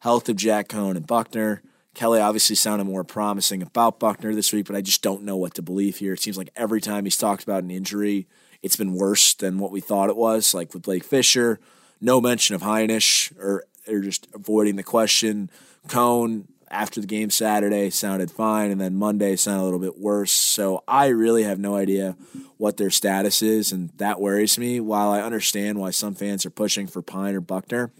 health 0.00 0.28
of 0.28 0.34
Jack 0.34 0.68
Coan 0.68 0.96
and 0.96 1.06
Buchner. 1.06 1.62
Kelly 1.94 2.20
obviously 2.20 2.56
sounded 2.56 2.84
more 2.84 3.04
promising 3.04 3.62
about 3.62 4.00
Buchner 4.00 4.34
this 4.34 4.52
week, 4.52 4.66
but 4.66 4.74
I 4.74 4.80
just 4.80 5.02
don't 5.02 5.22
know 5.22 5.36
what 5.36 5.54
to 5.54 5.62
believe 5.62 5.98
here. 5.98 6.14
It 6.14 6.20
seems 6.20 6.36
like 6.36 6.50
every 6.56 6.80
time 6.80 7.04
he's 7.04 7.18
talked 7.18 7.44
about 7.44 7.62
an 7.62 7.70
injury, 7.70 8.26
it's 8.62 8.76
been 8.76 8.94
worse 8.94 9.34
than 9.34 9.58
what 9.58 9.70
we 9.70 9.80
thought 9.80 10.08
it 10.08 10.16
was. 10.16 10.52
Like 10.52 10.74
with 10.74 10.82
Blake 10.82 11.04
Fisher, 11.04 11.60
no 12.00 12.20
mention 12.20 12.56
of 12.56 12.62
Heinisch 12.62 13.32
or 13.38 13.64
or 13.86 14.00
just 14.00 14.26
avoiding 14.34 14.74
the 14.74 14.82
question. 14.82 15.50
Coan 15.86 16.46
after 16.72 17.00
the 17.00 17.06
game 17.06 17.30
Saturday 17.30 17.90
sounded 17.90 18.30
fine, 18.30 18.70
and 18.70 18.80
then 18.80 18.96
Monday 18.96 19.36
sounded 19.36 19.62
a 19.62 19.64
little 19.64 19.78
bit 19.78 19.98
worse. 19.98 20.32
So 20.32 20.82
I 20.88 21.08
really 21.08 21.44
have 21.44 21.58
no 21.58 21.76
idea 21.76 22.16
what 22.56 22.78
their 22.78 22.90
status 22.90 23.42
is, 23.42 23.70
and 23.70 23.90
that 23.98 24.20
worries 24.20 24.58
me. 24.58 24.80
While 24.80 25.10
I 25.10 25.20
understand 25.20 25.78
why 25.78 25.90
some 25.90 26.14
fans 26.14 26.46
are 26.46 26.50
pushing 26.50 26.86
for 26.86 27.02
Pyne 27.02 27.34
or 27.34 27.40
Buchner, 27.40 27.92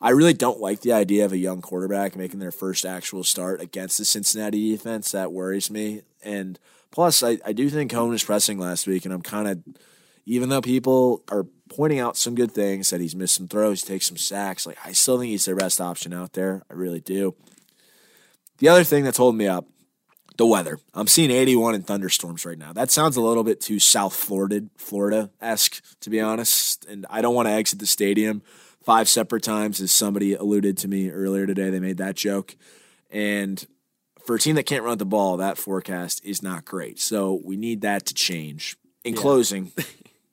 I 0.00 0.10
really 0.10 0.34
don't 0.34 0.60
like 0.60 0.80
the 0.80 0.92
idea 0.92 1.24
of 1.24 1.32
a 1.32 1.38
young 1.38 1.62
quarterback 1.62 2.14
making 2.14 2.40
their 2.40 2.52
first 2.52 2.84
actual 2.84 3.24
start 3.24 3.60
against 3.60 3.98
the 3.98 4.04
Cincinnati 4.04 4.70
defense. 4.70 5.10
That 5.12 5.32
worries 5.32 5.70
me. 5.70 6.02
And 6.22 6.58
plus, 6.90 7.22
I, 7.22 7.38
I 7.44 7.52
do 7.52 7.70
think 7.70 7.90
Coan 7.90 8.10
was 8.10 8.24
pressing 8.24 8.58
last 8.58 8.86
week, 8.86 9.04
and 9.04 9.14
I'm 9.14 9.22
kind 9.22 9.48
of, 9.48 9.62
even 10.26 10.50
though 10.50 10.60
people 10.60 11.22
are 11.30 11.46
pointing 11.70 12.00
out 12.00 12.16
some 12.16 12.34
good 12.34 12.52
things 12.52 12.90
that 12.90 13.00
he's 13.00 13.16
missed 13.16 13.36
some 13.36 13.48
throws, 13.48 13.82
takes 13.82 14.06
some 14.06 14.16
sacks. 14.16 14.66
Like 14.66 14.78
I 14.84 14.92
still 14.92 15.18
think 15.18 15.30
he's 15.30 15.46
their 15.46 15.56
best 15.56 15.80
option 15.80 16.12
out 16.12 16.34
there. 16.34 16.62
I 16.70 16.74
really 16.74 17.00
do. 17.00 17.34
The 18.60 18.68
other 18.68 18.84
thing 18.84 19.04
that's 19.04 19.18
holding 19.18 19.38
me 19.38 19.48
up, 19.48 19.66
the 20.36 20.46
weather. 20.46 20.78
I'm 20.94 21.06
seeing 21.06 21.30
81 21.30 21.74
in 21.74 21.82
thunderstorms 21.82 22.46
right 22.46 22.56
now. 22.56 22.72
That 22.72 22.90
sounds 22.90 23.16
a 23.16 23.20
little 23.20 23.44
bit 23.44 23.60
too 23.60 23.78
South 23.78 24.14
Florida, 24.14 24.66
Florida 24.76 25.30
esque, 25.40 25.82
to 26.00 26.10
be 26.10 26.20
honest. 26.20 26.86
And 26.86 27.04
I 27.10 27.20
don't 27.20 27.34
want 27.34 27.48
to 27.48 27.52
exit 27.52 27.78
the 27.78 27.86
stadium 27.86 28.42
five 28.82 29.08
separate 29.08 29.42
times, 29.42 29.80
as 29.80 29.92
somebody 29.92 30.34
alluded 30.34 30.78
to 30.78 30.88
me 30.88 31.10
earlier 31.10 31.46
today. 31.46 31.70
They 31.70 31.80
made 31.80 31.98
that 31.98 32.16
joke. 32.16 32.56
And 33.10 33.66
for 34.24 34.36
a 34.36 34.38
team 34.38 34.56
that 34.56 34.64
can't 34.64 34.84
run 34.84 34.98
the 34.98 35.06
ball, 35.06 35.38
that 35.38 35.58
forecast 35.58 36.24
is 36.24 36.42
not 36.42 36.64
great. 36.64 36.98
So 36.98 37.40
we 37.44 37.56
need 37.56 37.80
that 37.82 38.06
to 38.06 38.14
change. 38.14 38.76
In 39.04 39.14
yeah. 39.14 39.20
closing, 39.20 39.72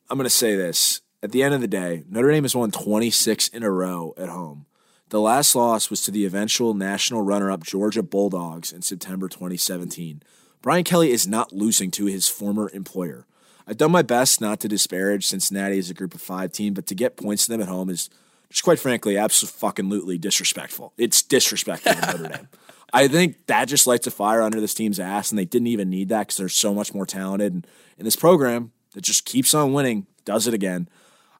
I'm 0.09 0.17
going 0.17 0.25
to 0.25 0.29
say 0.29 0.55
this. 0.55 1.01
At 1.23 1.31
the 1.31 1.43
end 1.43 1.53
of 1.53 1.61
the 1.61 1.67
day, 1.67 2.03
Notre 2.09 2.31
Dame 2.31 2.43
has 2.43 2.55
won 2.55 2.71
26 2.71 3.47
in 3.49 3.63
a 3.63 3.71
row 3.71 4.13
at 4.17 4.29
home. 4.29 4.65
The 5.09 5.21
last 5.21 5.55
loss 5.55 5.89
was 5.89 6.01
to 6.01 6.11
the 6.11 6.25
eventual 6.25 6.73
national 6.73 7.21
runner 7.21 7.49
up 7.49 7.63
Georgia 7.63 8.03
Bulldogs 8.03 8.73
in 8.73 8.81
September 8.81 9.29
2017. 9.29 10.21
Brian 10.61 10.83
Kelly 10.83 11.11
is 11.11 11.25
not 11.25 11.53
losing 11.53 11.91
to 11.91 12.07
his 12.07 12.27
former 12.27 12.69
employer. 12.73 13.25
I've 13.65 13.77
done 13.77 13.91
my 13.91 14.01
best 14.01 14.41
not 14.41 14.59
to 14.61 14.67
disparage 14.67 15.25
Cincinnati 15.25 15.79
as 15.79 15.89
a 15.89 15.93
group 15.93 16.13
of 16.13 16.21
five 16.21 16.51
team, 16.51 16.73
but 16.73 16.87
to 16.87 16.95
get 16.95 17.15
points 17.15 17.45
to 17.45 17.51
them 17.51 17.61
at 17.61 17.69
home 17.69 17.89
is 17.89 18.09
just 18.49 18.65
quite 18.65 18.79
frankly 18.79 19.17
absolutely 19.17 20.17
disrespectful. 20.17 20.91
It's 20.97 21.21
disrespectful 21.21 21.93
to 21.93 22.01
Notre 22.01 22.27
Dame. 22.27 22.47
I 22.93 23.07
think 23.07 23.45
that 23.47 23.65
just 23.65 23.87
lights 23.87 24.07
a 24.07 24.11
fire 24.11 24.41
under 24.41 24.59
this 24.59 24.73
team's 24.73 24.99
ass, 24.99 25.31
and 25.31 25.39
they 25.39 25.45
didn't 25.45 25.67
even 25.67 25.89
need 25.89 26.09
that 26.09 26.27
because 26.27 26.37
they're 26.37 26.49
so 26.49 26.73
much 26.73 26.93
more 26.93 27.05
talented. 27.05 27.53
And 27.53 27.67
in 27.97 28.03
this 28.03 28.15
program 28.17 28.71
that 28.93 29.01
just 29.01 29.25
keeps 29.25 29.53
on 29.53 29.71
winning, 29.71 30.07
does 30.25 30.47
it 30.47 30.53
again. 30.53 30.89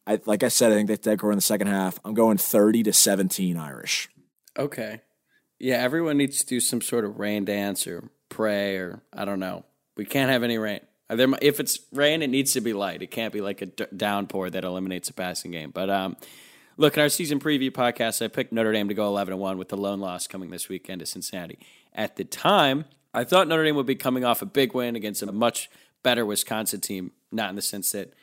I 0.07 0.21
like 0.25 0.41
I 0.41 0.47
said, 0.47 0.71
I 0.71 0.75
think 0.75 0.87
they 0.87 0.95
take 0.95 1.23
over 1.23 1.31
in 1.31 1.37
the 1.37 1.41
second 1.41 1.67
half. 1.67 1.99
I'm 2.05 2.13
going 2.13 2.37
30 2.37 2.83
to 2.83 2.93
17 2.93 3.57
Irish. 3.57 4.09
Okay. 4.57 5.01
Yeah, 5.59 5.75
everyone 5.75 6.17
needs 6.17 6.39
to 6.39 6.45
do 6.45 6.59
some 6.59 6.81
sort 6.81 7.03
of 7.03 7.19
rain 7.19 7.43
dance 7.45 7.85
or 7.85 8.09
pray 8.29 8.77
or 8.77 9.03
I 9.11 9.25
don't 9.25 9.39
know. 9.39 9.65
We 9.97 10.05
can't 10.05 10.31
have 10.31 10.43
any 10.43 10.57
rain. 10.57 10.79
If 11.09 11.59
it's 11.59 11.79
rain, 11.91 12.21
it 12.21 12.29
needs 12.29 12.53
to 12.53 12.61
be 12.61 12.73
light. 12.73 13.01
It 13.01 13.11
can't 13.11 13.33
be 13.33 13.41
like 13.41 13.61
a 13.61 13.65
downpour 13.65 14.49
that 14.51 14.63
eliminates 14.63 15.09
a 15.09 15.13
passing 15.13 15.51
game. 15.51 15.71
But 15.71 15.89
um, 15.89 16.17
look, 16.77 16.95
in 16.95 17.03
our 17.03 17.09
season 17.09 17.39
preview 17.39 17.71
podcast, 17.71 18.23
I 18.23 18.27
picked 18.27 18.51
Notre 18.51 18.71
Dame 18.71 18.87
to 18.89 18.93
go 18.93 19.07
11 19.07 19.37
1 19.37 19.57
with 19.57 19.69
the 19.69 19.77
lone 19.77 19.99
loss 19.99 20.27
coming 20.27 20.51
this 20.51 20.69
weekend 20.69 20.99
to 20.99 21.05
Cincinnati. 21.05 21.59
At 21.93 22.15
the 22.15 22.23
time, 22.23 22.85
I 23.13 23.23
thought 23.23 23.47
Notre 23.47 23.63
Dame 23.63 23.75
would 23.75 23.85
be 23.85 23.95
coming 23.95 24.23
off 24.23 24.41
a 24.41 24.45
big 24.45 24.73
win 24.73 24.95
against 24.95 25.21
a 25.23 25.31
much 25.31 25.69
better 26.03 26.25
Wisconsin 26.25 26.81
team, 26.81 27.11
not 27.31 27.49
in 27.49 27.55
the 27.55 27.61
sense 27.61 27.91
that 27.91 28.13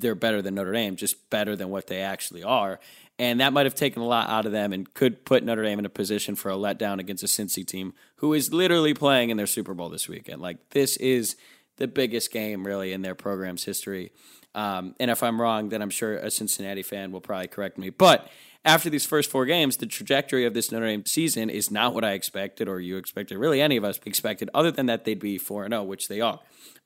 they're 0.00 0.14
better 0.14 0.42
than 0.42 0.54
Notre 0.54 0.72
Dame, 0.72 0.96
just 0.96 1.30
better 1.30 1.56
than 1.56 1.70
what 1.70 1.86
they 1.86 2.00
actually 2.00 2.42
are. 2.42 2.80
And 3.18 3.40
that 3.40 3.52
might 3.52 3.66
have 3.66 3.74
taken 3.74 4.00
a 4.00 4.06
lot 4.06 4.30
out 4.30 4.46
of 4.46 4.52
them 4.52 4.72
and 4.72 4.92
could 4.94 5.24
put 5.24 5.42
Notre 5.42 5.64
Dame 5.64 5.80
in 5.80 5.84
a 5.84 5.90
position 5.90 6.36
for 6.36 6.50
a 6.50 6.56
letdown 6.56 7.00
against 7.00 7.24
a 7.24 7.26
Cincy 7.26 7.66
team 7.66 7.94
who 8.16 8.32
is 8.32 8.52
literally 8.52 8.94
playing 8.94 9.30
in 9.30 9.36
their 9.36 9.46
Super 9.46 9.74
Bowl 9.74 9.88
this 9.88 10.08
weekend. 10.08 10.40
Like, 10.40 10.70
this 10.70 10.96
is 10.98 11.36
the 11.76 11.88
biggest 11.88 12.32
game, 12.32 12.64
really, 12.64 12.92
in 12.92 13.02
their 13.02 13.16
program's 13.16 13.64
history. 13.64 14.12
Um, 14.54 14.94
and 15.00 15.10
if 15.10 15.22
I'm 15.22 15.40
wrong, 15.40 15.68
then 15.68 15.82
I'm 15.82 15.90
sure 15.90 16.16
a 16.16 16.30
Cincinnati 16.30 16.82
fan 16.82 17.12
will 17.12 17.20
probably 17.20 17.48
correct 17.48 17.76
me. 17.76 17.90
But 17.90 18.28
after 18.64 18.90
these 18.90 19.06
first 19.06 19.30
four 19.30 19.46
games, 19.46 19.76
the 19.76 19.86
trajectory 19.86 20.44
of 20.44 20.54
this 20.54 20.72
Notre 20.72 20.86
Dame 20.86 21.04
season 21.06 21.48
is 21.48 21.70
not 21.70 21.94
what 21.94 22.04
I 22.04 22.12
expected 22.12 22.68
or 22.68 22.80
you 22.80 22.96
expected, 22.96 23.38
really 23.38 23.60
any 23.60 23.76
of 23.76 23.84
us 23.84 24.00
expected, 24.04 24.50
other 24.52 24.70
than 24.70 24.86
that 24.86 25.04
they'd 25.04 25.18
be 25.18 25.38
4 25.38 25.68
0, 25.68 25.82
which 25.84 26.08
they 26.08 26.20
are. 26.20 26.40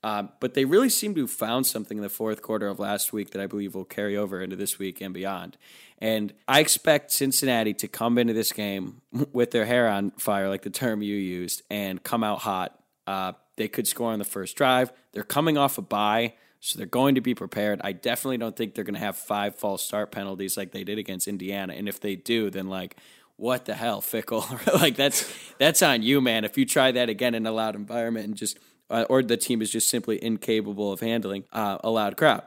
Uh, 0.05 0.25
but 0.41 0.55
they 0.55 0.65
really 0.65 0.89
seem 0.89 1.15
to 1.15 1.23
have 1.23 1.31
found 1.31 1.67
something 1.67 1.99
in 1.99 2.03
the 2.03 2.09
fourth 2.09 2.43
quarter 2.43 2.67
of 2.67 2.79
last 2.79 3.13
week 3.13 3.31
that 3.31 3.41
I 3.41 3.47
believe 3.47 3.75
will 3.75 3.85
carry 3.85 4.17
over 4.17 4.43
into 4.43 4.57
this 4.57 4.79
week 4.79 5.01
and 5.01 5.15
beyond. 5.15 5.57
And 5.99 6.33
I 6.49 6.61
expect 6.61 7.13
Cincinnati 7.13 7.75
to 7.75 7.89
come 7.89 8.19
into 8.19 8.33
this 8.33 8.53
game 8.53 9.01
with 9.33 9.53
their 9.53 9.65
hair 9.65 9.89
on 9.89 10.11
fire, 10.13 10.49
like 10.49 10.63
the 10.63 10.71
term 10.71 11.03
you 11.03 11.15
used, 11.15 11.63
and 11.71 12.03
come 12.03 12.25
out 12.25 12.41
hot. 12.41 12.79
Uh, 13.07 13.33
they 13.57 13.69
could 13.69 13.87
score 13.87 14.13
on 14.13 14.19
the 14.19 14.25
first 14.25 14.57
drive. 14.57 14.93
They're 15.13 15.23
coming 15.23 15.57
off 15.57 15.79
a 15.79 15.83
bye, 15.83 16.35
so 16.65 16.79
they're 16.79 16.87
going 16.87 17.17
to 17.17 17.21
be 17.21 17.35
prepared. 17.35 17.81
I 17.83 17.91
definitely 17.91 18.39
don't 18.39 18.57
think 18.57 18.75
they're 18.75 18.85
going 18.85 18.95
to 18.95 19.01
have 19.01 19.17
five 19.17 19.57
false 19.57 19.83
start 19.83 20.13
penalties 20.13 20.57
like 20.57 20.71
they 20.71 20.85
did 20.85 20.97
against 20.97 21.27
Indiana. 21.27 21.75
And 21.75 21.89
if 21.89 21.99
they 21.99 22.15
do, 22.15 22.51
then 22.51 22.69
like, 22.69 22.97
what 23.35 23.65
the 23.65 23.75
hell, 23.75 24.01
Fickell? 24.01 24.47
like 24.81 24.95
that's 24.95 25.29
that's 25.59 25.83
on 25.83 26.05
you, 26.05 26.21
man. 26.21 26.45
If 26.45 26.57
you 26.57 26.65
try 26.65 26.93
that 26.93 27.09
again 27.09 27.35
in 27.35 27.49
a 27.49 27.51
loud 27.51 27.75
environment 27.75 28.27
and 28.27 28.37
just 28.37 28.61
uh, 28.89 29.05
or 29.09 29.25
the 29.25 29.37
team 29.37 29.61
is 29.61 29.73
just 29.73 29.89
simply 29.89 30.23
incapable 30.23 30.93
of 30.93 31.01
handling 31.01 31.43
uh, 31.53 31.79
a 31.83 31.91
loud 31.91 32.17
crowd. 32.17 32.45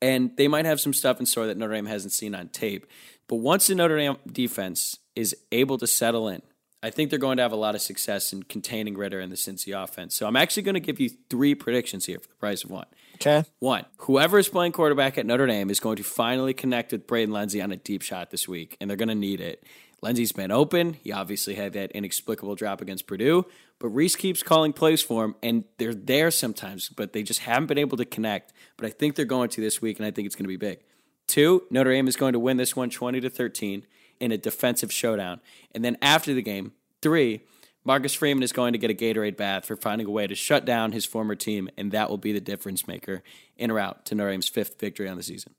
And 0.00 0.36
they 0.36 0.46
might 0.46 0.64
have 0.64 0.80
some 0.80 0.92
stuff 0.92 1.18
in 1.18 1.26
store 1.26 1.48
that 1.48 1.56
Notre 1.56 1.74
Dame 1.74 1.86
hasn't 1.86 2.12
seen 2.12 2.36
on 2.36 2.50
tape. 2.50 2.86
But 3.26 3.36
once 3.36 3.66
the 3.66 3.74
Notre 3.74 3.98
Dame 3.98 4.16
defense 4.30 5.00
is 5.16 5.34
able 5.50 5.76
to 5.78 5.88
settle 5.88 6.28
in, 6.28 6.42
I 6.84 6.90
think 6.90 7.10
they're 7.10 7.18
going 7.18 7.38
to 7.38 7.42
have 7.42 7.50
a 7.50 7.56
lot 7.56 7.74
of 7.74 7.80
success 7.80 8.32
in 8.32 8.44
containing 8.44 8.96
Ridder 8.96 9.18
and 9.18 9.32
the 9.32 9.36
Cincy 9.36 9.76
offense. 9.76 10.14
So 10.14 10.28
I'm 10.28 10.36
actually 10.36 10.62
going 10.62 10.74
to 10.74 10.80
give 10.80 11.00
you 11.00 11.10
three 11.28 11.56
predictions 11.56 12.06
here 12.06 12.20
for 12.20 12.28
the 12.28 12.34
price 12.36 12.62
of 12.62 12.70
one. 12.70 12.86
Okay. 13.16 13.44
One, 13.58 13.84
whoever 13.98 14.38
is 14.38 14.48
playing 14.48 14.72
quarterback 14.72 15.18
at 15.18 15.26
Notre 15.26 15.46
Dame 15.46 15.70
is 15.70 15.80
going 15.80 15.96
to 15.96 16.04
finally 16.04 16.54
connect 16.54 16.92
with 16.92 17.06
Braden 17.06 17.32
Lenzy 17.32 17.62
on 17.62 17.72
a 17.72 17.76
deep 17.76 18.02
shot 18.02 18.30
this 18.30 18.46
week, 18.46 18.76
and 18.80 18.88
they're 18.88 18.96
going 18.96 19.08
to 19.08 19.14
need 19.14 19.40
it. 19.40 19.64
Lenzy's 20.02 20.32
been 20.32 20.50
open. 20.50 20.92
He 20.92 21.10
obviously 21.10 21.54
had 21.54 21.72
that 21.72 21.90
inexplicable 21.92 22.54
drop 22.54 22.82
against 22.82 23.06
Purdue, 23.06 23.46
but 23.78 23.88
Rees 23.88 24.14
keeps 24.16 24.42
calling 24.42 24.72
plays 24.72 25.02
for 25.02 25.24
him, 25.24 25.34
and 25.42 25.64
they're 25.78 25.94
there 25.94 26.30
sometimes, 26.30 26.90
but 26.90 27.14
they 27.14 27.22
just 27.22 27.40
haven't 27.40 27.66
been 27.66 27.78
able 27.78 27.96
to 27.96 28.04
connect. 28.04 28.52
But 28.76 28.86
I 28.86 28.90
think 28.90 29.14
they're 29.14 29.24
going 29.24 29.48
to 29.50 29.60
this 29.60 29.80
week, 29.80 29.98
and 29.98 30.06
I 30.06 30.10
think 30.10 30.26
it's 30.26 30.36
going 30.36 30.44
to 30.44 30.48
be 30.48 30.56
big. 30.56 30.80
Two, 31.26 31.64
Notre 31.70 31.92
Dame 31.92 32.08
is 32.08 32.16
going 32.16 32.34
to 32.34 32.38
win 32.38 32.58
this 32.58 32.76
one 32.76 32.90
20 32.90 33.20
to 33.20 33.30
13 33.30 33.86
in 34.20 34.32
a 34.32 34.38
defensive 34.38 34.92
showdown. 34.92 35.40
And 35.72 35.84
then 35.84 35.96
after 36.02 36.34
the 36.34 36.42
game, 36.42 36.72
three, 37.02 37.42
Marcus 37.86 38.14
Freeman 38.14 38.42
is 38.42 38.52
going 38.52 38.72
to 38.72 38.78
get 38.78 38.90
a 38.90 38.94
Gatorade 38.94 39.36
bath 39.36 39.64
for 39.64 39.76
finding 39.76 40.08
a 40.08 40.10
way 40.10 40.26
to 40.26 40.34
shut 40.34 40.64
down 40.64 40.90
his 40.90 41.04
former 41.04 41.36
team, 41.36 41.70
and 41.76 41.92
that 41.92 42.10
will 42.10 42.18
be 42.18 42.32
the 42.32 42.40
difference 42.40 42.88
maker 42.88 43.22
in 43.56 43.70
route 43.70 44.04
to 44.06 44.16
Notre 44.16 44.32
Dame's 44.32 44.48
fifth 44.48 44.80
victory 44.80 45.08
on 45.08 45.16
the 45.16 45.22
season. 45.22 45.54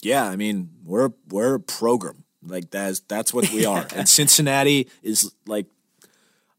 Yeah, 0.00 0.26
I 0.26 0.36
mean, 0.36 0.70
we're 0.82 1.10
we're 1.28 1.56
a 1.56 1.60
program. 1.60 2.24
Like 2.42 2.70
that's 2.70 3.00
that's 3.00 3.34
what 3.34 3.52
we 3.52 3.66
are. 3.66 3.86
and 3.94 4.08
Cincinnati 4.08 4.88
is 5.02 5.30
like 5.46 5.66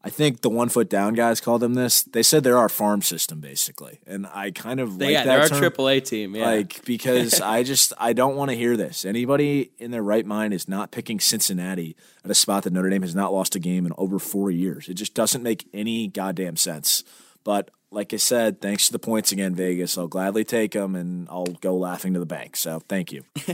I 0.08 0.10
think 0.10 0.40
the 0.40 0.48
one 0.48 0.70
foot 0.70 0.88
down 0.88 1.12
guys 1.12 1.38
called 1.38 1.60
them 1.60 1.74
this. 1.74 2.02
They 2.02 2.22
said 2.22 2.42
they're 2.42 2.56
our 2.56 2.70
farm 2.70 3.02
system 3.02 3.40
basically, 3.40 4.00
and 4.06 4.26
I 4.26 4.50
kind 4.52 4.80
of 4.80 4.96
like 4.96 5.10
yeah, 5.10 5.24
that 5.24 5.50
they're 5.50 5.60
term, 5.60 5.64
our 5.64 5.70
AAA 5.70 6.08
team. 6.08 6.34
Yeah, 6.34 6.46
like 6.46 6.82
because 6.86 7.40
I 7.42 7.62
just 7.62 7.92
I 7.98 8.14
don't 8.14 8.34
want 8.34 8.50
to 8.50 8.56
hear 8.56 8.74
this. 8.74 9.04
Anybody 9.04 9.70
in 9.78 9.90
their 9.90 10.02
right 10.02 10.24
mind 10.24 10.54
is 10.54 10.66
not 10.66 10.92
picking 10.92 11.20
Cincinnati 11.20 11.94
at 12.24 12.30
a 12.30 12.34
spot 12.34 12.62
that 12.62 12.72
Notre 12.72 12.88
Dame 12.88 13.02
has 13.02 13.14
not 13.14 13.34
lost 13.34 13.54
a 13.54 13.58
game 13.58 13.84
in 13.84 13.92
over 13.98 14.18
four 14.18 14.50
years. 14.50 14.88
It 14.88 14.94
just 14.94 15.12
doesn't 15.12 15.42
make 15.42 15.68
any 15.74 16.08
goddamn 16.08 16.56
sense. 16.56 17.04
But 17.44 17.70
like 17.90 18.14
I 18.14 18.16
said, 18.16 18.62
thanks 18.62 18.86
to 18.86 18.92
the 18.92 18.98
points 18.98 19.30
again, 19.30 19.54
Vegas. 19.54 19.98
I'll 19.98 20.08
gladly 20.08 20.44
take 20.44 20.72
them, 20.72 20.94
and 20.94 21.28
I'll 21.28 21.44
go 21.44 21.76
laughing 21.76 22.14
to 22.14 22.20
the 22.20 22.24
bank. 22.24 22.56
So 22.56 22.80
thank 22.88 23.12
you. 23.12 23.24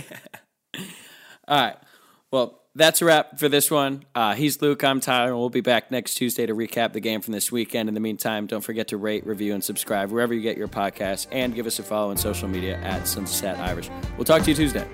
All 1.49 1.61
right. 1.61 1.77
Well, 2.31 2.61
that's 2.75 3.03
a 3.03 3.05
wrap 3.05 3.39
for 3.39 3.49
this 3.49 3.71
one. 3.71 4.05
Uh, 4.15 4.35
he's 4.35 4.61
Luke. 4.61 4.83
I'm 4.83 5.01
Tyler. 5.01 5.31
And 5.31 5.39
We'll 5.39 5.51
be 5.51 5.61
back 5.61 5.91
next 5.91 6.15
Tuesday 6.15 6.47
to 6.47 6.55
recap 6.55 6.93
the 6.93 7.01
game 7.01 7.21
from 7.21 7.33
this 7.33 7.53
weekend. 7.53 7.89
In 7.89 7.95
the 7.95 8.01
meantime, 8.01 8.47
don't 8.47 8.63
forget 8.63 8.89
to 8.89 8.97
rate, 8.97 9.27
review, 9.27 9.55
and 9.55 9.63
subscribe 9.63 10.11
wherever 10.11 10.35
you 10.35 10.41
get 10.41 10.57
your 10.57 10.69
podcasts, 10.69 11.27
and 11.31 11.55
give 11.55 11.67
us 11.67 11.79
a 11.79 11.83
follow 11.83 12.11
on 12.11 12.17
social 12.17 12.49
media 12.49 12.77
at 12.79 13.07
Sunset 13.07 13.59
Irish. 13.59 13.91
We'll 14.17 14.25
talk 14.25 14.43
to 14.43 14.51
you 14.51 14.57
Tuesday. 14.57 14.87